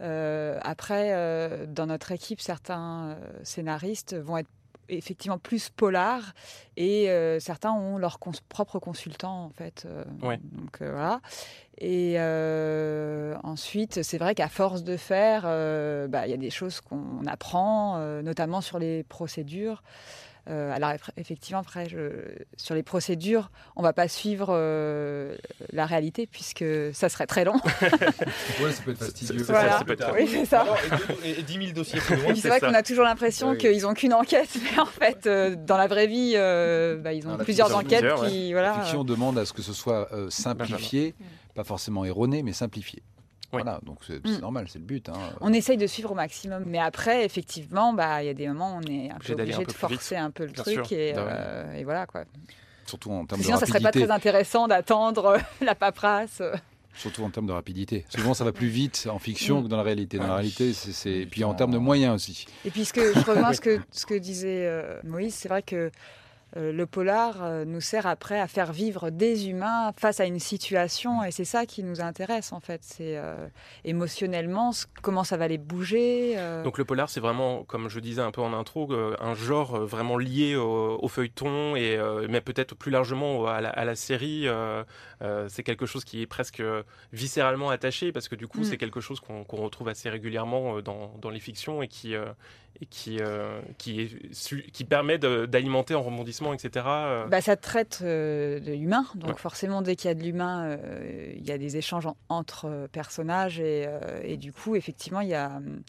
Euh, 0.00 0.58
après, 0.62 1.10
euh, 1.12 1.66
dans 1.66 1.86
notre 1.86 2.12
équipe, 2.12 2.40
certains 2.40 3.10
euh, 3.10 3.14
scénaristes 3.42 4.14
vont 4.16 4.38
être 4.38 4.48
effectivement 4.88 5.38
plus 5.38 5.68
polar 5.68 6.34
et 6.76 7.10
euh, 7.10 7.40
certains 7.40 7.72
ont 7.72 7.98
leur 7.98 8.18
cons- 8.18 8.32
propre 8.48 8.78
consultant 8.78 9.44
en 9.44 9.50
fait. 9.50 9.84
euh, 9.86 10.04
Ouais. 10.22 10.38
Donc 10.52 10.80
euh, 10.82 10.90
voilà. 10.92 11.20
Et 11.80 12.14
euh, 12.18 13.36
ensuite, 13.44 14.02
c'est 14.02 14.18
vrai 14.18 14.34
qu'à 14.34 14.48
force 14.48 14.82
de 14.82 14.96
faire, 14.96 15.42
bah, 16.08 16.26
il 16.26 16.30
y 16.30 16.34
a 16.34 16.36
des 16.38 16.50
choses 16.50 16.80
qu'on 16.80 17.24
apprend, 17.26 17.98
notamment 18.22 18.60
sur 18.60 18.78
les 18.80 19.04
procédures. 19.04 19.82
Euh, 20.48 20.72
alors 20.74 20.90
eff- 20.90 21.10
effectivement, 21.18 21.60
après, 21.60 21.88
je- 21.88 22.24
sur 22.56 22.74
les 22.74 22.82
procédures, 22.82 23.50
on 23.76 23.82
va 23.82 23.92
pas 23.92 24.08
suivre 24.08 24.48
euh, 24.50 25.36
la 25.72 25.84
réalité 25.84 26.26
puisque 26.26 26.64
ça 26.94 27.08
serait 27.08 27.26
très 27.26 27.44
long. 27.44 27.60
Ouais, 28.62 28.72
ça 28.72 28.82
peut 28.82 28.92
être 28.92 28.98
fastidieux. 28.98 29.42
Voilà. 29.44 29.78
ça 29.78 29.84
peut 29.84 29.92
être- 29.92 30.12
Oui, 30.14 30.26
c'est 30.30 30.44
ça. 30.46 30.64
et, 31.24 31.42
10 31.42 31.52
000 31.52 31.72
dossiers 31.72 32.00
c'est 32.00 32.48
vrai 32.48 32.60
qu'on 32.60 32.74
a 32.74 32.82
toujours 32.82 33.04
l'impression 33.04 33.50
Oui. 33.50 33.58
qu'ils 33.58 33.86
ont 33.86 33.94
qu'une 33.94 34.14
enquête, 34.14 34.48
mais 34.62 34.78
en 34.80 34.86
fait, 34.86 35.26
euh, 35.26 35.54
dans 35.56 35.76
la 35.76 35.86
vraie 35.86 36.06
vie, 36.06 36.32
euh, 36.36 36.96
bah, 36.96 37.12
ils 37.12 37.26
ont 37.28 37.36
la 37.36 37.44
plusieurs 37.44 37.74
enquêtes 37.76 38.00
plusieurs, 38.00 38.24
qui, 38.26 38.48
La 38.48 38.52
voilà. 38.54 38.74
fiction 38.80 39.04
demande 39.04 39.38
à 39.38 39.44
ce 39.44 39.52
que 39.52 39.62
ce 39.62 39.72
soit 39.72 40.08
euh, 40.12 40.30
simplifié, 40.30 41.14
pas 41.54 41.64
forcément 41.64 42.04
erroné, 42.04 42.42
mais 42.42 42.52
simplifié. 42.52 43.02
Oui. 43.52 43.62
Voilà, 43.62 43.80
donc 43.82 43.98
c'est 44.06 44.24
Mm. 44.26 44.40
normal, 44.40 44.66
c'est 44.68 44.78
le 44.78 44.84
but. 44.84 45.08
hein. 45.08 45.14
On 45.40 45.52
essaye 45.54 45.76
de 45.78 45.86
suivre 45.86 46.10
au 46.12 46.14
maximum, 46.14 46.64
mais 46.66 46.78
après, 46.78 47.24
effectivement, 47.24 47.94
bah, 47.94 48.22
il 48.22 48.26
y 48.26 48.28
a 48.28 48.34
des 48.34 48.46
moments 48.48 48.76
où 48.76 48.80
on 48.84 48.90
est 48.90 49.10
un 49.10 49.16
Obligé 49.16 49.34
peu 49.34 49.40
obligé 49.42 49.54
un 49.54 49.58
de 49.60 49.64
peu 49.64 49.72
plus 49.72 49.86
vite. 49.88 49.98
forcer 50.00 50.16
un 50.16 50.30
peu 50.30 50.44
le 50.44 50.52
Bien 50.52 50.62
truc 50.62 50.74
sûr. 50.86 50.92
et, 50.98 51.12
Bah 51.14 51.26
euh, 51.28 51.72
et 51.74 51.84
voilà 51.84 52.06
quoi. 52.06 52.24
Surtout 52.86 53.10
en 53.10 53.24
termes 53.26 53.40
que 53.40 53.42
de 53.42 53.42
sinon, 53.46 53.58
ça 53.58 53.66
serait 53.66 53.78
rapidité. 53.78 54.00
pas 54.00 54.06
très 54.06 54.14
intéressant 54.14 54.68
d'attendre 54.68 55.24
euh, 55.26 55.38
la 55.64 55.74
paperasse. 55.74 56.42
Surtout 56.94 57.22
en 57.22 57.30
termes 57.30 57.46
de 57.46 57.52
rapidité. 57.52 58.04
Souvent, 58.08 58.34
ça 58.34 58.44
va 58.44 58.52
plus 58.52 58.66
vite 58.68 59.08
en 59.10 59.18
fiction 59.18 59.60
Mm. 59.60 59.64
que 59.64 59.68
dans 59.68 59.76
la 59.78 59.82
réalité. 59.82 60.18
Dans 60.18 60.26
la 60.26 60.34
réalité, 60.36 60.72
c'est-. 60.74 61.10
Et 61.20 61.26
puis 61.26 61.42
en 61.44 61.54
termes 61.54 61.70
de 61.72 61.78
moyens 61.78 62.14
aussi. 62.16 62.46
Et 62.66 62.70
puis 62.70 62.84
ce 62.84 62.92
que 62.92 63.14
je 63.14 63.20
rejoins 63.20 63.52
ce 63.54 63.60
que 63.62 63.78
ce 63.92 64.04
que 64.04 64.14
disait 64.14 64.66
euh, 64.66 65.00
Moïse, 65.04 65.34
c'est 65.34 65.48
vrai 65.48 65.62
que 65.62 65.76
euh, 65.76 65.90
le 66.58 66.86
polar 66.86 67.42
euh, 67.42 67.64
nous 67.64 67.80
sert 67.80 68.06
après 68.06 68.40
à 68.40 68.48
faire 68.48 68.72
vivre 68.72 69.10
des 69.10 69.48
humains 69.48 69.92
face 69.96 70.20
à 70.20 70.24
une 70.24 70.40
situation 70.40 71.22
et 71.22 71.30
c'est 71.30 71.44
ça 71.44 71.66
qui 71.66 71.82
nous 71.84 72.00
intéresse 72.00 72.52
en 72.52 72.60
fait. 72.60 72.80
C'est 72.82 73.16
euh, 73.16 73.46
émotionnellement 73.84 74.72
comment 75.02 75.24
ça 75.24 75.36
va 75.36 75.48
les 75.48 75.58
bouger. 75.58 76.34
euh. 76.36 76.62
Donc 76.62 76.78
le 76.78 76.84
polar, 76.84 77.08
c'est 77.08 77.20
vraiment, 77.20 77.64
comme 77.64 77.88
je 77.88 78.00
disais 78.00 78.22
un 78.22 78.30
peu 78.30 78.40
en 78.40 78.52
intro, 78.52 78.88
euh, 78.92 79.16
un 79.20 79.34
genre 79.34 79.76
euh, 79.76 79.84
vraiment 79.86 80.18
lié 80.18 80.56
au, 80.56 81.08
feuilleton 81.08 81.76
et 81.76 81.96
euh, 81.96 82.26
mais 82.28 82.40
peut-être 82.40 82.74
plus 82.74 82.90
largement 82.90 83.46
à 83.46 83.60
la, 83.60 83.70
à 83.70 83.84
la 83.84 83.94
série. 83.94 84.46
Euh, 85.22 85.46
c'est 85.48 85.62
quelque 85.62 85.86
chose 85.86 86.04
qui 86.04 86.22
est 86.22 86.26
presque 86.26 86.60
euh, 86.60 86.82
viscéralement 87.12 87.70
attaché 87.70 88.12
parce 88.12 88.28
que 88.28 88.34
du 88.36 88.46
coup, 88.46 88.60
Mm. 88.60 88.64
c'est 88.64 88.76
quelque 88.76 89.00
chose 89.00 89.20
qu'on 89.20 89.44
retrouve 89.44 89.88
assez 89.88 90.08
régulièrement 90.10 90.76
euh, 90.76 90.82
dans, 90.82 91.14
dans 91.20 91.30
les 91.30 91.40
fictions 91.40 91.82
et 91.82 91.88
qui 91.88 92.14
et 92.14 92.86
qui 92.86 93.18
qui, 93.78 94.00
est 94.00 94.32
su- 94.34 94.62
qui 94.72 94.84
permet 94.84 95.18
d'alimenter 95.18 95.94
en 95.96 96.02
rebondissement, 96.02 96.54
etc. 96.54 96.84
Bah, 97.28 97.40
ça 97.40 97.56
traite 97.56 98.02
de 98.02 98.60
l'humain, 98.72 99.04
donc 99.16 99.30
Ouais. 99.30 99.36
forcément 99.36 99.82
dès 99.82 99.96
qu'il 99.96 100.08
y 100.08 100.10
a 100.12 100.14
de 100.14 100.22
l'humain, 100.22 100.78
il 101.36 101.44
y 101.44 101.50
a 101.50 101.58
des 101.58 101.76
échanges 101.76 102.06
en- 102.06 102.16
entre 102.28 102.88
personnages 102.92 103.58
et, 103.58 103.88
et 104.22 104.36
du 104.36 104.52
coup 104.52 104.76
effectivement 104.76 105.20
il 105.20 105.28
y 105.28 105.34
a 105.34 105.56
hum, 105.56 105.82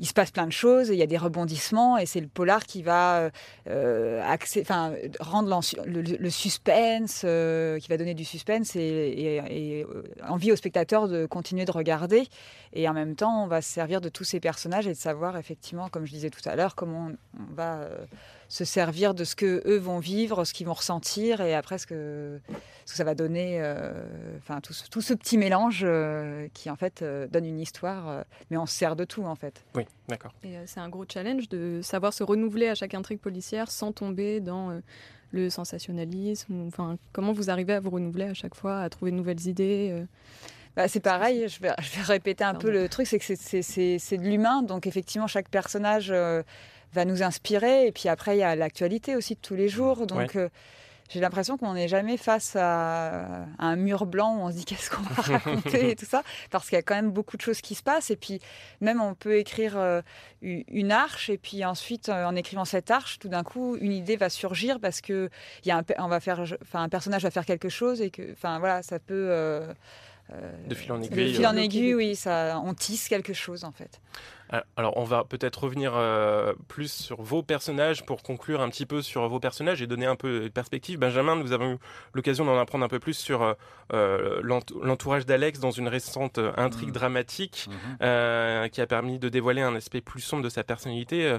il 0.00 0.06
se 0.06 0.12
passe 0.12 0.30
plein 0.30 0.46
de 0.46 0.52
choses, 0.52 0.88
il 0.88 0.96
y 0.96 1.02
a 1.02 1.06
des 1.06 1.16
rebondissements 1.16 1.98
et 1.98 2.06
c'est 2.06 2.20
le 2.20 2.28
polar 2.28 2.64
qui 2.64 2.82
va 2.82 3.30
euh, 3.68 4.22
enfin, 4.60 4.92
rendre 5.20 5.60
le, 5.86 6.30
suspense, 6.30 7.22
euh, 7.24 7.78
qui 7.78 7.88
va 7.88 7.96
donner 7.96 8.14
du 8.14 8.24
suspense 8.24 8.76
et, 8.76 9.40
euh, 9.42 9.84
envie 10.28 10.52
au 10.52 10.56
spectateur 10.56 11.08
de 11.08 11.26
continuer 11.26 11.64
de 11.64 11.72
regarder. 11.72 12.28
Et 12.72 12.88
en 12.88 12.92
même 12.92 13.16
temps, 13.16 13.44
on 13.44 13.46
va 13.46 13.62
se 13.62 13.72
servir 13.72 14.00
de 14.00 14.08
tous 14.08 14.24
ces 14.24 14.40
personnages 14.40 14.86
et 14.86 14.92
de 14.92 14.94
savoir 14.94 15.36
effectivement, 15.36 15.88
comme 15.88 16.06
je 16.06 16.12
disais 16.12 16.30
tout 16.30 16.46
à 16.46 16.54
l'heure, 16.54 16.74
comment 16.74 17.10
on, 17.38 17.54
va 17.54 17.78
euh, 17.78 18.06
se 18.48 18.64
servir 18.64 19.12
de 19.14 19.24
ce 19.24 19.36
que 19.36 19.62
eux 19.66 19.76
vont 19.76 19.98
vivre, 19.98 20.44
ce 20.44 20.54
qu'ils 20.54 20.66
vont 20.66 20.72
ressentir 20.72 21.42
et 21.42 21.54
après 21.54 21.76
ce 21.76 21.86
que, 21.86 22.40
ce 22.86 22.92
que 22.92 22.96
ça 22.96 23.04
va 23.04 23.14
donner, 23.14 23.58
euh, 23.60 23.92
enfin 24.38 24.60
tout, 24.62 24.72
ce- 24.72 24.88
tout 24.88 25.02
ce 25.02 25.12
petit 25.12 25.36
mélange 25.36 25.82
euh, 25.84 26.48
qui 26.54 26.70
en 26.70 26.76
fait 26.76 27.02
euh, 27.02 27.26
donne 27.28 27.44
une 27.44 27.60
histoire, 27.60 28.08
euh, 28.08 28.22
mais 28.50 28.56
on 28.56 28.64
se 28.64 28.74
sert 28.74 28.96
de 28.96 29.04
tout 29.04 29.24
en 29.24 29.34
fait. 29.34 29.62
Oui, 29.74 29.84
d'accord. 30.08 30.32
Et 30.42 30.56
euh, 30.56 30.62
c'est 30.66 30.80
un 30.80 30.88
gros 30.88 31.04
challenge 31.06 31.48
de 31.50 31.80
savoir 31.82 32.14
se 32.14 32.22
renouveler 32.24 32.68
à 32.68 32.74
chaque 32.74 32.94
intrigue 32.94 33.20
policière 33.20 33.70
sans 33.70 33.92
tomber 33.92 34.40
dans 34.40 34.70
euh, 34.70 34.80
le 35.32 35.50
sensationnalisme. 35.50 36.66
Enfin, 36.68 36.96
comment 37.12 37.32
vous 37.32 37.50
arrivez 37.50 37.74
à 37.74 37.80
vous 37.80 37.90
renouveler 37.90 38.24
à 38.26 38.34
chaque 38.34 38.54
fois, 38.54 38.80
à 38.80 38.88
trouver 38.88 39.10
de 39.10 39.16
nouvelles 39.16 39.46
idées 39.46 39.90
euh? 39.92 40.04
Bah, 40.76 40.86
c'est 40.86 41.00
pareil, 41.00 41.48
je 41.48 41.60
vais, 41.60 41.72
je 41.82 41.96
vais 41.96 42.02
répéter 42.04 42.44
un 42.44 42.54
peu 42.54 42.70
le 42.70 42.88
truc, 42.88 43.06
c'est 43.08 43.18
que 43.18 43.24
c'est- 43.24 43.36
c'est- 43.40 43.62
c'est 43.62 43.98
c'est 43.98 44.16
de 44.16 44.22
l'humain, 44.22 44.62
donc 44.62 44.86
effectivement 44.86 45.26
chaque 45.26 45.48
personnage 45.48 46.10
euh, 46.12 46.42
va 46.92 47.04
nous 47.04 47.22
inspirer, 47.22 47.86
et 47.86 47.92
puis 47.92 48.08
après 48.08 48.36
il 48.36 48.40
y 48.40 48.42
a 48.42 48.56
l'actualité 48.56 49.16
aussi 49.16 49.34
de 49.34 49.40
tous 49.40 49.54
les 49.54 49.68
jours, 49.68 50.06
donc 50.06 50.36
euh, 50.36 50.48
j'ai 51.08 51.20
l'impression 51.20 51.56
qu'on 51.56 51.72
n'est 51.72 51.88
jamais 51.88 52.18
face 52.18 52.54
à, 52.54 53.44
à 53.58 53.66
un 53.66 53.76
mur 53.76 54.04
blanc 54.04 54.36
où 54.36 54.40
on 54.40 54.50
se 54.50 54.56
dit 54.56 54.64
qu'est-ce 54.64 54.90
qu'on 54.90 55.02
va 55.02 55.22
raconter 55.38 55.90
et 55.90 55.96
tout 55.96 56.04
ça, 56.04 56.22
parce 56.50 56.68
qu'il 56.68 56.76
y 56.76 56.78
a 56.78 56.82
quand 56.82 56.94
même 56.94 57.10
beaucoup 57.10 57.36
de 57.36 57.42
choses 57.42 57.60
qui 57.60 57.74
se 57.74 57.82
passent, 57.82 58.10
et 58.10 58.16
puis 58.16 58.40
même 58.80 59.00
on 59.00 59.14
peut 59.14 59.36
écrire 59.38 59.78
euh, 59.78 60.02
une 60.42 60.92
arche, 60.92 61.30
et 61.30 61.38
puis 61.38 61.64
ensuite 61.64 62.08
euh, 62.08 62.24
en 62.24 62.36
écrivant 62.36 62.64
cette 62.64 62.90
arche, 62.90 63.18
tout 63.18 63.28
d'un 63.28 63.42
coup 63.42 63.76
une 63.80 63.92
idée 63.92 64.16
va 64.16 64.28
surgir 64.28 64.80
parce 64.80 65.00
que 65.00 65.30
y 65.64 65.70
a 65.70 65.78
un, 65.78 65.84
on 65.98 66.08
va 66.08 66.20
faire, 66.20 66.44
enfin 66.62 66.82
un 66.82 66.88
personnage 66.88 67.22
va 67.22 67.30
faire 67.30 67.46
quelque 67.46 67.70
chose, 67.70 68.02
et 68.02 68.10
que, 68.10 68.32
enfin 68.32 68.58
voilà, 68.58 68.82
ça 68.82 68.98
peut 68.98 69.28
euh, 69.30 69.72
De 70.66 70.74
fil 70.74 70.92
en 70.92 70.98
de 70.98 71.04
aiguille. 71.04 71.34
fil 71.34 71.46
en 71.46 71.56
aiguille, 71.56 71.94
oui, 71.94 72.16
ça, 72.16 72.60
on 72.62 72.74
tisse 72.74 73.08
quelque 73.08 73.32
chose 73.32 73.64
en 73.64 73.72
fait. 73.72 74.00
Alors, 74.76 74.96
on 74.96 75.04
va 75.04 75.24
peut-être 75.24 75.64
revenir 75.64 75.92
euh, 75.94 76.54
plus 76.68 76.90
sur 76.90 77.20
vos 77.20 77.42
personnages 77.42 78.04
pour 78.06 78.22
conclure 78.22 78.60
un 78.62 78.68
petit 78.70 78.86
peu 78.86 79.02
sur 79.02 79.28
vos 79.28 79.40
personnages 79.40 79.82
et 79.82 79.86
donner 79.86 80.06
un 80.06 80.16
peu 80.16 80.40
de 80.44 80.48
perspective. 80.48 80.98
Benjamin, 80.98 81.36
nous 81.36 81.52
avons 81.52 81.74
eu 81.74 81.78
l'occasion 82.14 82.44
d'en 82.46 82.58
apprendre 82.58 82.84
un 82.84 82.88
peu 82.88 82.98
plus 82.98 83.12
sur 83.14 83.42
euh, 83.42 83.52
euh, 83.92 84.40
l'ent- 84.42 84.60
l'entourage 84.82 85.26
d'Alex 85.26 85.60
dans 85.60 85.70
une 85.70 85.88
récente 85.88 86.38
intrigue 86.56 86.88
Mhm. 86.88 86.94
dramatique 86.94 87.68
euh, 88.00 88.68
qui 88.68 88.80
a 88.80 88.86
permis 88.86 89.18
de 89.18 89.28
dévoiler 89.28 89.60
un 89.60 89.74
aspect 89.74 90.00
plus 90.00 90.20
sombre 90.22 90.42
de 90.42 90.48
sa 90.48 90.64
personnalité. 90.64 91.36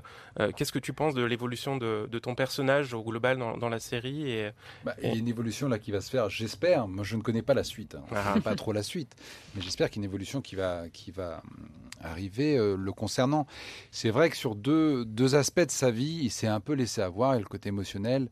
Qu'est-ce 0.55 0.71
que 0.71 0.79
tu 0.79 0.93
penses 0.93 1.13
de 1.15 1.23
l'évolution 1.23 1.77
de, 1.77 2.07
de 2.11 2.19
ton 2.19 2.35
personnage 2.35 2.93
au 2.93 3.01
global 3.03 3.37
dans, 3.37 3.57
dans 3.57 3.69
la 3.69 3.79
série 3.79 4.29
et... 4.31 4.51
Bah, 4.83 4.95
il 5.01 5.09
y 5.09 5.11
a 5.11 5.15
une 5.15 5.27
évolution 5.27 5.67
là 5.67 5.79
qui 5.79 5.91
va 5.91 6.01
se 6.01 6.09
faire, 6.11 6.29
j'espère. 6.29 6.87
Moi, 6.87 7.03
je 7.03 7.15
ne 7.15 7.21
connais 7.21 7.41
pas 7.41 7.53
la 7.55 7.63
suite. 7.63 7.95
hein. 7.95 8.03
Ah. 8.15 8.35
Pas 8.43 8.55
trop 8.55 8.71
la 8.73 8.83
suite, 8.83 9.15
mais 9.55 9.61
j'espère 9.61 9.89
qu'il 9.89 10.01
y 10.01 10.03
a 10.03 10.05
une 10.05 10.09
évolution 10.11 10.41
qui 10.41 10.55
va, 10.55 10.83
qui 10.93 11.11
va 11.11 11.41
hum, 11.45 11.69
arriver 12.01 12.57
le 12.77 12.91
concernant. 12.99 13.47
C'est 13.89 14.11
vrai 14.11 14.29
que 14.29 14.37
sur 14.37 14.53
deux, 14.55 15.05
deux 15.05 15.33
aspects 15.33 15.61
de 15.61 15.71
sa 15.71 15.89
vie, 15.89 16.19
il 16.21 16.29
s'est 16.29 16.47
un 16.47 16.59
peu 16.59 16.73
laissé 16.73 17.01
avoir 17.01 17.33
et 17.33 17.39
le 17.39 17.45
côté 17.45 17.69
émotionnel 17.69 18.29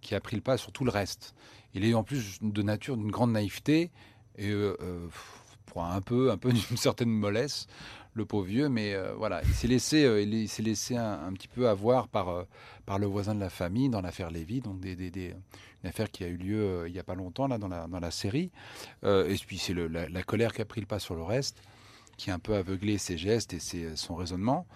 qui 0.00 0.14
a 0.14 0.20
pris 0.20 0.36
le 0.36 0.42
pas 0.42 0.56
sur 0.56 0.72
tout 0.72 0.84
le 0.84 0.90
reste. 0.90 1.34
Il 1.74 1.84
est 1.84 1.94
en 1.94 2.02
plus 2.02 2.38
de 2.40 2.62
nature 2.62 2.96
d'une 2.96 3.10
grande 3.10 3.32
naïveté 3.32 3.90
et 4.38 4.50
euh, 4.50 4.76
euh, 4.80 5.06
pour 5.66 5.84
un 5.84 6.00
peu, 6.00 6.30
un 6.30 6.36
peu 6.36 6.52
d'une 6.68 6.76
certaine 6.76 7.10
mollesse. 7.10 7.66
le 8.14 8.24
pauvre 8.24 8.46
vieux, 8.46 8.68
mais 8.68 8.94
euh, 8.94 9.14
voilà, 9.14 9.42
il 9.42 9.52
s'est 9.52 9.68
laissé, 9.68 10.04
euh, 10.04 10.22
il 10.22 10.48
s'est 10.48 10.62
laissé 10.62 10.96
un, 10.96 11.32
petit 11.34 11.48
peu 11.48 11.68
avoir 11.68 12.08
par, 12.08 12.46
par 12.86 12.98
le 12.98 13.06
voisin 13.06 13.34
de 13.34 13.40
la 13.40 13.50
famille 13.50 13.90
dans 13.90 14.00
l'affaire 14.00 14.30
Lévy, 14.30 14.60
donc 14.60 14.82
une 14.84 15.34
affaire 15.84 16.10
qui 16.10 16.24
a 16.24 16.28
eu 16.28 16.36
lieu 16.36 16.84
il 16.86 16.92
n'y 16.92 16.98
a 16.98 17.04
pas 17.04 17.14
longtemps 17.14 17.46
là 17.46 17.58
dans 17.58 17.68
la, 17.68 18.10
série. 18.10 18.50
Et 19.04 19.36
puis 19.46 19.58
c'est 19.58 19.74
la 19.74 20.22
colère 20.22 20.52
qui 20.54 20.62
a 20.62 20.64
pris 20.64 20.80
le 20.80 20.86
pas 20.86 20.98
sur 20.98 21.14
le 21.14 21.22
reste, 21.22 21.60
qui 22.16 22.30
a 22.30 22.34
un 22.34 22.38
peu 22.38 22.54
aveuglé 22.54 22.98
ses 22.98 23.16
gestes 23.18 23.52
et 23.52 23.58
ses- 23.60 23.96
son 23.96 24.14
raisonnement. 24.14 24.66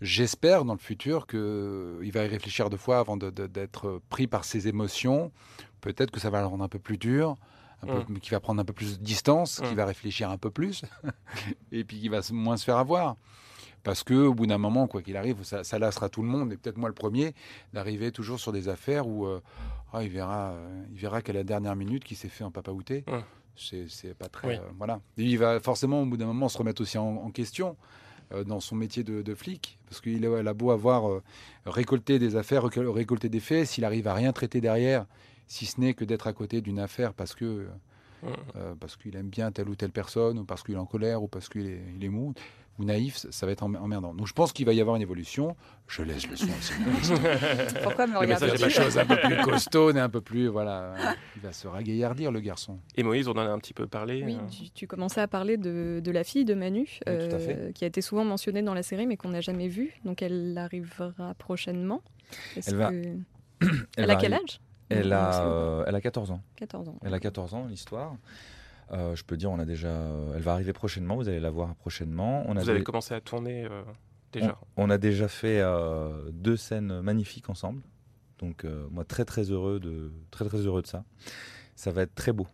J'espère 0.00 0.64
dans 0.64 0.74
le 0.74 0.78
futur 0.78 1.26
qu'il 1.26 2.10
va 2.12 2.24
y 2.24 2.28
réfléchir 2.28 2.68
deux 2.68 2.76
fois 2.76 2.98
avant 2.98 3.16
d'être 3.16 4.00
pris 4.10 4.26
par 4.26 4.44
ses 4.44 4.68
émotions. 4.68 5.32
Peut-être 5.80 6.10
que 6.10 6.20
ça 6.20 6.28
va 6.30 6.40
le 6.40 6.46
rendre 6.46 6.64
un 6.64 6.68
peu 6.68 6.78
plus 6.78 6.98
dur, 6.98 7.36
un 7.82 7.86
peu, 7.86 8.12
Mm. 8.12 8.18
qu'il 8.20 8.30
va 8.32 8.40
prendre 8.40 8.60
un 8.60 8.64
peu 8.64 8.72
plus 8.74 8.98
de 8.98 9.04
distance, 9.04 9.60
qu'il 9.60 9.72
Mm. 9.72 9.74
va 9.76 9.84
réfléchir 9.86 10.30
un 10.30 10.36
peu 10.38 10.50
plus, 10.50 10.82
et 11.72 11.84
puis 11.84 11.98
qu'il 12.00 12.10
va 12.10 12.20
moins 12.32 12.56
se 12.56 12.64
faire 12.64 12.76
avoir. 12.76 13.16
Parce 13.84 14.02
que 14.02 14.14
au 14.14 14.34
bout 14.34 14.46
d'un 14.46 14.58
moment, 14.58 14.86
quoi 14.88 15.00
qu'il 15.00 15.16
arrive, 15.16 15.44
ça, 15.44 15.62
ça 15.62 15.78
lassera 15.78 16.08
tout 16.08 16.20
le 16.22 16.28
monde, 16.28 16.52
et 16.52 16.56
peut-être 16.56 16.76
moi 16.76 16.88
le 16.88 16.94
premier, 16.94 17.34
d'arriver 17.72 18.10
toujours 18.12 18.40
sur 18.40 18.52
des 18.52 18.68
affaires 18.68 19.06
où 19.06 19.26
euh, 19.26 19.40
ah, 19.92 20.02
il 20.02 20.10
verra, 20.10 20.50
euh, 20.50 20.84
il 20.92 20.98
verra 20.98 21.22
qu'à 21.22 21.32
la 21.32 21.44
dernière 21.44 21.76
minute 21.76 22.02
qu'il 22.04 22.16
s'est 22.16 22.28
fait 22.28 22.42
en 22.44 22.50
papaouté. 22.50 23.04
Mm. 23.06 23.18
C'est 23.56 24.14
pas 24.14 24.28
très, 24.28 24.48
Oui. 24.48 24.54
euh, 24.56 24.60
voilà. 24.78 25.00
Et 25.18 25.24
il 25.24 25.38
va 25.38 25.60
forcément 25.60 26.02
au 26.02 26.06
bout 26.06 26.16
d'un 26.16 26.26
moment 26.26 26.48
se 26.48 26.58
remettre 26.58 26.82
aussi 26.82 26.98
en, 26.98 27.16
en 27.16 27.30
question 27.30 27.76
euh, 28.32 28.44
dans 28.44 28.60
son 28.60 28.76
métier 28.76 29.02
de, 29.04 29.22
de 29.22 29.34
flic, 29.34 29.78
parce 29.88 30.00
qu'il 30.00 30.24
a, 30.26 30.54
beau 30.54 30.70
avoir 30.70 31.08
euh, 31.10 31.22
récolté 31.64 32.18
des 32.18 32.36
affaires, 32.36 32.64
récol- 32.66 32.88
récolté 32.88 33.28
des 33.28 33.40
faits, 33.40 33.66
s'il 33.66 33.84
arrive 33.84 34.08
à 34.08 34.14
rien 34.14 34.32
traiter 34.32 34.60
derrière, 34.60 35.06
si 35.46 35.64
ce 35.66 35.80
n'est 35.80 35.94
que 35.94 36.04
d'être 36.04 36.26
à 36.26 36.32
côté 36.32 36.60
d'une 36.60 36.78
affaire 36.80 37.14
parce 37.14 37.34
que 37.34 37.68
Mm. 38.22 38.28
euh, 38.56 38.74
parce 38.80 38.96
qu'il 38.96 39.14
aime 39.14 39.28
bien 39.28 39.52
telle 39.52 39.68
ou 39.68 39.74
telle 39.76 39.90
personne, 39.92 40.38
ou 40.38 40.44
parce 40.44 40.62
qu'il 40.62 40.74
est 40.74 40.78
en 40.78 40.86
colère, 40.86 41.22
ou 41.22 41.28
parce 41.28 41.50
qu'il 41.50 41.66
est, 41.66 41.82
il 41.96 42.02
est 42.02 42.08
mou 42.08 42.32
ou 42.78 42.84
naïf, 42.84 43.16
ça- 43.30 43.46
va 43.46 43.52
être 43.52 43.62
em- 43.62 43.76
emmerdant. 43.76 44.12
Donc 44.14 44.26
je 44.26 44.32
pense 44.32 44.52
qu'il 44.52 44.66
va 44.66 44.72
y 44.72 44.80
avoir 44.80 44.96
une 44.96 45.02
évolution. 45.02 45.56
Je 45.88 46.02
laisse 46.02 46.28
le 46.28 46.36
soin 46.36 46.48
au. 46.48 47.80
Pourquoi 47.82 48.06
me 48.06 48.18
regarder 48.18 48.46
des 48.46 48.58
passé. 48.58 48.70
choses 48.70 48.98
un 48.98 49.06
peu 49.06 49.16
plus 49.16 49.36
costaudes 49.42 49.96
et 49.96 50.00
un 50.00 50.08
peu 50.08 50.20
plus, 50.20 50.48
voilà. 50.48 50.94
Il 51.36 51.42
va 51.42 51.52
se 51.52 51.66
ragaillardir, 51.68 52.32
le 52.32 52.40
garçon. 52.40 52.78
Et 52.96 53.02
Moïse, 53.02 53.28
on 53.28 53.32
en 53.32 53.38
a 53.38 53.42
un 53.50 53.58
petit 53.58 53.74
peu 53.74 53.86
parlé. 53.86 54.22
Oui, 54.24 54.34
euh, 54.34 54.46
tu, 54.48 54.70
tu 54.70 54.86
commençais 54.86 55.20
à 55.20 55.28
parler 55.28 55.56
de, 55.56 56.00
de 56.02 56.10
la 56.10 56.24
fille 56.24 56.44
de 56.44 56.54
Manu, 56.54 56.80
Oui, 56.80 57.12
euh, 57.12 57.72
qui 57.72 57.84
a 57.84 57.86
été 57.86 58.00
souvent 58.00 58.24
mentionnée 58.24 58.62
dans 58.62 58.74
la 58.74 58.82
série, 58.82 59.06
mais 59.06 59.16
qu'on 59.16 59.28
n'a 59.30 59.40
jamais 59.40 59.68
vue. 59.68 59.92
Donc 60.04 60.22
elle 60.22 60.56
arrivera 60.58 61.12
prochainement. 61.38 62.02
Elle 62.66 62.74
va- 62.76 62.90
que- 62.90 63.16
Elle, 63.96 64.10
a 64.10 64.16
quel 64.16 64.34
âge? 64.34 64.60
Elle 64.88 65.12
a, 65.12 65.46
euh, 65.46 65.84
elle 65.86 65.94
a 65.94 66.00
14 66.00 66.30
ans. 66.30 66.40
14 66.56 66.88
ans. 66.88 66.96
Elle 67.04 67.14
a 67.14 67.18
14 67.20 67.54
ans, 67.54 67.66
l'histoire. 67.68 68.14
Euh, 68.92 69.16
je 69.16 69.24
peux 69.24 69.36
dire, 69.36 69.50
on 69.50 69.58
a 69.58 69.64
déjà. 69.64 69.88
euh, 69.88 70.34
elle 70.36 70.42
va 70.42 70.52
arriver 70.52 70.72
prochainement. 70.72 71.16
Vous 71.16 71.28
allez 71.28 71.40
la 71.40 71.50
voir 71.50 71.74
prochainement. 71.74 72.44
On 72.46 72.56
a 72.56 72.60
Vous 72.62 72.70
avez 72.70 72.78
des- 72.80 72.84
commencé 72.84 73.14
à 73.14 73.20
tourner 73.20 73.64
euh, 73.64 73.82
déjà. 74.32 74.56
On, 74.76 74.84
on 74.84 74.90
a 74.90 74.98
déjà 74.98 75.26
fait 75.28 75.62
deux 76.32 76.56
scènes 76.56 77.00
magnifiques 77.00 77.48
ensemble. 77.50 77.82
Donc 78.38 78.64
moi 78.90 79.04
très 79.04 79.24
très 79.24 79.50
heureux 79.50 79.80
de 79.80 80.12
très 80.30 80.44
très 80.44 80.58
heureux 80.58 80.82
de 80.82 80.86
ça. 80.86 81.04
Ça 81.74 81.90
va 81.90 82.02
être 82.02 82.14
très 82.14 82.32
beau. 82.32 82.46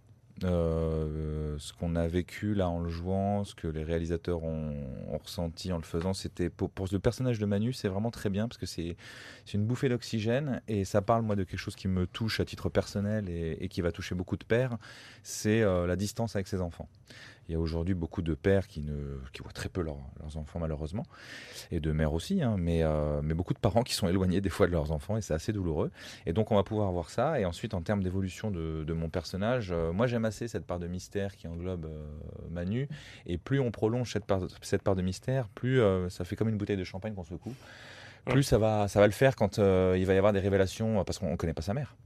Euh, 0.45 1.57
ce 1.59 1.73
qu'on 1.73 1.97
a 1.97 2.07
vécu 2.07 2.55
là 2.55 2.69
en 2.69 2.81
le 2.81 2.89
jouant, 2.89 3.45
ce 3.45 3.55
que 3.55 3.69
les 3.69 3.85
réalisateurs 3.85 4.43
ont, 4.43 4.75
ressenti 5.23 5.73
en 5.73 5.77
le 5.77 5.83
faisant, 5.83 6.15
c'était 6.15 6.51
pour, 6.51 6.71
pour 6.71 6.89
le 6.91 6.99
personnage 6.99 7.39
de 7.39 7.47
Manu, 7.47 7.73
c'est 7.73 7.89
vraiment 7.89 8.11
très 8.11 8.31
bien 8.31 8.49
parce 8.49 8.59
que 8.59 8.67
c'est 8.67 8.97
une 9.53 9.65
bouffée 9.65 9.89
d'oxygène 9.89 10.63
et 10.69 10.85
ça 10.85 11.03
parle 11.03 11.23
moi 11.23 11.37
de 11.37 11.45
quelque 11.45 11.59
chose 11.59 11.77
qui 11.77 11.89
me 11.89 12.07
touche 12.07 12.41
à 12.41 12.45
titre 12.45 12.69
personnel 12.69 13.29
et, 13.29 13.59
et 13.61 13.69
qui 13.69 13.81
va 13.83 13.93
toucher 13.93 14.15
beaucoup 14.15 14.37
de 14.37 14.45
pères, 14.45 14.79
c'est 15.23 15.63
euh, 15.63 15.87
la 15.87 15.97
distance 15.97 16.35
avec 16.35 16.49
ses 16.49 16.61
enfants. 16.61 16.89
Il 17.49 17.53
y 17.53 17.55
a 17.57 17.59
aujourd'hui 17.59 17.95
beaucoup 17.95 18.23
de 18.23 18.35
pères 18.35 18.67
qui, 18.67 18.81
ne, 18.83 19.19
qui 19.33 19.43
voient 19.43 19.53
très 19.53 19.69
peu 19.69 19.83
leurs- 19.83 19.99
leurs 20.21 20.37
enfants 20.37 20.59
malheureusement, 20.59 21.05
et 21.71 21.81
de 21.81 21.93
mères 21.93 22.13
aussi, 22.13 22.43
hein, 22.43 22.57
mais, 22.59 22.83
euh, 22.83 23.21
mais 23.23 23.35
beaucoup 23.35 23.53
de 23.53 23.59
parents 23.59 23.83
qui 23.83 23.95
sont 23.95 24.09
éloignés 24.09 24.41
des 24.41 24.49
fois 24.49 24.67
de 24.67 24.73
leurs 24.73 24.93
enfants, 24.93 25.17
et 25.17 25.21
c'est 25.23 25.35
assez 25.35 25.53
douloureux. 25.53 25.91
Et 26.25 26.33
donc 26.33 26.53
on 26.53 26.55
va 26.55 26.63
pouvoir 26.63 26.91
voir 26.93 27.11
ça, 27.11 27.41
et 27.41 27.45
ensuite 27.45 27.75
en 27.75 27.83
termes 27.83 28.03
d'évolution 28.03 28.51
de, 28.51 28.85
de 28.85 28.93
mon 28.93 29.09
personnage, 29.09 29.71
euh, 29.73 29.93
moi 29.93 30.07
j'aime 30.07 30.25
assez 30.25 30.47
cette 30.49 30.65
part 30.67 30.79
de 30.79 30.87
mystère 30.87 31.37
qui 31.37 31.49
englobe 31.49 31.87
euh, 31.87 32.07
Manu, 32.51 32.89
et 33.27 33.39
plus 33.39 33.61
on 33.61 33.71
prolonge 33.71 34.13
cette 34.13 34.25
part, 34.25 34.43
cette 34.63 34.83
part 34.83 34.95
de 34.97 35.03
mystère, 35.03 35.49
plus 35.49 35.81
ça 36.09 36.25
fait 36.25 36.37
comme 36.37 36.49
une 36.49 36.57
bouteille 36.59 36.77
de 36.77 36.85
champagne 36.85 37.15
qu'on 37.15 37.25
secoue, 37.25 37.55
plus 38.27 38.45
ça 38.45 38.59
va, 38.59 38.89
ça 38.89 39.01
va 39.01 39.07
le 39.07 39.13
faire 39.13 39.35
quand 39.37 39.59
il 39.59 40.07
va 40.07 40.15
y 40.15 40.17
avoir 40.17 40.33
des 40.33 40.41
révélations, 40.41 41.05
parce 41.05 41.19
qu'on 41.19 41.33
ne 41.33 41.37
connaît 41.37 41.55
pas 41.55 41.63
sa 41.63 41.75
mère 41.75 41.97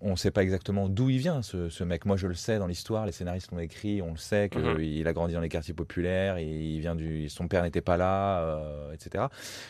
on 0.00 0.10
ne 0.12 0.16
sait 0.16 0.30
pas 0.30 0.42
exactement 0.42 0.88
d'où 0.88 1.10
il 1.10 1.18
vient, 1.18 1.42
ce, 1.42 1.68
ce 1.68 1.82
mec. 1.84 2.04
Moi, 2.04 2.16
je 2.16 2.26
le 2.26 2.34
sais 2.34 2.58
dans 2.58 2.66
l'histoire, 2.66 3.06
les 3.06 3.12
scénaristes 3.12 3.50
l'ont 3.52 3.58
écrit, 3.58 4.02
on 4.02 4.10
le 4.12 4.16
sait 4.16 4.48
qu'il 4.48 4.60
Mhm. 4.62 5.06
a 5.06 5.12
grandi 5.12 5.34
dans 5.34 5.40
les 5.40 5.48
quartiers 5.48 5.74
populaires, 5.74 6.38
il 6.38 6.78
vient 6.80 6.94
du, 6.94 7.28
son 7.28 7.48
père 7.48 7.62
n'était 7.62 7.80
pas 7.80 7.96
là, 7.96 8.40
euh, 8.42 8.92
etc. 8.92 9.24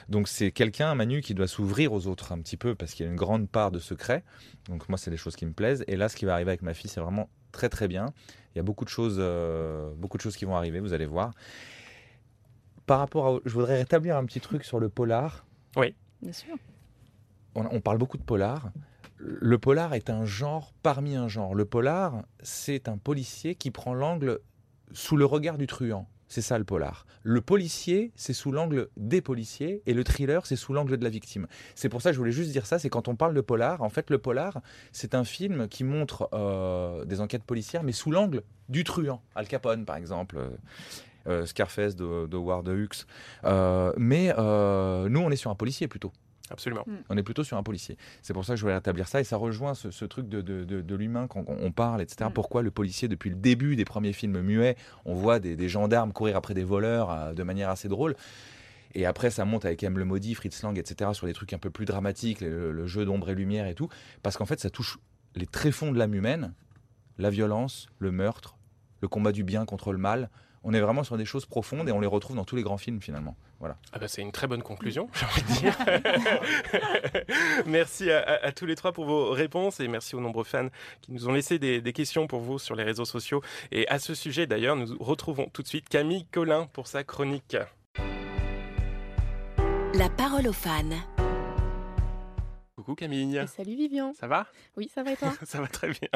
Donc 0.09 0.29
c'est 0.29 0.51
quelqu'un, 0.51 0.95
Manu, 0.95 1.21
qui 1.21 1.35
doit 1.35 1.47
s'ouvrir 1.49 1.93
aux 1.93 2.07
autres 2.07 2.33
un 2.33 2.39
petit 2.41 2.57
peu, 2.57 2.75
parce 2.75 2.93
qu'il 2.95 3.05
y 3.07 3.09
a 3.09 3.11
une 3.13 3.17
grande 3.17 3.49
part 3.49 3.71
de 3.71 3.79
secret. 3.79 4.25
Donc 4.69 4.89
moi, 4.89 4.99
c'est 4.99 5.11
des 5.11 5.17
choses 5.17 5.37
qui 5.37 5.47
me 5.47 5.53
plaisent. 5.53 5.85
Et 5.87 5.97
là, 5.97 6.09
ce 6.09 6.17
qui 6.17 6.25
va 6.25 6.35
arriver 6.35 6.51
avec 6.51 6.63
ma 6.63 6.75
fille, 6.75 6.91
c'est 6.91 7.01
vraiment 7.01 7.29
très 7.53 7.69
très 7.69 7.89
bien. 7.89 8.07
Il 8.55 8.59
y 8.59 8.61
a 8.61 8.63
beaucoup 8.63 8.85
de 8.85 8.91
choses, 8.91 9.17
euh, 9.19 9.91
beaucoup 9.97 10.17
de 10.17 10.23
choses 10.23 10.37
qui 10.37 10.45
vont 10.45 10.57
arriver, 10.57 10.81
vous 10.81 10.93
allez 10.93 11.07
voir. 11.07 11.33
Par 12.87 12.99
rapport 13.01 13.27
à, 13.27 13.39
je 13.45 13.53
voudrais 13.53 13.77
rétablir 13.79 14.17
un 14.17 14.25
petit 14.25 14.41
truc 14.41 14.65
sur 14.65 14.79
le 14.81 14.89
polar 14.89 15.45
Oui. 15.77 15.95
Bien 16.23 16.33
sûr. 16.33 16.57
on, 17.55 17.67
on 17.71 17.81
parle 17.81 17.99
beaucoup 17.99 18.17
de 18.17 18.23
polar. 18.23 18.71
Le 19.19 19.59
polar 19.59 19.95
est 19.95 20.11
un 20.11 20.25
genre 20.25 20.75
parmi 20.83 21.17
un 21.17 21.29
genre. 21.29 21.55
Le 21.55 21.65
polar, 21.65 22.25
c'est 22.43 22.89
un 22.89 22.99
policier 22.99 23.55
qui 23.55 23.71
prend 23.71 23.95
l'angle 23.95 24.41
sous 24.93 25.17
le 25.17 25.25
regard 25.25 25.59
du 25.59 25.67
truand. 25.67 26.09
C'est 26.29 26.43
ça 26.43 26.59
le 26.59 26.65
polar. 26.65 27.07
Le 27.23 27.41
policier, 27.41 28.13
c'est 28.17 28.33
sous 28.33 28.51
l'angle 28.51 28.89
des 28.97 29.21
policiers 29.21 29.83
et 29.87 29.95
le 29.95 30.03
thriller, 30.03 30.45
c'est 30.45 30.57
sous 30.57 30.73
l'angle 30.73 30.97
de 30.97 31.05
la 31.05 31.11
victime. 31.11 31.47
C'est 31.77 31.89
pour 31.89 32.03
ça 32.03 32.11
que 32.11 32.15
je 32.15 32.19
voulais 32.19 32.33
juste 32.33 32.51
dire 32.51 32.67
ça, 32.67 32.81
c'est 32.81 32.89
quand 32.89 33.07
on 33.07 33.15
parle 33.15 33.33
de 33.33 33.41
polar, 33.41 33.83
en 33.83 33.89
fait 33.89 34.11
le 34.11 34.19
polar, 34.19 34.61
c'est 34.91 35.15
un 35.15 35.23
film 35.23 35.69
qui 35.69 35.85
montre 35.85 36.29
euh, 36.33 37.05
des 37.05 37.21
enquêtes 37.21 37.45
policières, 37.45 37.85
mais 37.85 37.93
sous 37.93 38.11
l'angle 38.11 38.43
du 38.69 38.83
truand. 38.83 39.23
Al 39.37 39.47
Capone, 39.47 39.85
par 39.85 39.97
exemple. 39.97 40.37
euh, 40.39 40.51
euh, 41.29 41.47
Scarface 41.47 41.97
de, 41.97 42.27
de. 42.27 42.89
Euh, 43.45 43.93
mais 43.97 44.29
nous, 45.09 45.21
on 45.21 45.31
est 45.31 45.37
sur 45.37 45.51
un 45.51 45.57
policier 45.57 45.89
plutôt. 45.89 46.13
Absolument. 46.51 46.85
On 47.09 47.17
est 47.17 47.23
plutôt 47.23 47.43
sur 47.45 47.57
un 47.57 47.63
policier. 47.63 47.97
C'est 48.23 48.33
pour 48.33 48.45
ça 48.45 48.53
que 48.53 48.57
je 48.57 48.63
voulais 48.63 48.75
rétablir 48.75 49.09
ça 49.09 49.21
et 49.21 49.25
ça 49.25 49.37
rejoint 49.37 49.75
ce, 49.75 49.91
ce 49.91 50.05
truc 50.05 50.29
de, 50.29 50.41
de- 50.41 50.65
de- 50.65 50.81
de 50.81 50.95
l'humain 50.95 51.27
quand 51.27 51.45
on, 51.49 51.57
on 51.61 51.73
parle, 51.73 52.01
etc. 52.03 52.31
Pourquoi 52.33 52.63
le 52.63 52.71
policier, 52.71 53.09
depuis 53.09 53.31
le 53.31 53.37
début 53.37 53.75
des 53.77 53.85
premiers 53.85 54.13
films 54.13 54.41
muets, 54.41 54.77
on 55.05 55.15
voit 55.15 55.39
des, 55.41 55.57
des 55.57 55.69
gendarmes 55.69 56.13
courir 56.13 56.37
après 56.37 56.55
des 56.55 56.65
voleurs 56.65 57.11
euh, 57.11 57.33
de 57.35 57.43
manière 57.43 57.69
assez 57.71 57.89
drôle. 57.89 58.15
Et 58.95 59.05
après, 59.05 59.31
ça 59.31 59.45
monte 59.45 59.65
avec 59.65 59.83
M. 59.83 59.99
le 59.99 60.05
Maudit, 60.05 60.35
Fritz 60.35 60.63
Lang, 60.63 60.79
etc., 60.79 61.11
sur 61.13 61.27
des 61.27 61.35
trucs 61.35 61.53
un 61.53 61.59
peu 61.59 61.71
plus 61.71 61.85
dramatiques, 61.85 62.41
le, 62.41 62.73
le 62.73 62.87
jeu 62.87 63.05
d'ombre 63.05 63.29
et 63.29 63.35
lumière 63.35 63.67
et 63.67 63.75
tout. 63.75 63.89
Parce 64.23 64.37
qu'en 64.37 64.47
fait, 64.47 64.59
ça 64.61 64.71
touche 64.71 64.99
les 65.35 65.47
tréfonds 65.47 65.93
de 65.93 65.99
l'âme 65.99 66.15
humaine, 66.15 66.55
la 67.19 67.29
violence, 67.31 67.89
le 67.99 68.11
meurtre, 68.13 68.57
le 69.03 69.09
combat 69.09 69.33
du 69.33 69.45
bien 69.45 69.67
contre 69.67 69.93
le 69.93 69.99
mal. 69.99 70.31
On 70.65 70.73
est 70.73 70.81
vraiment 70.81 71.05
sur 71.05 71.19
des 71.19 71.27
choses 71.27 71.45
profondes 71.45 71.89
et 71.89 71.93
on 71.93 72.01
les 72.01 72.07
retrouve 72.07 72.37
dans 72.37 72.45
tous 72.45 72.57
les 72.57 72.63
grands 72.63 72.79
films 72.79 73.01
finalement. 73.03 73.37
Voilà. 73.59 73.77
Ah 73.93 73.99
bah, 73.99 74.07
c'est 74.09 74.21
une 74.23 74.33
très 74.33 74.47
bonne 74.47 74.63
conclusion, 74.63 75.09
j'ai 75.15 75.25
envie 75.25 75.43
de 75.43 75.59
dire. 75.61 75.77
merci 77.67 78.11
à, 78.11 78.19
à- 78.21 78.47
à 78.47 78.53
tous 78.53 78.67
les 78.67 78.75
trois 78.77 78.93
pour 78.93 79.07
vos 79.07 79.31
réponses 79.31 79.81
et 79.81 79.89
merci 79.89 80.15
aux 80.15 80.21
nombreux 80.21 80.45
fans 80.45 80.69
qui 81.01 81.13
nous 81.13 81.27
ont 81.29 81.33
laissé 81.33 81.59
des, 81.59 81.81
des 81.81 81.93
questions 81.95 82.27
pour 82.27 82.41
vous 82.41 82.59
sur 82.59 82.75
les 82.77 82.83
réseaux 82.85 83.05
sociaux. 83.07 83.43
Et 83.73 83.89
à 83.89 83.99
ce 83.99 84.15
sujet 84.15 84.47
d'ailleurs, 84.47 84.77
nous 84.77 84.97
retrouvons 85.01 85.49
tout 85.53 85.63
de 85.63 85.69
suite 85.69 85.89
Camille 85.89 86.27
Collin 86.27 86.67
pour 86.73 86.87
sa 86.87 87.03
chronique. 87.03 87.57
La 89.95 90.11
parole 90.11 90.47
aux 90.49 90.53
fans. 90.53 90.83
Coucou 92.87 92.95
Camille. 92.95 93.43
Salut 93.49 93.75
Vivian. 93.75 94.13
Ça 94.15 94.29
va? 94.29 94.47
Oui, 94.77 94.89
ça 94.95 95.03
va 95.03 95.11
et 95.11 95.17
toi? 95.17 95.33
Ça 95.45 95.61
va 95.61 95.67
très 95.67 95.89
bien. 95.89 96.09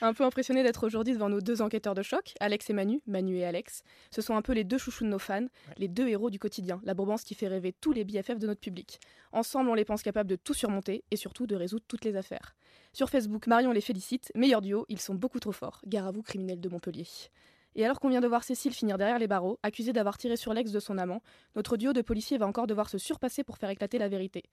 Un 0.00 0.12
peu 0.12 0.24
impressionné 0.24 0.64
d'être 0.64 0.84
aujourd'hui 0.84 1.14
devant 1.14 1.28
nos 1.28 1.40
deux 1.40 1.62
enquêteurs 1.62 1.94
de 1.94 2.02
choc, 2.02 2.34
Alex 2.40 2.68
et 2.68 2.72
Manu, 2.72 3.00
Manu 3.06 3.36
et 3.36 3.44
Alex. 3.44 3.84
Ce 4.10 4.20
sont 4.22 4.34
un 4.34 4.42
peu 4.42 4.52
les 4.52 4.64
deux 4.64 4.76
chouchous 4.76 5.04
de 5.04 5.08
nos 5.08 5.20
fans, 5.20 5.46
les 5.76 5.86
deux 5.86 6.08
héros 6.08 6.28
du 6.28 6.40
quotidien, 6.40 6.80
la 6.82 6.94
Bourbance 6.94 7.22
qui 7.22 7.36
fait 7.36 7.46
rêver 7.46 7.72
tous 7.72 7.92
les 7.92 8.02
BFF 8.02 8.40
de 8.40 8.48
notre 8.48 8.60
public. 8.60 8.98
Ensemble, 9.30 9.70
on 9.70 9.74
les 9.74 9.84
pense 9.84 10.02
capables 10.02 10.28
de 10.28 10.34
tout 10.34 10.52
surmonter 10.52 11.04
et 11.12 11.16
surtout 11.16 11.46
de 11.46 11.54
résoudre 11.54 11.84
toutes 11.86 12.04
les 12.04 12.16
affaires. 12.16 12.56
Sur 12.92 13.08
Facebook, 13.08 13.46
Marion 13.46 13.70
les 13.70 13.80
félicite, 13.80 14.32
meilleur 14.34 14.62
duo, 14.62 14.84
ils 14.88 15.00
sont 15.00 15.14
beaucoup 15.14 15.38
trop 15.38 15.52
forts. 15.52 15.80
Gare 15.86 16.08
à 16.08 16.10
vous, 16.10 16.22
criminels 16.22 16.60
de 16.60 16.68
Montpellier. 16.68 17.06
Et 17.78 17.84
alors 17.84 18.00
qu'on 18.00 18.08
vient 18.08 18.22
de 18.22 18.26
voir 18.26 18.42
Cécile 18.42 18.72
finir 18.72 18.96
derrière 18.96 19.18
les 19.18 19.26
barreaux, 19.26 19.60
accusée 19.62 19.92
d'avoir 19.92 20.16
tiré 20.16 20.36
sur 20.36 20.54
l'ex 20.54 20.72
de 20.72 20.80
son 20.80 20.96
amant, 20.96 21.22
notre 21.54 21.76
duo 21.76 21.92
de 21.92 22.00
policiers 22.00 22.38
va 22.38 22.46
encore 22.46 22.66
devoir 22.66 22.88
se 22.88 22.96
surpasser 22.96 23.44
pour 23.44 23.58
faire 23.58 23.68
éclater 23.68 23.98
la 23.98 24.08
vérité. 24.08 24.44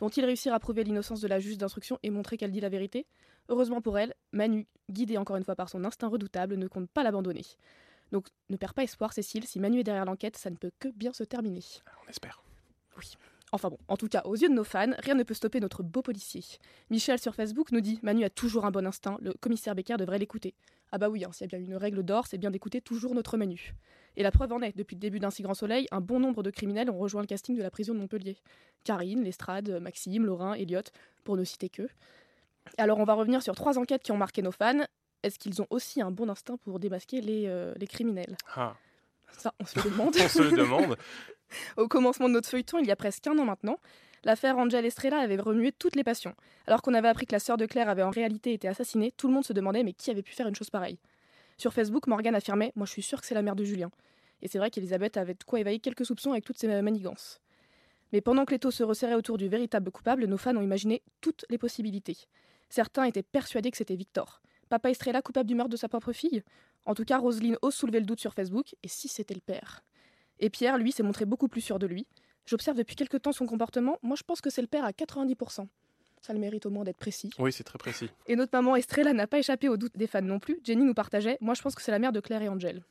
Vont-ils 0.00 0.24
réussir 0.24 0.52
à 0.52 0.58
prouver 0.58 0.82
l'innocence 0.82 1.20
de 1.20 1.28
la 1.28 1.38
juge 1.38 1.58
d'instruction 1.58 2.00
et 2.02 2.10
montrer 2.10 2.36
qu'elle 2.36 2.50
dit 2.50 2.60
la 2.60 2.68
vérité? 2.68 3.06
Heureusement 3.48 3.80
pour 3.80 3.98
elle, 3.98 4.14
Manu, 4.32 4.66
guidée 4.90 5.16
encore 5.16 5.36
une 5.36 5.44
fois 5.44 5.54
par 5.54 5.68
son 5.68 5.84
instinct 5.84 6.08
redoutable, 6.08 6.56
ne 6.56 6.66
compte 6.66 6.90
pas 6.90 7.04
l'abandonner. 7.04 7.44
Donc 8.10 8.26
ne 8.50 8.56
perds 8.56 8.74
pas 8.74 8.82
espoir, 8.82 9.12
Cécile, 9.12 9.46
si 9.46 9.60
Manu 9.60 9.78
est 9.78 9.84
derrière 9.84 10.04
l'enquête, 10.04 10.36
ça 10.36 10.50
ne 10.50 10.56
peut 10.56 10.72
que 10.80 10.88
bien 10.88 11.12
se 11.12 11.22
terminer. 11.22 11.62
On 12.04 12.10
espère. 12.10 12.42
Oui. 12.98 13.14
Enfin 13.52 13.68
bon, 13.68 13.78
en 13.86 13.96
tout 13.96 14.08
cas, 14.08 14.22
aux 14.24 14.34
yeux 14.34 14.48
de 14.48 14.54
nos 14.54 14.64
fans, 14.64 14.92
rien 14.98 15.14
ne 15.14 15.22
peut 15.22 15.34
stopper 15.34 15.60
notre 15.60 15.84
beau 15.84 16.02
policier. 16.02 16.42
Michel 16.90 17.20
sur 17.20 17.36
Facebook 17.36 17.70
nous 17.70 17.80
dit 17.80 18.00
Manu 18.02 18.24
a 18.24 18.30
toujours 18.30 18.64
un 18.64 18.72
bon 18.72 18.86
instinct, 18.86 19.18
le 19.20 19.34
commissaire 19.34 19.76
Becker 19.76 19.98
devrait 19.98 20.18
l'écouter. 20.18 20.54
Ah 20.92 20.98
bah 20.98 21.08
oui, 21.08 21.24
hein, 21.24 21.30
s'il 21.32 21.50
y 21.50 21.54
a 21.54 21.58
bien 21.58 21.58
une 21.58 21.76
règle 21.76 22.02
d'or, 22.02 22.26
c'est 22.26 22.38
bien 22.38 22.50
d'écouter 22.50 22.80
toujours 22.80 23.14
notre 23.14 23.38
menu. 23.38 23.74
Et 24.16 24.22
la 24.22 24.30
preuve 24.30 24.52
en 24.52 24.60
est, 24.60 24.76
depuis 24.76 24.94
le 24.94 25.00
début 25.00 25.20
d'un 25.20 25.30
si 25.30 25.42
grand 25.42 25.54
soleil, 25.54 25.86
un 25.90 26.02
bon 26.02 26.20
nombre 26.20 26.42
de 26.42 26.50
criminels 26.50 26.90
ont 26.90 26.98
rejoint 26.98 27.22
le 27.22 27.26
casting 27.26 27.56
de 27.56 27.62
la 27.62 27.70
prison 27.70 27.94
de 27.94 27.98
Montpellier. 27.98 28.36
Karine, 28.84 29.24
Lestrade, 29.24 29.80
Maxime, 29.80 30.26
Laurin, 30.26 30.52
Elliot, 30.52 30.82
pour 31.24 31.36
ne 31.36 31.44
citer 31.44 31.70
que. 31.70 31.88
Alors 32.76 32.98
on 32.98 33.04
va 33.04 33.14
revenir 33.14 33.42
sur 33.42 33.54
trois 33.54 33.78
enquêtes 33.78 34.02
qui 34.02 34.12
ont 34.12 34.16
marqué 34.18 34.42
nos 34.42 34.52
fans. 34.52 34.84
Est-ce 35.22 35.38
qu'ils 35.38 35.62
ont 35.62 35.66
aussi 35.70 36.02
un 36.02 36.10
bon 36.10 36.28
instinct 36.28 36.58
pour 36.58 36.78
démasquer 36.78 37.20
les, 37.20 37.46
euh, 37.46 37.72
les 37.76 37.86
criminels? 37.86 38.36
Ah. 38.54 38.76
Ça, 39.38 39.54
on 39.58 39.64
se 39.64 39.78
le 39.78 39.90
demande. 39.90 40.14
On 40.22 40.28
se 40.28 40.42
le 40.42 40.52
demande. 40.52 40.96
Au 41.76 41.88
commencement 41.88 42.28
de 42.28 42.34
notre 42.34 42.48
feuilleton, 42.48 42.78
il 42.78 42.86
y 42.86 42.90
a 42.90 42.96
presque 42.96 43.26
un 43.26 43.38
an 43.38 43.44
maintenant, 43.44 43.78
l'affaire 44.24 44.58
Angel 44.58 44.84
Estrella 44.84 45.18
avait 45.18 45.36
remué 45.36 45.72
toutes 45.72 45.96
les 45.96 46.04
passions. 46.04 46.34
Alors 46.66 46.82
qu'on 46.82 46.94
avait 46.94 47.08
appris 47.08 47.26
que 47.26 47.32
la 47.32 47.38
sœur 47.38 47.56
de 47.56 47.66
Claire 47.66 47.88
avait 47.88 48.02
en 48.02 48.10
réalité 48.10 48.52
été 48.52 48.68
assassinée, 48.68 49.12
tout 49.16 49.28
le 49.28 49.34
monde 49.34 49.44
se 49.44 49.52
demandait 49.52 49.82
mais 49.82 49.92
qui 49.92 50.10
avait 50.10 50.22
pu 50.22 50.32
faire 50.32 50.48
une 50.48 50.54
chose 50.54 50.70
pareille? 50.70 50.98
Sur 51.58 51.72
Facebook, 51.72 52.06
Morgane 52.06 52.34
affirmait 52.34 52.72
Moi 52.76 52.86
je 52.86 52.92
suis 52.92 53.02
sûre 53.02 53.20
que 53.20 53.26
c'est 53.26 53.34
la 53.34 53.42
mère 53.42 53.56
de 53.56 53.64
Julien. 53.64 53.90
Et 54.42 54.48
c'est 54.48 54.58
vrai 54.58 54.70
qu'Elisabeth 54.70 55.16
avait 55.16 55.34
de 55.34 55.44
quoi 55.44 55.60
éveiller 55.60 55.78
quelques 55.78 56.04
soupçons 56.04 56.32
avec 56.32 56.44
toutes 56.44 56.58
ses 56.58 56.82
manigances. 56.82 57.40
Mais 58.12 58.20
pendant 58.20 58.44
que 58.44 58.52
les 58.52 58.58
taux 58.58 58.70
se 58.70 58.82
resserraient 58.82 59.14
autour 59.14 59.38
du 59.38 59.48
véritable 59.48 59.90
coupable, 59.90 60.26
nos 60.26 60.36
fans 60.36 60.56
ont 60.56 60.62
imaginé 60.62 61.02
toutes 61.20 61.44
les 61.48 61.58
possibilités. 61.58 62.18
Certains 62.68 63.04
étaient 63.04 63.22
persuadés 63.22 63.70
que 63.70 63.76
c'était 63.76 63.96
Victor. 63.96 64.42
Papa 64.68 64.90
Estrella 64.90 65.22
coupable 65.22 65.48
du 65.48 65.54
meurtre 65.54 65.70
de 65.70 65.76
sa 65.76 65.88
propre 65.88 66.12
fille? 66.12 66.42
En 66.84 66.94
tout 66.94 67.04
cas, 67.04 67.18
Roselyne 67.18 67.56
ose 67.62 67.74
soulever 67.74 68.00
le 68.00 68.06
doute 68.06 68.20
sur 68.20 68.34
Facebook, 68.34 68.74
et 68.82 68.88
si 68.88 69.08
c'était 69.08 69.34
le 69.34 69.40
père? 69.40 69.84
Et 70.40 70.50
Pierre, 70.50 70.78
lui, 70.78 70.90
s'est 70.92 71.02
montré 71.02 71.24
beaucoup 71.24 71.48
plus 71.48 71.60
sûr 71.60 71.78
de 71.78 71.86
lui. 71.86 72.06
J'observe 72.46 72.76
depuis 72.76 72.96
quelque 72.96 73.16
temps 73.16 73.32
son 73.32 73.46
comportement, 73.46 73.98
moi 74.02 74.16
je 74.16 74.22
pense 74.22 74.40
que 74.40 74.50
c'est 74.50 74.62
le 74.62 74.68
père 74.68 74.84
à 74.84 74.90
90%. 74.90 75.66
Ça 76.20 76.32
le 76.32 76.38
mérite 76.38 76.66
au 76.66 76.70
moins 76.70 76.84
d'être 76.84 76.98
précis. 76.98 77.30
Oui, 77.38 77.52
c'est 77.52 77.64
très 77.64 77.78
précis. 77.78 78.08
Et 78.26 78.36
notre 78.36 78.56
maman 78.56 78.76
Estrella 78.76 79.12
n'a 79.12 79.26
pas 79.26 79.38
échappé 79.38 79.68
au 79.68 79.76
doute 79.76 79.96
des 79.96 80.06
fans 80.06 80.22
non 80.22 80.38
plus. 80.38 80.60
Jenny 80.62 80.84
nous 80.84 80.94
partageait 80.94 81.36
Moi, 81.40 81.54
je 81.54 81.62
pense 81.62 81.74
que 81.74 81.82
c'est 81.82 81.90
la 81.90 81.98
mère 81.98 82.12
de 82.12 82.20
Claire 82.20 82.42
et 82.42 82.48
Angel. 82.48 82.84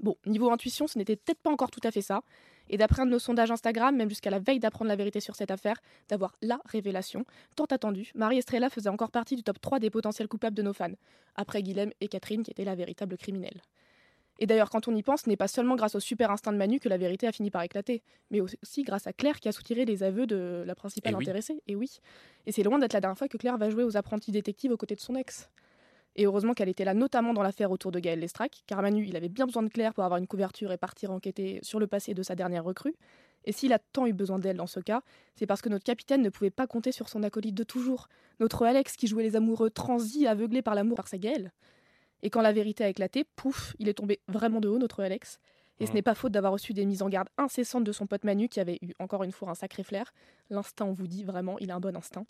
Bon, 0.00 0.16
niveau 0.26 0.50
intuition, 0.50 0.86
ce 0.86 0.98
n'était 0.98 1.16
peut-être 1.16 1.40
pas 1.40 1.50
encore 1.50 1.70
tout 1.70 1.80
à 1.84 1.90
fait 1.90 2.02
ça. 2.02 2.22
Et 2.68 2.76
d'après 2.76 3.02
un 3.02 3.06
de 3.06 3.12
nos 3.12 3.18
sondages 3.18 3.50
Instagram, 3.50 3.96
même 3.96 4.08
jusqu'à 4.08 4.30
la 4.30 4.38
veille 4.38 4.58
d'apprendre 4.58 4.88
la 4.88 4.96
vérité 4.96 5.20
sur 5.20 5.34
cette 5.36 5.50
affaire, 5.50 5.80
d'avoir 6.08 6.34
la 6.42 6.60
révélation, 6.66 7.24
tant 7.56 7.64
attendue, 7.64 8.10
Marie 8.14 8.38
Estrella 8.38 8.70
faisait 8.70 8.90
encore 8.90 9.10
partie 9.10 9.36
du 9.36 9.42
top 9.42 9.60
3 9.60 9.78
des 9.78 9.90
potentiels 9.90 10.28
coupables 10.28 10.56
de 10.56 10.62
nos 10.62 10.72
fans, 10.72 10.92
après 11.34 11.62
Guilhem 11.62 11.92
et 12.00 12.08
Catherine 12.08 12.42
qui 12.42 12.50
étaient 12.50 12.64
la 12.64 12.74
véritable 12.74 13.16
criminelle. 13.16 13.62
Et 14.38 14.46
d'ailleurs, 14.46 14.70
quand 14.70 14.86
on 14.86 14.94
y 14.94 15.02
pense, 15.02 15.22
ce 15.22 15.28
n'est 15.28 15.36
pas 15.36 15.48
seulement 15.48 15.74
grâce 15.74 15.94
au 15.94 16.00
super 16.00 16.30
instinct 16.30 16.52
de 16.52 16.56
Manu 16.58 16.78
que 16.78 16.88
la 16.88 16.96
vérité 16.96 17.26
a 17.26 17.32
fini 17.32 17.50
par 17.50 17.62
éclater, 17.62 18.02
mais 18.30 18.40
aussi 18.40 18.82
grâce 18.84 19.06
à 19.06 19.12
Claire 19.12 19.40
qui 19.40 19.48
a 19.48 19.52
soutiré 19.52 19.84
les 19.84 20.02
aveux 20.04 20.26
de 20.26 20.62
la 20.64 20.74
principale 20.74 21.12
Eh 21.14 21.16
oui. 21.16 21.24
intéressée. 21.24 21.60
Et 21.66 21.74
oui. 21.74 21.98
Et 22.46 22.52
c'est 22.52 22.62
loin 22.62 22.78
d'être 22.78 22.92
la 22.92 23.00
dernière 23.00 23.18
fois 23.18 23.28
que 23.28 23.36
Claire 23.36 23.58
va 23.58 23.68
jouer 23.68 23.82
aux 23.82 23.96
apprentis 23.96 24.30
détectives 24.30 24.70
aux 24.70 24.76
côtés 24.76 24.94
de 24.94 25.00
son 25.00 25.16
ex. 25.16 25.50
Et 26.14 26.24
heureusement 26.24 26.54
qu'elle 26.54 26.68
était 26.68 26.84
là, 26.84 26.94
notamment 26.94 27.32
dans 27.32 27.42
l'affaire 27.42 27.70
autour 27.70 27.92
de 27.92 28.00
Gaël 28.00 28.18
Lestrac, 28.18 28.62
car 28.66 28.80
Manu, 28.82 29.06
il 29.06 29.16
avait 29.16 29.28
bien 29.28 29.46
besoin 29.46 29.62
de 29.62 29.68
Claire 29.68 29.94
pour 29.94 30.04
avoir 30.04 30.18
une 30.18 30.26
couverture 30.26 30.72
et 30.72 30.76
partir 30.76 31.10
enquêter 31.10 31.58
sur 31.62 31.78
le 31.78 31.86
passé 31.86 32.14
de 32.14 32.22
sa 32.22 32.34
dernière 32.34 32.64
recrue. 32.64 32.94
Et 33.44 33.52
s'il 33.52 33.72
a 33.72 33.78
tant 33.78 34.04
eu 34.06 34.12
besoin 34.12 34.38
d'elle 34.38 34.56
dans 34.56 34.66
ce 34.66 34.80
cas, 34.80 35.02
c'est 35.36 35.46
parce 35.46 35.62
que 35.62 35.68
notre 35.68 35.84
capitaine 35.84 36.22
ne 36.22 36.28
pouvait 36.28 36.50
pas 36.50 36.66
compter 36.66 36.90
sur 36.92 37.08
son 37.08 37.22
acolyte 37.22 37.54
de 37.54 37.62
toujours, 37.62 38.08
notre 38.40 38.66
Alex 38.66 38.96
qui 38.96 39.06
jouait 39.06 39.22
les 39.22 39.36
amoureux 39.36 39.70
transis, 39.70 40.26
aveuglés 40.26 40.62
par 40.62 40.74
l'amour 40.74 40.96
par 40.96 41.08
sa 41.08 41.18
Gaëlle. 41.18 41.52
Et 42.22 42.30
quand 42.30 42.40
la 42.40 42.52
vérité 42.52 42.84
a 42.84 42.88
éclaté, 42.88 43.24
pouf, 43.36 43.74
il 43.78 43.88
est 43.88 43.94
tombé 43.94 44.20
vraiment 44.28 44.60
de 44.60 44.68
haut, 44.68 44.78
notre 44.78 45.02
Alex. 45.02 45.38
Et 45.80 45.86
ce 45.86 45.92
n'est 45.92 46.02
pas 46.02 46.14
faute 46.14 46.32
d'avoir 46.32 46.52
reçu 46.52 46.72
des 46.72 46.84
mises 46.84 47.02
en 47.02 47.08
garde 47.08 47.28
incessantes 47.38 47.84
de 47.84 47.92
son 47.92 48.06
pote 48.06 48.24
Manu, 48.24 48.48
qui 48.48 48.58
avait 48.58 48.78
eu 48.82 48.92
encore 48.98 49.22
une 49.22 49.30
fois 49.30 49.50
un 49.50 49.54
sacré 49.54 49.84
flair. 49.84 50.12
L'instinct, 50.50 50.86
on 50.86 50.92
vous 50.92 51.06
dit 51.06 51.22
vraiment, 51.22 51.56
il 51.60 51.70
a 51.70 51.76
un 51.76 51.80
bon 51.80 51.96
instinct. 51.96 52.24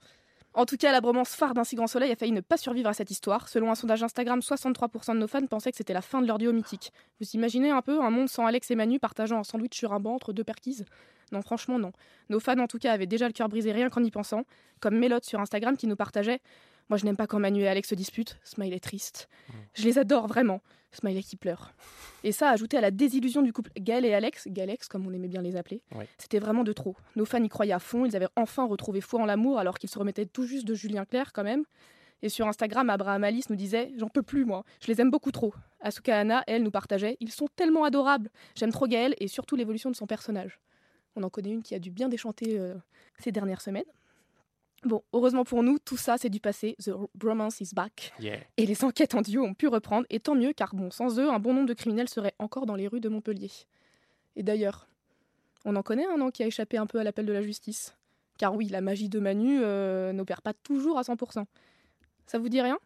En 0.54 0.66
tout 0.66 0.76
cas, 0.76 0.92
la 0.92 1.00
bromance 1.00 1.34
phare 1.34 1.54
d'un 1.54 1.64
si 1.64 1.76
grand 1.76 1.86
soleil 1.86 2.10
a 2.10 2.16
failli 2.16 2.32
ne 2.32 2.40
pas 2.40 2.56
survivre 2.56 2.88
à 2.88 2.94
cette 2.94 3.10
histoire. 3.10 3.48
Selon 3.48 3.70
un 3.70 3.74
sondage 3.74 4.02
Instagram, 4.02 4.40
63% 4.40 5.14
de 5.14 5.18
nos 5.18 5.28
fans 5.28 5.46
pensaient 5.46 5.70
que 5.70 5.76
c'était 5.76 5.92
la 5.92 6.02
fin 6.02 6.20
de 6.20 6.26
leur 6.26 6.38
duo 6.38 6.52
mythique. 6.52 6.92
Vous 7.20 7.26
imaginez 7.34 7.70
un 7.70 7.82
peu 7.82 8.02
un 8.02 8.10
monde 8.10 8.28
sans 8.28 8.44
Alex 8.46 8.70
et 8.70 8.74
Manu 8.74 8.98
partageant 8.98 9.38
un 9.38 9.44
sandwich 9.44 9.76
sur 9.76 9.92
un 9.92 10.00
banc 10.00 10.14
entre 10.14 10.32
deux 10.32 10.44
perquises? 10.44 10.84
Non, 11.32 11.42
franchement, 11.42 11.78
non. 11.78 11.92
Nos 12.30 12.40
fans, 12.40 12.58
en 12.58 12.66
tout 12.66 12.78
cas, 12.78 12.92
avaient 12.92 13.06
déjà 13.06 13.26
le 13.26 13.32
cœur 13.32 13.48
brisé 13.48 13.72
rien 13.72 13.90
qu'en 13.90 14.02
y 14.02 14.10
pensant. 14.10 14.44
Comme 14.80 14.98
Mélotte 14.98 15.24
sur 15.24 15.40
Instagram 15.40 15.76
qui 15.76 15.86
nous 15.86 15.96
partageait 15.96 16.40
Moi, 16.88 16.96
je 16.96 17.04
n'aime 17.04 17.16
pas 17.16 17.26
quand 17.26 17.38
Manu 17.38 17.62
et 17.62 17.68
Alex 17.68 17.88
se 17.88 17.94
disputent. 17.94 18.38
Smiley 18.44 18.80
triste. 18.80 19.28
Je 19.74 19.84
les 19.84 19.98
adore 19.98 20.26
vraiment. 20.26 20.60
Smiley 20.92 21.22
qui 21.22 21.36
pleure. 21.36 21.74
Et 22.24 22.32
ça, 22.32 22.50
ajouté 22.50 22.78
à 22.78 22.80
la 22.80 22.90
désillusion 22.90 23.42
du 23.42 23.52
couple 23.52 23.70
Gaël 23.76 24.04
et 24.04 24.14
Alex, 24.14 24.48
Galex 24.48 24.88
comme 24.88 25.06
on 25.06 25.12
aimait 25.12 25.28
bien 25.28 25.42
les 25.42 25.56
appeler, 25.56 25.82
c'était 26.16 26.38
vraiment 26.38 26.64
de 26.64 26.72
trop. 26.72 26.96
Nos 27.14 27.26
fans 27.26 27.42
y 27.42 27.48
croyaient 27.48 27.74
à 27.74 27.78
fond, 27.78 28.06
ils 28.06 28.16
avaient 28.16 28.28
enfin 28.36 28.66
retrouvé 28.66 29.00
foi 29.00 29.20
en 29.20 29.26
l'amour 29.26 29.58
alors 29.58 29.78
qu'ils 29.78 29.90
se 29.90 29.98
remettaient 29.98 30.24
tout 30.24 30.44
juste 30.44 30.66
de 30.66 30.74
Julien 30.74 31.04
Clerc 31.04 31.32
quand 31.34 31.44
même. 31.44 31.64
Et 32.22 32.28
sur 32.28 32.48
Instagram, 32.48 32.90
Abraham 32.90 33.22
Alice 33.22 33.48
nous 33.50 33.56
disait 33.56 33.92
J'en 33.96 34.08
peux 34.08 34.22
plus, 34.22 34.44
moi, 34.44 34.64
je 34.80 34.88
les 34.88 35.00
aime 35.00 35.10
beaucoup 35.10 35.30
trop. 35.30 35.54
Asuka 35.80 36.18
Anna, 36.18 36.42
elle, 36.46 36.62
nous 36.62 36.70
partageait 36.70 37.16
Ils 37.20 37.30
sont 37.30 37.48
tellement 37.54 37.84
adorables. 37.84 38.30
J'aime 38.56 38.72
trop 38.72 38.86
Gaël 38.86 39.14
et 39.18 39.28
surtout 39.28 39.56
l'évolution 39.56 39.90
de 39.90 39.96
son 39.96 40.06
personnage. 40.06 40.58
On 41.16 41.22
en 41.22 41.30
connaît 41.30 41.50
une 41.50 41.62
qui 41.62 41.74
a 41.74 41.78
dû 41.78 41.90
bien 41.90 42.08
déchanter 42.08 42.58
euh, 42.58 42.74
ces 43.18 43.30
dernières 43.30 43.60
semaines. 43.60 43.84
Bon, 44.84 45.02
heureusement 45.12 45.44
pour 45.44 45.62
nous, 45.62 45.78
tout 45.78 45.96
ça 45.96 46.18
c'est 46.18 46.30
du 46.30 46.40
passé. 46.40 46.76
The 46.84 46.92
bromance 47.14 47.60
is 47.60 47.70
back. 47.74 48.12
Yeah. 48.20 48.38
Et 48.56 48.66
les 48.66 48.84
enquêtes 48.84 49.14
en 49.14 49.22
duo 49.22 49.44
ont 49.44 49.54
pu 49.54 49.66
reprendre, 49.66 50.06
et 50.08 50.20
tant 50.20 50.34
mieux, 50.34 50.52
car 50.52 50.74
bon, 50.74 50.90
sans 50.90 51.18
eux, 51.18 51.28
un 51.28 51.40
bon 51.40 51.52
nombre 51.52 51.66
de 51.66 51.74
criminels 51.74 52.08
seraient 52.08 52.34
encore 52.38 52.66
dans 52.66 52.76
les 52.76 52.86
rues 52.86 53.00
de 53.00 53.08
Montpellier. 53.08 53.50
Et 54.36 54.42
d'ailleurs, 54.42 54.88
on 55.64 55.74
en 55.74 55.82
connaît 55.82 56.06
un 56.06 56.16
non 56.16 56.30
qui 56.30 56.42
a 56.42 56.46
échappé 56.46 56.76
un 56.76 56.86
peu 56.86 57.00
à 57.00 57.04
l'appel 57.04 57.26
de 57.26 57.32
la 57.32 57.42
justice. 57.42 57.96
Car 58.38 58.54
oui, 58.54 58.68
la 58.68 58.80
magie 58.80 59.08
de 59.08 59.18
Manu 59.18 59.58
euh, 59.62 60.12
n'opère 60.12 60.42
pas 60.42 60.54
toujours 60.54 60.96
à 60.96 61.02
100%. 61.02 61.44
Ça 62.26 62.38
vous 62.38 62.48
dit 62.48 62.60
rien? 62.60 62.78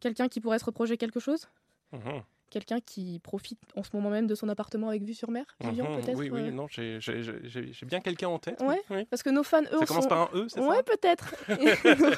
Quelqu'un 0.00 0.28
qui 0.28 0.40
pourrait 0.40 0.58
se 0.58 0.64
reprocher 0.64 0.96
quelque 0.96 1.20
chose? 1.20 1.46
Mhm. 1.92 2.22
Quelqu'un 2.50 2.80
qui 2.80 3.20
profite 3.20 3.60
en 3.76 3.82
ce 3.84 3.90
moment 3.94 4.10
même 4.10 4.26
de 4.26 4.34
son 4.34 4.48
appartement 4.48 4.88
avec 4.88 5.02
vue 5.04 5.14
sur 5.14 5.30
mer 5.30 5.44
Vivian, 5.60 5.88
Mhm. 5.88 6.00
peut-être 6.02 6.18
Oui, 6.18 6.30
oui, 6.30 6.40
euh, 6.40 6.50
non, 6.50 6.66
j'ai- 6.68 6.98
bien 7.86 8.00
quelqu'un 8.00 8.28
en 8.28 8.38
tête. 8.38 8.60
Ouais, 8.60 8.82
oui. 8.90 9.04
parce 9.06 9.22
que 9.22 9.30
nos 9.30 9.44
fans, 9.44 9.62
eux, 9.72 9.78
Ça 9.78 9.86
commence 9.86 10.02
sont... 10.04 10.08
par 10.08 10.22
un 10.22 10.36
E, 10.36 10.46
c'est 10.48 10.60
ça? 10.60 10.68
Ouais, 10.68 10.82
peut-être. 10.82 11.34
Et 11.48 11.54
nos- 11.94 12.10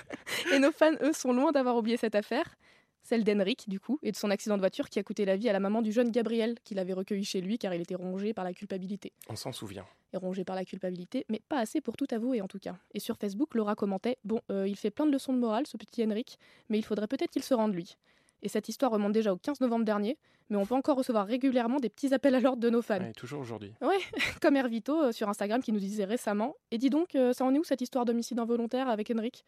et 0.54 0.58
nos 0.58 0.72
fans, 0.72 0.94
eux, 1.02 1.12
sont 1.12 1.32
loin 1.32 1.52
d'avoir 1.52 1.76
oublié 1.76 1.96
cette 1.98 2.14
affaire. 2.14 2.56
Celle 3.04 3.24
d'Henrik, 3.24 3.68
du 3.68 3.80
coup, 3.80 3.98
et 4.02 4.12
de 4.12 4.16
son 4.16 4.30
accident 4.30 4.54
de 4.54 4.60
voiture 4.60 4.88
qui 4.88 4.98
a 5.00 5.02
coûté 5.02 5.24
la 5.24 5.36
vie 5.36 5.48
à 5.48 5.52
la 5.52 5.58
maman 5.60 5.82
du 5.82 5.90
jeune 5.90 6.10
Gabriel, 6.12 6.54
qu'il 6.64 6.78
avait 6.78 6.92
recueilli 6.92 7.24
chez 7.24 7.40
lui 7.40 7.58
car 7.58 7.74
il 7.74 7.80
était 7.80 7.96
rongé 7.96 8.32
par 8.32 8.44
la 8.44 8.54
culpabilité. 8.54 9.12
On 9.28 9.34
s'en 9.34 9.50
souvient. 9.52 9.84
Et 10.14 10.16
rongé 10.18 10.44
par 10.44 10.54
la 10.54 10.64
culpabilité, 10.64 11.26
mais 11.28 11.40
pas 11.48 11.58
assez 11.58 11.80
pour 11.80 11.96
tout 11.96 12.06
avouer 12.12 12.40
en 12.40 12.46
tout 12.46 12.60
cas. 12.60 12.76
Et 12.94 13.00
sur 13.00 13.16
Facebook, 13.16 13.54
Laura 13.56 13.74
commentait 13.74 14.18
Bon, 14.24 14.40
euh, 14.50 14.68
il 14.68 14.76
fait 14.76 14.90
plein 14.90 15.04
de 15.04 15.10
leçons 15.10 15.32
de 15.32 15.38
morale, 15.38 15.66
ce 15.66 15.76
petit 15.76 16.04
Henrik, 16.04 16.38
mais 16.68 16.78
il 16.78 16.84
faudrait 16.84 17.08
peut-être 17.08 17.30
qu'il 17.32 17.42
se 17.42 17.54
rende 17.54 17.74
lui. 17.74 17.96
Et 18.42 18.48
cette 18.48 18.68
histoire 18.68 18.90
remonte 18.90 19.12
déjà 19.12 19.32
au 19.32 19.36
15 19.36 19.60
novembre 19.60 19.84
dernier, 19.84 20.18
mais 20.50 20.56
on 20.56 20.66
peut 20.66 20.74
encore 20.74 20.96
recevoir 20.96 21.26
régulièrement 21.26 21.78
des 21.78 21.88
petits 21.88 22.12
appels 22.12 22.34
à 22.34 22.40
l'ordre 22.40 22.60
de 22.60 22.70
nos 22.70 22.82
fans. 22.82 22.98
Ouais, 22.98 23.12
toujours 23.12 23.40
aujourd'hui. 23.40 23.72
Ouais, 23.80 23.98
comme 24.42 24.56
Hervito 24.56 25.04
euh, 25.04 25.12
sur 25.12 25.28
Instagram 25.28 25.62
qui 25.62 25.72
nous 25.72 25.78
disait 25.78 26.04
récemment 26.04 26.56
Et 26.70 26.78
dis 26.78 26.90
donc, 26.90 27.14
euh, 27.14 27.32
ça 27.32 27.44
en 27.44 27.54
est 27.54 27.58
où 27.58 27.64
cette 27.64 27.80
histoire 27.80 28.04
d'homicide 28.04 28.38
involontaire 28.38 28.88
avec 28.88 29.10
Henrik 29.10 29.44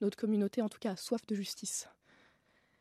Notre 0.00 0.16
communauté, 0.16 0.62
en 0.62 0.68
tout 0.68 0.78
cas, 0.78 0.92
a 0.92 0.96
soif 0.96 1.26
de 1.26 1.34
justice. 1.34 1.88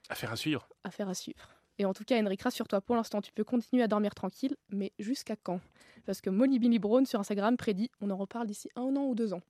Affaire 0.09 0.31
à 0.31 0.37
suivre. 0.37 0.69
Affaire 0.83 1.09
à 1.09 1.13
suivre. 1.13 1.49
Et 1.79 1.85
en 1.85 1.93
tout 1.93 2.05
cas, 2.05 2.19
Henrik, 2.19 2.41
rassure-toi, 2.41 2.81
pour 2.81 2.95
l'instant, 2.95 3.21
tu 3.21 3.31
peux 3.31 3.43
continuer 3.43 3.83
à 3.83 3.87
dormir 3.87 4.15
tranquille, 4.15 4.55
mais 4.69 4.93
jusqu'à 4.97 5.35
quand? 5.35 5.59
Parce 6.05 6.21
que 6.21 6.29
Molly 6.29 6.59
Billy 6.59 6.79
Brown 6.79 7.05
sur 7.05 7.19
Instagram 7.19 7.57
prédit 7.57 7.91
On 8.01 8.09
en 8.09 8.17
reparle 8.17 8.47
d'ici 8.47 8.69
un 8.75 8.95
an 8.95 9.03
ou 9.03 9.15
deux 9.15 9.33
ans. 9.33 9.41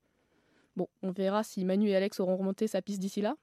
Bon, 0.75 0.87
on 1.03 1.11
verra 1.11 1.43
si 1.43 1.63
Manu 1.63 1.89
et 1.89 1.95
Alex 1.95 2.19
auront 2.19 2.35
remonté 2.35 2.67
sa 2.67 2.81
piste 2.81 2.99
d'ici 2.99 3.21
là. 3.21 3.35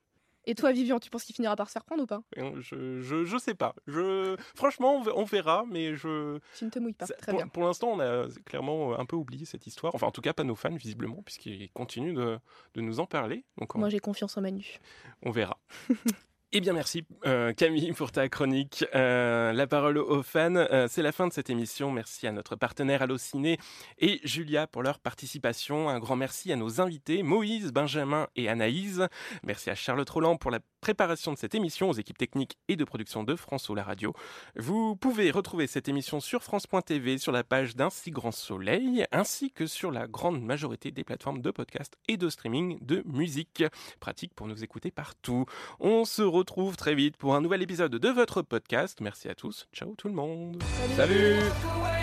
Et 0.47 0.55
toi, 0.55 0.73
Vivian, 0.73 0.99
tu 1.01 1.09
penses 1.11 1.25
qu'il 1.25 1.35
finira 1.35 1.57
par 1.57 1.69
se 1.69 1.73
faire 1.73 1.85
prendre 1.85 2.03
ou 2.03 2.07
pas? 2.07 2.23
Je, 2.37 3.01
je, 3.01 3.25
je 3.25 3.39
sais 3.39 3.55
pas. 3.55 3.75
Je, 3.87 4.37
franchement, 4.55 4.97
on 4.97 5.03
ve- 5.03 5.13
on 5.17 5.25
verra, 5.25 5.65
mais 5.69 5.95
je. 5.97 6.39
Tu 6.59 6.65
ne 6.65 6.71
te 6.71 6.79
mouilles 6.79 6.93
pas. 6.93 7.07
Très 7.07 7.33
pour, 7.33 7.39
bien. 7.39 7.49
pour 7.49 7.65
l'instant, 7.65 7.89
on 7.93 8.01
a 8.01 8.27
clairement 8.45 8.93
euh, 8.93 8.99
un 8.99 9.07
peu 9.07 9.17
oublié 9.17 9.47
cette 9.47 9.67
histoire. 9.67 9.95
Enfin, 9.95 10.07
en 10.07 10.11
tout 10.11 10.21
cas, 10.21 10.33
pas 10.35 10.45
nos 10.45 10.55
fans, 10.55 10.75
visiblement, 10.77 11.23
puisqu'ils 11.23 11.71
continuent 11.73 12.15
de, 12.15 12.39
de 12.75 12.81
nous 12.81 13.01
en 13.01 13.07
parler. 13.07 13.45
Donc, 13.59 13.75
on, 13.75 13.79
Moi, 13.79 13.89
j'ai 13.89 14.01
confiance 14.01 14.37
en 14.37 14.43
Manu. 14.43 14.79
on 15.23 15.31
verra. 15.31 15.59
Eh 16.57 16.61
bien, 16.61 16.73
merci 16.73 17.05
euh, 17.27 17.53
Camille 17.53 17.91
pour 17.95 18.13
ta 18.13 18.29
chronique. 18.29 18.85
Euh, 18.95 19.53
la 19.53 19.67
parole 19.67 19.99
aux 19.99 20.23
fans. 20.23 20.55
Euh, 20.55 20.87
C'est 20.89 21.03
la 21.03 21.11
fin 21.11 21.27
de 21.27 21.33
cette 21.33 21.51
émission. 21.51 21.91
Merci 21.91 22.29
à 22.29 22.33
notre 22.33 22.55
partenaire 22.55 23.03
Allociné 23.03 23.59
et 23.99 24.21
Julia 24.23 24.69
pour 24.69 24.85
leur 24.85 25.01
participation. 25.01 25.89
Un 25.89 25.99
grand 25.99 26.15
merci 26.15 26.53
à 26.53 26.57
nos 26.57 26.81
invités 26.81 27.25
Moïse, 27.25 27.73
Benjamin 27.73 28.29
et 28.37 28.49
Anaïs. 28.49 29.01
Merci 29.43 29.69
à 29.69 29.75
Charlotte 29.75 30.09
Roland 30.09 30.37
pour 30.37 30.53
la 30.53 30.61
préparation 30.81 31.33
de 31.33 31.39
cette 31.39 31.57
émission, 31.57 31.91
aux 31.91 31.95
équipes 31.95 32.19
techniques 32.19 32.57
et 32.69 32.77
de 32.77 32.85
production 32.85 33.25
de 33.25 33.35
France 33.35 33.69
la 33.71 33.83
radio. 33.83 34.13
Vous 34.55 34.95
pouvez 34.95 35.33
retrouver 35.33 35.67
cette 35.67 35.89
émission 35.89 36.21
sur 36.21 36.45
France.tv, 36.45 37.19
sur 37.19 37.33
la 37.33 37.43
page 37.43 37.75
d'un 37.75 37.91
si 37.91 38.13
grand 38.13 38.31
soleil, 38.31 39.07
ainsi 39.11 39.51
que 39.51 39.67
sur 39.67 39.91
la 39.91 40.07
grande 40.07 40.41
majorité 40.41 40.93
des 40.93 41.03
plateformes 41.03 41.41
de 41.41 41.51
podcast 41.51 41.95
et 42.07 42.17
de 42.17 42.29
streaming 42.29 42.79
de 42.81 43.03
musique. 43.07 43.65
Pratique 43.99 44.35
pour 44.35 44.47
nous 44.47 44.63
écouter 44.63 44.93
partout. 44.93 45.47
On 45.81 46.05
se 46.05 46.23
retrouve 46.23 46.44
très 46.77 46.95
vite 46.95 47.17
pour 47.17 47.35
un 47.35 47.41
nouvel 47.41 47.63
épisode 47.63 47.93
de 47.93 48.09
votre 48.09 48.43
podcast. 48.43 49.01
Merci 49.01 49.29
à 49.29 49.35
tous. 49.35 49.69
Ciao 49.73 49.95
tout 49.97 50.09
le 50.09 50.15
monde. 50.15 50.63
Salut. 50.97 51.41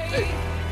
Salut 0.10 0.71